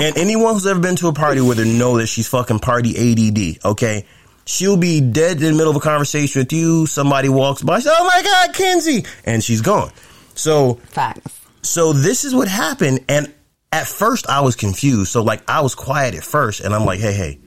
[0.00, 2.90] And anyone who's ever been to a party with her know that she's fucking party
[2.96, 4.06] ADD, okay?
[4.44, 6.86] She'll be dead in the middle of a conversation with you.
[6.86, 9.06] Somebody walks by, says, oh my God, Kenzie.
[9.24, 9.90] And she's gone.
[10.34, 11.40] So Facts.
[11.62, 13.00] so this is what happened.
[13.08, 13.32] And
[13.72, 15.10] at first I was confused.
[15.10, 17.38] So like I was quiet at first and I'm like, hey, hey,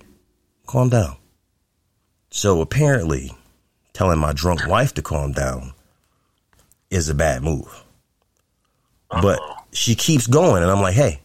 [0.65, 1.17] calm down.
[2.29, 3.31] So apparently
[3.93, 5.73] telling my drunk wife to calm down
[6.89, 7.83] is a bad move.
[9.09, 9.61] But uh-huh.
[9.71, 11.21] she keeps going and I'm like, hey,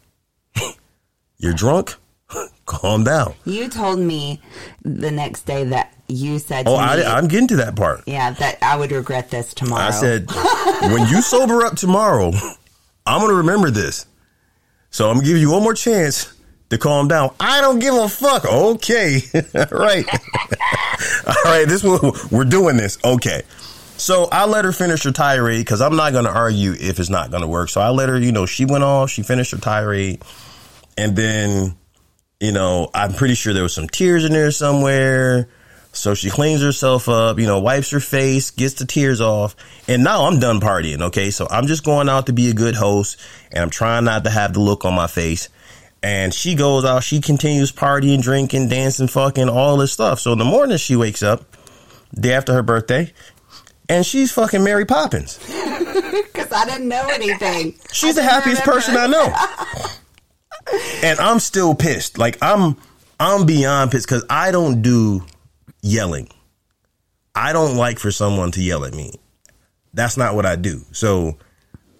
[1.37, 1.95] you're drunk?
[2.65, 3.33] calm down.
[3.45, 4.41] You told me
[4.83, 8.03] the next day that you said Oh, I, I'm getting to that part.
[8.05, 9.83] yeah, that I would regret this tomorrow.
[9.83, 10.29] I said,
[10.91, 12.31] when you sober up tomorrow,
[13.05, 14.05] I'm going to remember this.
[14.91, 16.33] So I'm going to give you one more chance
[16.69, 17.33] to calm down.
[17.39, 18.45] I don't give a fuck.
[18.45, 19.21] Okay.
[19.71, 20.05] right.
[21.27, 21.65] All right.
[21.67, 22.97] This will, we're doing this.
[23.03, 23.43] Okay.
[23.97, 27.09] So I let her finish her tirade because I'm not going to argue if it's
[27.09, 27.69] not going to work.
[27.69, 30.21] So I let her, you know, she went off, she finished her tirade.
[30.97, 31.75] And then,
[32.39, 35.49] you know, I'm pretty sure there was some tears in there somewhere.
[35.91, 39.55] So she cleans herself up, you know, wipes her face, gets the tears off,
[39.87, 41.01] and now I'm done partying.
[41.01, 43.19] Okay, so I'm just going out to be a good host,
[43.51, 45.49] and I'm trying not to have the look on my face.
[46.01, 50.19] And she goes out, she continues partying, drinking, dancing, fucking all this stuff.
[50.19, 51.43] So in the morning, she wakes up,
[52.13, 53.11] day after her birthday,
[53.89, 55.37] and she's fucking Mary Poppins.
[56.49, 57.75] because I didn't know anything.
[57.91, 59.33] She's the happiest person I know.
[61.03, 62.17] and I'm still pissed.
[62.17, 62.77] Like I'm
[63.19, 65.25] I'm beyond pissed because I don't do
[65.81, 66.29] yelling.
[67.35, 69.13] I don't like for someone to yell at me.
[69.93, 70.83] That's not what I do.
[70.91, 71.37] So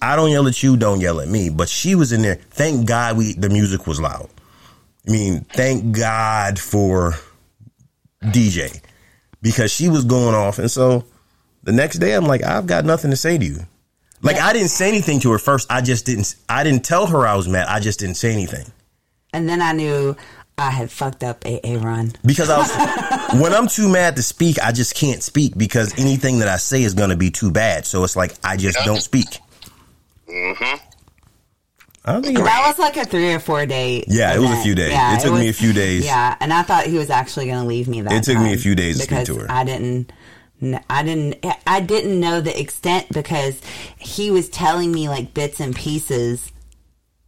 [0.01, 1.49] I don't yell at you, don't yell at me.
[1.49, 2.35] But she was in there.
[2.35, 4.29] Thank God we the music was loud.
[5.07, 7.13] I mean, thank God for
[8.23, 8.81] DJ.
[9.41, 10.59] Because she was going off.
[10.59, 11.05] And so
[11.63, 13.59] the next day I'm like, I've got nothing to say to you.
[14.21, 15.71] Like I didn't say anything to her first.
[15.71, 16.35] I just didn't.
[16.49, 17.67] I didn't tell her I was mad.
[17.67, 18.65] I just didn't say anything
[19.33, 20.15] And then I knew
[20.57, 22.11] I had fucked up AA run.
[22.25, 23.39] because I was.
[23.41, 26.83] when I'm too mad to speak, I just can't speak because anything that I say
[26.83, 27.85] is going to be too bad.
[27.85, 29.39] So it's like I just don't speak.
[30.29, 30.89] Mm-hmm.
[32.05, 32.39] I don't think.
[32.39, 34.03] It, That was like a three or four day.
[34.07, 34.91] Yeah, it was a few days.
[34.91, 36.05] Yeah, It took me a few days.
[36.05, 38.13] Yeah, and I thought he was actually going to leave me that.
[38.13, 39.51] It took me a few days to speak because to her.
[39.51, 40.11] I didn't.
[40.89, 41.45] I didn't.
[41.65, 43.59] I didn't know the extent because
[43.97, 46.51] he was telling me like bits and pieces,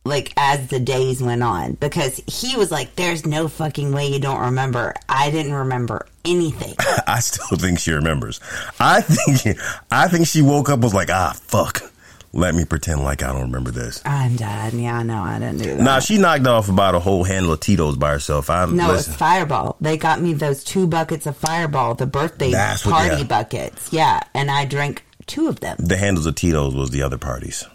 [0.03, 1.73] like as the days went on.
[1.73, 6.75] Because he was like, "There's no fucking way you don't remember." I didn't remember anything.
[7.07, 8.39] I still think she remembers.
[8.79, 9.57] I think.
[9.91, 11.90] I think she woke up was like, ah, fuck.
[12.33, 14.01] Let me pretend like I don't remember this.
[14.05, 14.73] I'm dead.
[14.73, 15.21] Yeah, I know.
[15.21, 15.81] I didn't do that.
[15.81, 18.49] Nah, she knocked off about a whole handle of Tito's by herself.
[18.49, 19.11] I'm No, listen.
[19.11, 19.75] it's Fireball.
[19.81, 23.23] They got me those two buckets of Fireball, the birthday That's what- party yeah.
[23.23, 23.91] buckets.
[23.91, 25.75] Yeah, and I drank two of them.
[25.79, 27.65] The handles of Tito's was the other parties.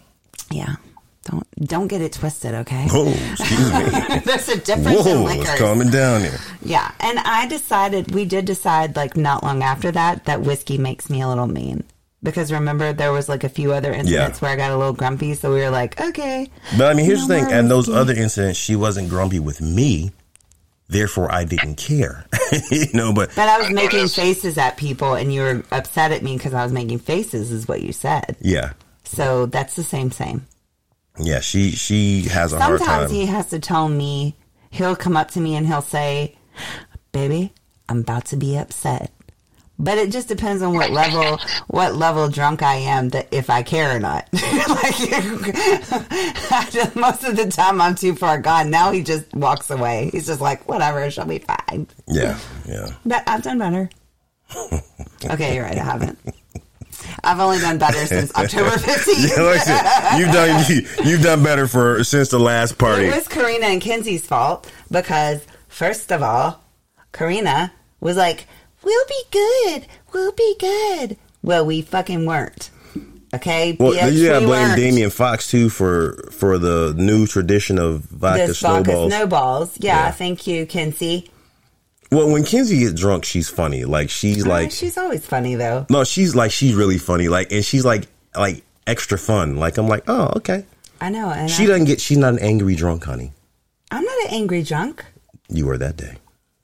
[0.51, 0.75] Yeah.
[1.25, 2.87] Don't don't get it twisted, okay?
[2.89, 4.19] Oh, excuse me.
[4.25, 5.59] There's a difference in Whoa, it's liquors.
[5.59, 6.39] calming down here.
[6.63, 11.09] Yeah, and I decided we did decide like not long after that that whiskey makes
[11.09, 11.83] me a little mean.
[12.23, 14.45] Because remember there was like a few other incidents Yeah.
[14.47, 16.49] where I got a little grumpy, so we were like, okay.
[16.77, 17.53] But I mean, here's No the thing.
[17.53, 20.11] And those other incidents, she wasn't grumpy with me.
[20.89, 22.25] Therefore, I didn't care.
[22.71, 26.23] you know, but But I was making faces at people and you were upset at
[26.23, 28.35] me because I was making faces is what you said.
[28.41, 28.71] yeah,
[29.03, 30.47] So that's the same same.
[31.19, 33.15] yeah, she she has a hard Sometimes time.
[33.19, 34.35] he has to tell me,
[34.71, 36.35] he'll come up to me and he'll say,
[37.11, 37.51] Baby,
[37.89, 39.11] I'm about to be upset.
[39.79, 43.61] But it just depends on what level, what level drunk I am, that if I
[43.61, 44.27] care or not.
[44.33, 44.99] like,
[46.95, 48.71] most of the time I'm too far gone.
[48.71, 50.09] Now he just walks away.
[50.11, 51.87] He's just like, whatever, she'll be fine.
[52.07, 52.87] yeah, yeah.
[53.05, 53.89] But I've done better.
[55.25, 55.77] okay, you're right.
[55.77, 56.17] I haven't.
[57.23, 59.37] I've only done better since October 15th.
[59.37, 63.05] Yeah, like said, you've done you, you've done better for since the last party.
[63.05, 66.63] It was Karina and Kenzie's fault because, first of all,
[67.11, 68.47] Karina was like,
[68.83, 69.85] "We'll be good.
[70.13, 72.69] We'll be good." Well, we fucking weren't.
[73.33, 73.75] Okay.
[73.79, 74.77] Well, you gotta we blame weren't.
[74.77, 79.11] Damian Fox too for for the new tradition of vodka This vodka snowballs.
[79.13, 79.77] snowballs.
[79.79, 80.11] Yeah, Yeah.
[80.11, 81.29] thank you, Kenzie.
[82.11, 83.83] well, when Kenzie gets drunk, she's funny.
[83.83, 85.85] Like she's Uh, like she's always funny though.
[85.89, 87.27] no, she's like she's really funny.
[87.27, 89.57] Like and she's like like extra fun.
[89.57, 90.63] Like I'm like oh okay.
[91.01, 91.29] I know.
[91.29, 91.99] And She I, doesn't get.
[92.01, 93.33] She's not an angry drunk, honey.
[93.91, 95.03] I'm not an angry drunk.
[95.49, 96.15] You were that day.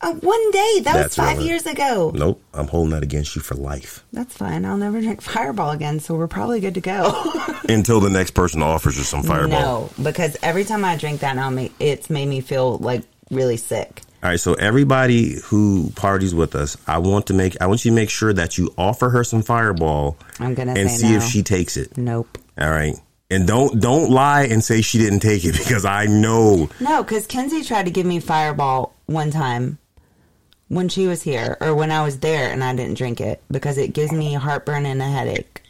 [0.03, 0.79] Uh, one day.
[0.81, 1.47] That That's was five relevant.
[1.47, 2.11] years ago.
[2.13, 4.65] Nope, I'm holding that against you for life That's fine.
[4.65, 7.23] I'll never drink Fireball again, so we're probably good to go.
[7.69, 9.91] until the next person offers you some fireball.
[9.97, 14.01] No, because every time I drink that now, it's made me feel like really sick.
[14.21, 17.91] All right, so everybody who parties with us, I want to make I want you
[17.91, 21.17] to make sure that you offer her some fireball I'm gonna and say see no.
[21.17, 21.97] if she takes it.
[21.97, 22.37] Nope.
[22.57, 22.95] All right.
[23.29, 27.27] And don't don't lie and say she didn't take it because I know No, because
[27.27, 29.77] Kenzie tried to give me Fireball one time
[30.73, 33.77] when she was here, or when I was there, and I didn't drink it because
[33.77, 35.61] it gives me heartburn and a headache.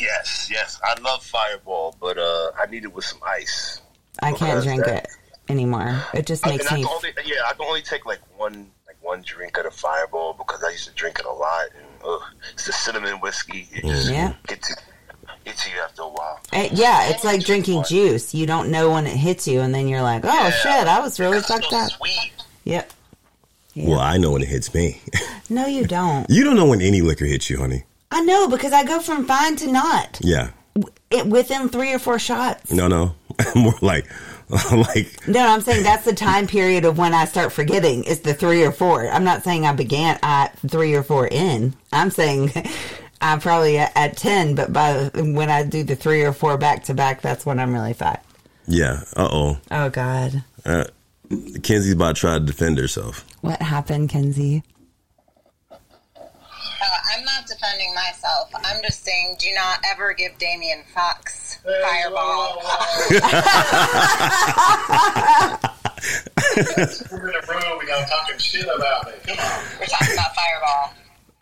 [0.00, 0.80] Yes, yes.
[0.84, 3.80] I love Fireball, but uh, I need it with some ice.
[4.22, 5.08] I can't drink that- it
[5.48, 6.02] anymore.
[6.14, 6.84] It just makes and I me.
[6.84, 10.34] can only, yeah, I can only take like one like one drink of the Fireball
[10.34, 11.66] because I used to drink it a lot.
[11.76, 12.22] And ugh,
[12.52, 13.68] it's the cinnamon whiskey.
[13.72, 14.34] It just Yeah.
[14.48, 14.82] gets to,
[15.44, 16.40] gets you after a while.
[16.52, 18.34] Eh, yeah, it's like drinking juice.
[18.34, 20.50] You don't know when it hits you, and then you're like, "Oh Yeah.
[20.50, 22.32] shit, I was really It's fucked so up." Sweet.
[22.64, 22.92] Yep.
[23.76, 23.90] Yeah.
[23.90, 25.00] well, I know when it hits me.
[25.48, 26.28] No, you don't.
[26.28, 27.84] you don't know when any liquor hits you, honey.
[28.10, 30.50] I know because I go from fine to not Yeah.
[31.08, 32.72] it within three or four shots.
[32.72, 33.14] No, no.
[33.54, 34.06] More like
[34.72, 38.02] like No, I'm saying that's the time period of when I start forgetting.
[38.04, 39.06] It's the three or four.
[39.08, 41.74] I'm not saying I began at three or four in.
[41.92, 42.50] I'm saying
[43.20, 46.82] I'm probably at, at ten, but by when I do the three or four back
[46.84, 48.24] to back, that's when I'm really fat.
[48.66, 49.04] yeah.
[49.16, 49.58] Uh-oh.
[49.70, 50.84] Oh God, Uh
[51.62, 53.24] Kenzie's about to try to defend herself.
[53.40, 54.62] what happened, Kenzie?
[55.70, 55.76] Uh,
[57.16, 58.50] I'm not defending myself.
[58.54, 62.62] I'm just saying, do not ever give Damian Fox Fireball.
[67.10, 69.12] We're in a room and y'all talking shit about me.
[69.26, 69.62] Come on.
[69.80, 70.94] We're talking about Fireball.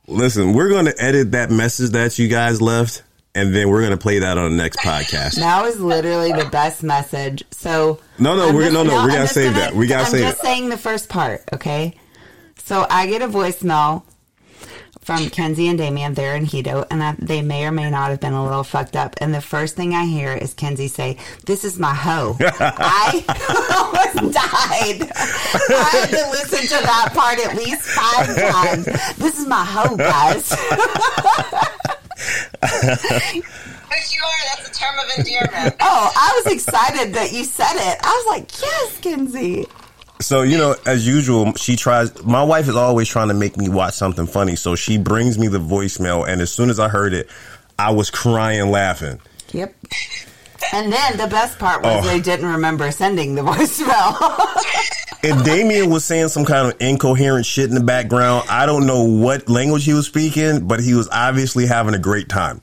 [0.07, 3.03] Listen, we're going to edit that message that you guys left
[3.35, 5.37] and then we're going to play that on the next podcast.
[5.37, 7.43] That was literally the best message.
[7.51, 9.75] So No, no, I'm we're- no, no, we gotta just save that.
[9.75, 10.27] We gotta save that.
[10.27, 10.47] I'm just it.
[10.47, 11.95] saying the first part, okay?
[12.65, 14.05] So I get a voicemail
[15.03, 16.15] from Kenzie and Damien.
[16.15, 18.97] They're in Hito, and I, they may or may not have been a little fucked
[18.97, 19.15] up.
[19.21, 23.23] And the first thing I hear is Kenzie say, "This is my hoe." I
[23.75, 25.11] almost died.
[25.15, 28.85] I had to listen to that part at least five times.
[29.19, 30.51] This is my hoe, guys.
[32.63, 35.77] Which you are, that's a term of endearment.
[35.81, 37.99] Oh, I was excited that you said it.
[38.03, 39.67] I was like, "Yes, Kenzie."
[40.21, 43.69] So, you know, as usual, she tries my wife is always trying to make me
[43.69, 47.13] watch something funny, so she brings me the voicemail and as soon as I heard
[47.13, 47.29] it,
[47.79, 49.21] I was crying laughing.
[49.53, 49.75] Yep.
[50.73, 52.09] And then the best part was Oh.
[52.09, 54.17] they didn't remember sending the voicemail.
[55.23, 58.47] And Damien was saying some kind of incoherent shit in the background.
[58.51, 62.29] I don't know what language he was speaking, but he was obviously having a great
[62.29, 62.61] time.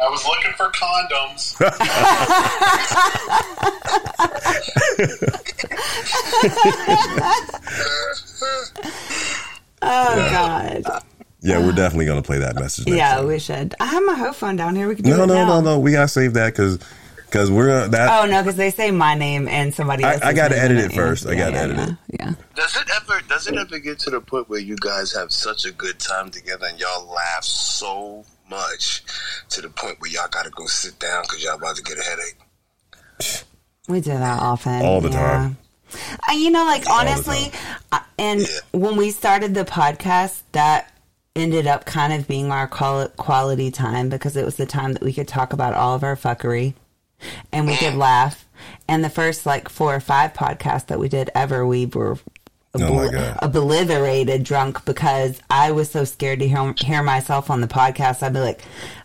[0.00, 1.54] I was looking for condoms.
[9.82, 10.84] oh God.
[11.40, 12.86] Yeah, we're definitely going to play that message.
[12.86, 13.26] Next Yeah, time.
[13.26, 13.74] we should.
[13.78, 14.88] I have my hoe phone down here.
[14.88, 15.46] We can do No, it no, now.
[15.46, 15.78] no, no.
[15.78, 16.78] We gotta save that because
[17.34, 18.22] because we're gonna that.
[18.22, 20.22] Oh no, because they say my name and somebody I- else.
[20.22, 21.26] I gotta edit it first.
[21.26, 21.96] I gotta edit yeah, it.
[22.20, 22.34] Yeah.
[22.54, 25.64] Does it ever does it ever get to the point where you guys have such
[25.64, 29.02] a good time together and y'all laugh so much
[29.48, 31.98] to the point where y'all got to go sit down because y'all about to get
[31.98, 33.40] a headache?
[33.88, 34.82] We do that often.
[34.82, 35.20] All the yeah.
[35.20, 35.58] time.
[36.28, 37.50] Uh, you know, like the honestly,
[37.90, 40.92] uh, and when we started the podcast, that
[41.34, 45.12] ended up kind of being our quality time because it was the time that we
[45.12, 46.74] could talk about all of our fuckery
[47.52, 47.98] and we could mm.
[47.98, 48.46] laugh.
[48.88, 52.18] And the first like four or five podcasts that we did ever, we were
[52.76, 53.38] Oh obli- God.
[53.40, 58.20] obliterated drunk because I was so scared to hear, hear myself on the podcast.
[58.22, 58.62] I'd be like,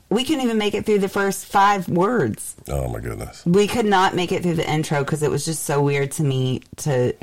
[0.10, 3.46] we couldn't even make it through the first five words Oh my goodness.
[3.46, 6.24] we could not make it through the intro because it was just so weird to
[6.24, 7.14] me to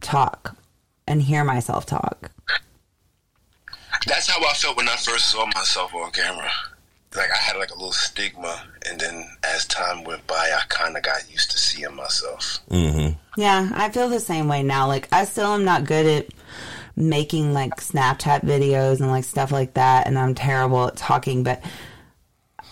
[0.00, 0.56] talk
[1.08, 2.30] and hear myself talk.
[4.06, 6.50] That's how I felt when I first saw myself on camera.
[7.16, 10.96] Like I had like a little stigma, and then as time went by, I kind
[10.96, 12.58] of got used to seeing myself.
[12.70, 13.18] Mm-hmm.
[13.40, 14.86] Yeah, I feel the same way now.
[14.86, 16.26] Like I still am not good at
[16.94, 21.62] making like Snapchat videos and like stuff like that, and I'm terrible at talking, but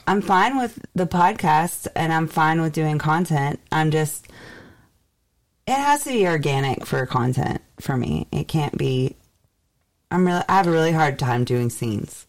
[0.09, 3.61] I'm fine with the podcast and I'm fine with doing content.
[3.71, 4.27] I'm just
[5.67, 8.27] it has to be organic for content for me.
[8.33, 9.17] It can't be
[10.11, 12.25] I'm really I have a really hard time doing scenes.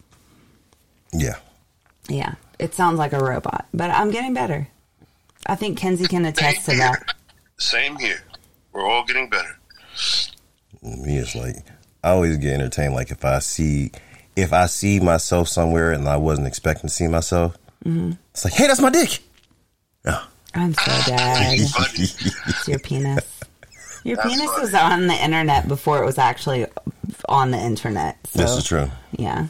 [1.14, 1.38] Yeah.
[2.10, 4.68] Yeah, it sounds like a robot, but I'm getting better.
[5.45, 7.15] I think Kenzie can attest to that.
[7.57, 8.22] Same here.
[8.73, 9.57] We're all getting better.
[10.81, 11.57] Me is like
[12.03, 12.94] I always get entertained.
[12.94, 13.91] Like if I see
[14.36, 18.11] if I see myself somewhere and I wasn't expecting to see myself, mm-hmm.
[18.31, 19.19] it's like, hey, that's my dick.
[20.06, 20.23] Yeah.
[20.56, 21.60] I'm so dead.
[21.60, 23.40] It's your penis.
[24.03, 24.61] Your That's penis funny.
[24.61, 26.65] was on the internet before it was actually
[27.27, 28.18] on the internet.
[28.27, 28.90] So, This is true.
[29.11, 29.48] Yeah.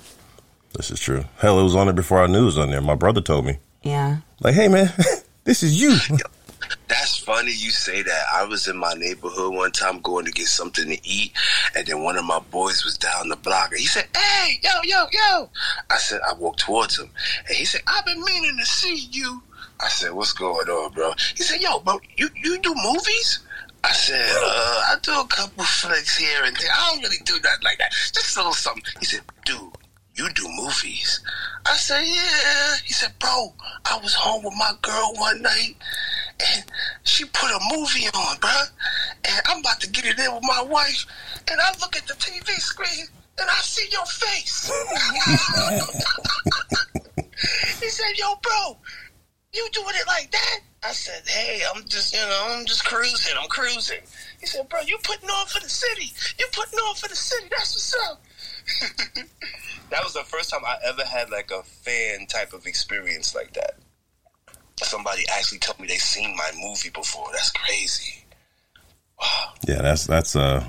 [0.74, 1.26] This is true.
[1.40, 2.82] Hell, it was on there before I knew it was on there.
[2.82, 4.18] My brother told me, Yeah.
[4.40, 4.94] like, "Hey, man,
[5.44, 5.98] this is you."
[6.88, 8.24] That's funny you say that.
[8.34, 11.32] I was in my neighborhood one time going to get something to eat,
[11.76, 14.70] and then one of my boys was down the block, and he said, "Hey, yo,
[14.84, 15.50] yo, yo!"
[15.90, 17.10] I said, I walked towards him,
[17.48, 19.42] and he said, "I've been meaning to see you."
[19.80, 23.40] I said, "What's going on, bro?" He said, "Yo, bro, you you do movies?"
[23.84, 26.70] I said, uh, "I do a couple flicks here and there.
[26.72, 27.92] I don't really do nothing like that.
[28.14, 29.72] Just a little something." He said, "Dude."
[30.20, 31.22] You do movies?
[31.66, 32.76] I said, yeah.
[32.84, 33.54] He said, bro,
[33.86, 35.78] I was home with my girl one night
[36.42, 36.66] and
[37.06, 38.52] she put a movie on, bro.
[39.24, 41.06] And I'm about to get it in with my wife,
[41.50, 43.06] and I look at the TV screen
[43.40, 44.70] and I see your face.
[47.80, 48.76] he said, "Yo, bro,
[49.54, 53.38] you doing it like that?" I said, "Hey, I'm just, you know, I'm just cruising.
[53.42, 54.02] I'm cruising."
[54.42, 56.12] He said, "Bro, you putting on for the city.
[56.38, 57.48] You putting on for the city.
[57.50, 58.22] That's what's up."
[59.90, 63.54] that was the first time I ever had like a fan type of experience like
[63.54, 63.76] that
[64.84, 67.28] somebody actually told me they seen my movie before.
[67.34, 68.24] That's crazy.
[69.20, 70.64] Wow, Yeah, that's that's uh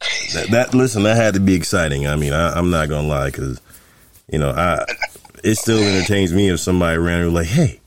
[0.00, 0.38] crazy.
[0.38, 2.06] that, that listen that had to be exciting.
[2.06, 3.60] I mean, I, I'm not gonna lie because
[4.30, 4.84] you know I
[5.42, 7.80] it still entertains me if somebody ran and like, "Hey,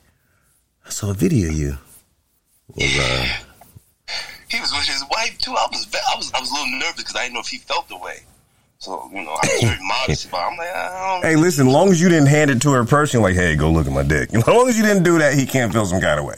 [0.86, 1.78] I saw a video of you."
[2.76, 3.28] Was uh
[4.50, 5.52] he was with his wife too.
[5.52, 7.58] I was, I was, I was a little nervous because I didn't know if he
[7.58, 8.24] felt the way.
[8.80, 10.40] So you know, I was very modest about.
[10.40, 10.52] It.
[10.52, 11.30] I'm like, I don't.
[11.30, 13.72] Hey, listen, as long as you didn't hand it to her personally, like, hey, go
[13.72, 14.34] look at my dick.
[14.34, 16.36] As long as you didn't do that, he can't feel some kind of way.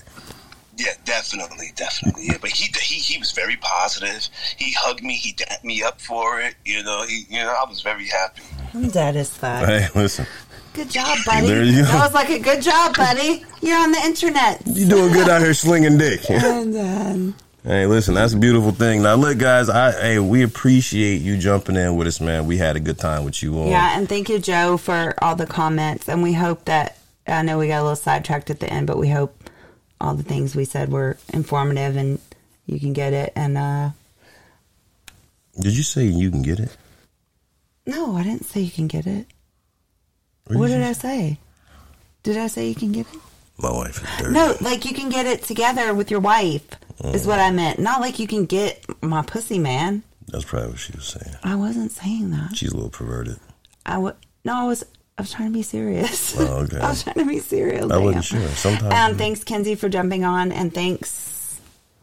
[0.77, 2.27] Yeah, definitely, definitely.
[2.27, 4.29] Yeah, but he, he, he was very positive.
[4.57, 5.15] He hugged me.
[5.15, 6.53] He dapped me up for it.
[6.65, 8.43] You know, he, you know, I was very happy.
[8.75, 9.65] I'm dead as fuck.
[9.65, 10.27] Hey, listen,
[10.77, 11.47] Good job, buddy.
[11.47, 11.87] There you go.
[11.87, 13.43] That was like a good job, buddy.
[13.61, 14.61] You're on the internet.
[14.67, 16.29] you doing good out here slinging dick.
[16.29, 17.35] And then,
[17.67, 19.01] Hey, listen, that's a beautiful thing.
[19.01, 22.45] Now, look, guys, I hey, we appreciate you jumping in with us, man.
[22.47, 23.67] We had a good time with you all.
[23.67, 26.07] yeah, and thank you, Joe, for all the comments.
[26.07, 28.97] And we hope that I know we got a little sidetracked at the end, but
[28.97, 29.49] we hope
[29.99, 32.19] all the things we said were informative and
[32.67, 33.33] you can get it.
[33.35, 33.89] And uh
[35.59, 36.75] Did you say you can get it?
[37.85, 39.27] no, I didn't say you can get it.
[40.45, 41.37] What What did did I say?
[42.23, 43.19] Did I say you can get it?
[43.57, 44.33] My wife is dirty.
[44.33, 46.65] No, like you can get it together with your wife.
[47.03, 47.79] Is what I meant.
[47.79, 50.03] Not like you can get my pussy, man.
[50.27, 51.35] That's probably what she was saying.
[51.43, 52.55] I wasn't saying that.
[52.55, 53.37] She's a little perverted.
[53.85, 54.83] I would no, I was
[55.17, 56.37] I was trying to be serious.
[56.39, 56.77] Oh, okay.
[56.81, 57.89] I was trying to be serious.
[57.89, 58.47] I wasn't sure.
[58.49, 58.93] Sometimes.
[58.93, 61.59] Um, thanks, Kenzie, for jumping on, and thanks.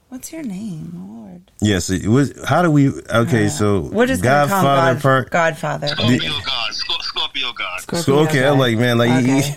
[0.08, 1.50] What's your name, Lord?
[1.60, 1.90] Yes.
[1.90, 2.32] it was.
[2.46, 2.88] How do we?
[2.88, 5.30] Okay, so We're just gonna call him Godfather God, part.
[5.30, 5.86] Godfather.
[5.88, 7.80] Scorpio God, Scorpio God.
[7.80, 9.42] Scorpio okay, I'm like, man, like, Okay.
[9.42, 9.54] he-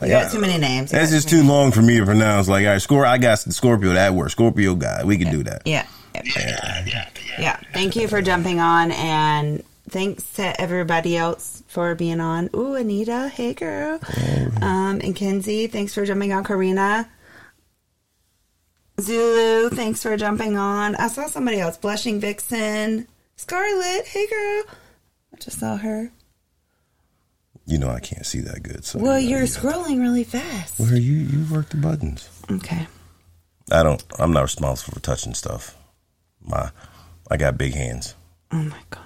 [0.00, 0.92] like, You got I- too many names.
[0.92, 2.48] You just too too long for me to pronounce.
[2.48, 3.92] Like, all right, Scor, I got Scorpio.
[3.92, 5.04] That word, Scorpio guy.
[5.04, 5.62] We can do that.
[5.64, 5.86] Yeah.
[6.14, 7.08] Yeah, yeah, yeah.
[7.38, 7.60] Yeah.
[7.72, 12.50] Thank you for jumping on, and thanks to everybody else for being on.
[12.56, 14.00] Ooh, Anita, hey girl.
[14.60, 16.42] Um, and Kenzie, thanks for jumping on.
[16.44, 17.08] Karina.
[19.00, 20.96] Zulu, thanks for jumping on.
[20.96, 23.06] I saw somebody else, Blushing Vixen.
[23.36, 24.62] Scarlet, hey girl.
[25.32, 26.10] I just saw her.
[27.68, 28.84] You know, I can't see that good.
[28.86, 30.78] So Well, you know, you're you- scrolling really fast.
[30.80, 32.28] Where you you work the buttons.
[32.50, 32.86] Okay.
[33.70, 34.02] I don't.
[34.18, 35.76] I'm not responsible for touching stuff.
[36.42, 36.70] My,
[37.30, 38.14] I got big hands.
[38.50, 39.02] Oh my god.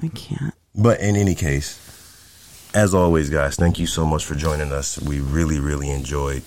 [0.00, 0.54] I can't.
[0.76, 1.76] But in any case,
[2.72, 5.00] as always, guys, thank you so much for joining us.
[5.00, 6.42] We really, really enjoyed.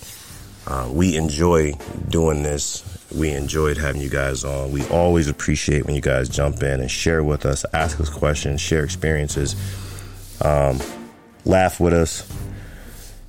[0.65, 1.73] Uh, we enjoy
[2.07, 2.81] doing this.
[3.13, 4.71] We enjoyed having you guys on.
[4.71, 8.61] We always appreciate when you guys jump in and share with us, ask us questions,
[8.61, 9.55] share experiences,
[10.41, 10.79] um,
[11.45, 12.29] laugh with us,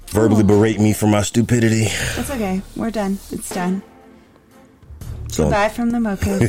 [0.08, 0.46] verbally oh.
[0.46, 1.84] berate me for my stupidity.
[1.84, 2.62] It's okay.
[2.74, 3.18] We're done.
[3.30, 3.82] It's done.
[5.28, 6.38] So, Goodbye from the Mocha.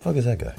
[0.00, 0.54] fuck is that guy?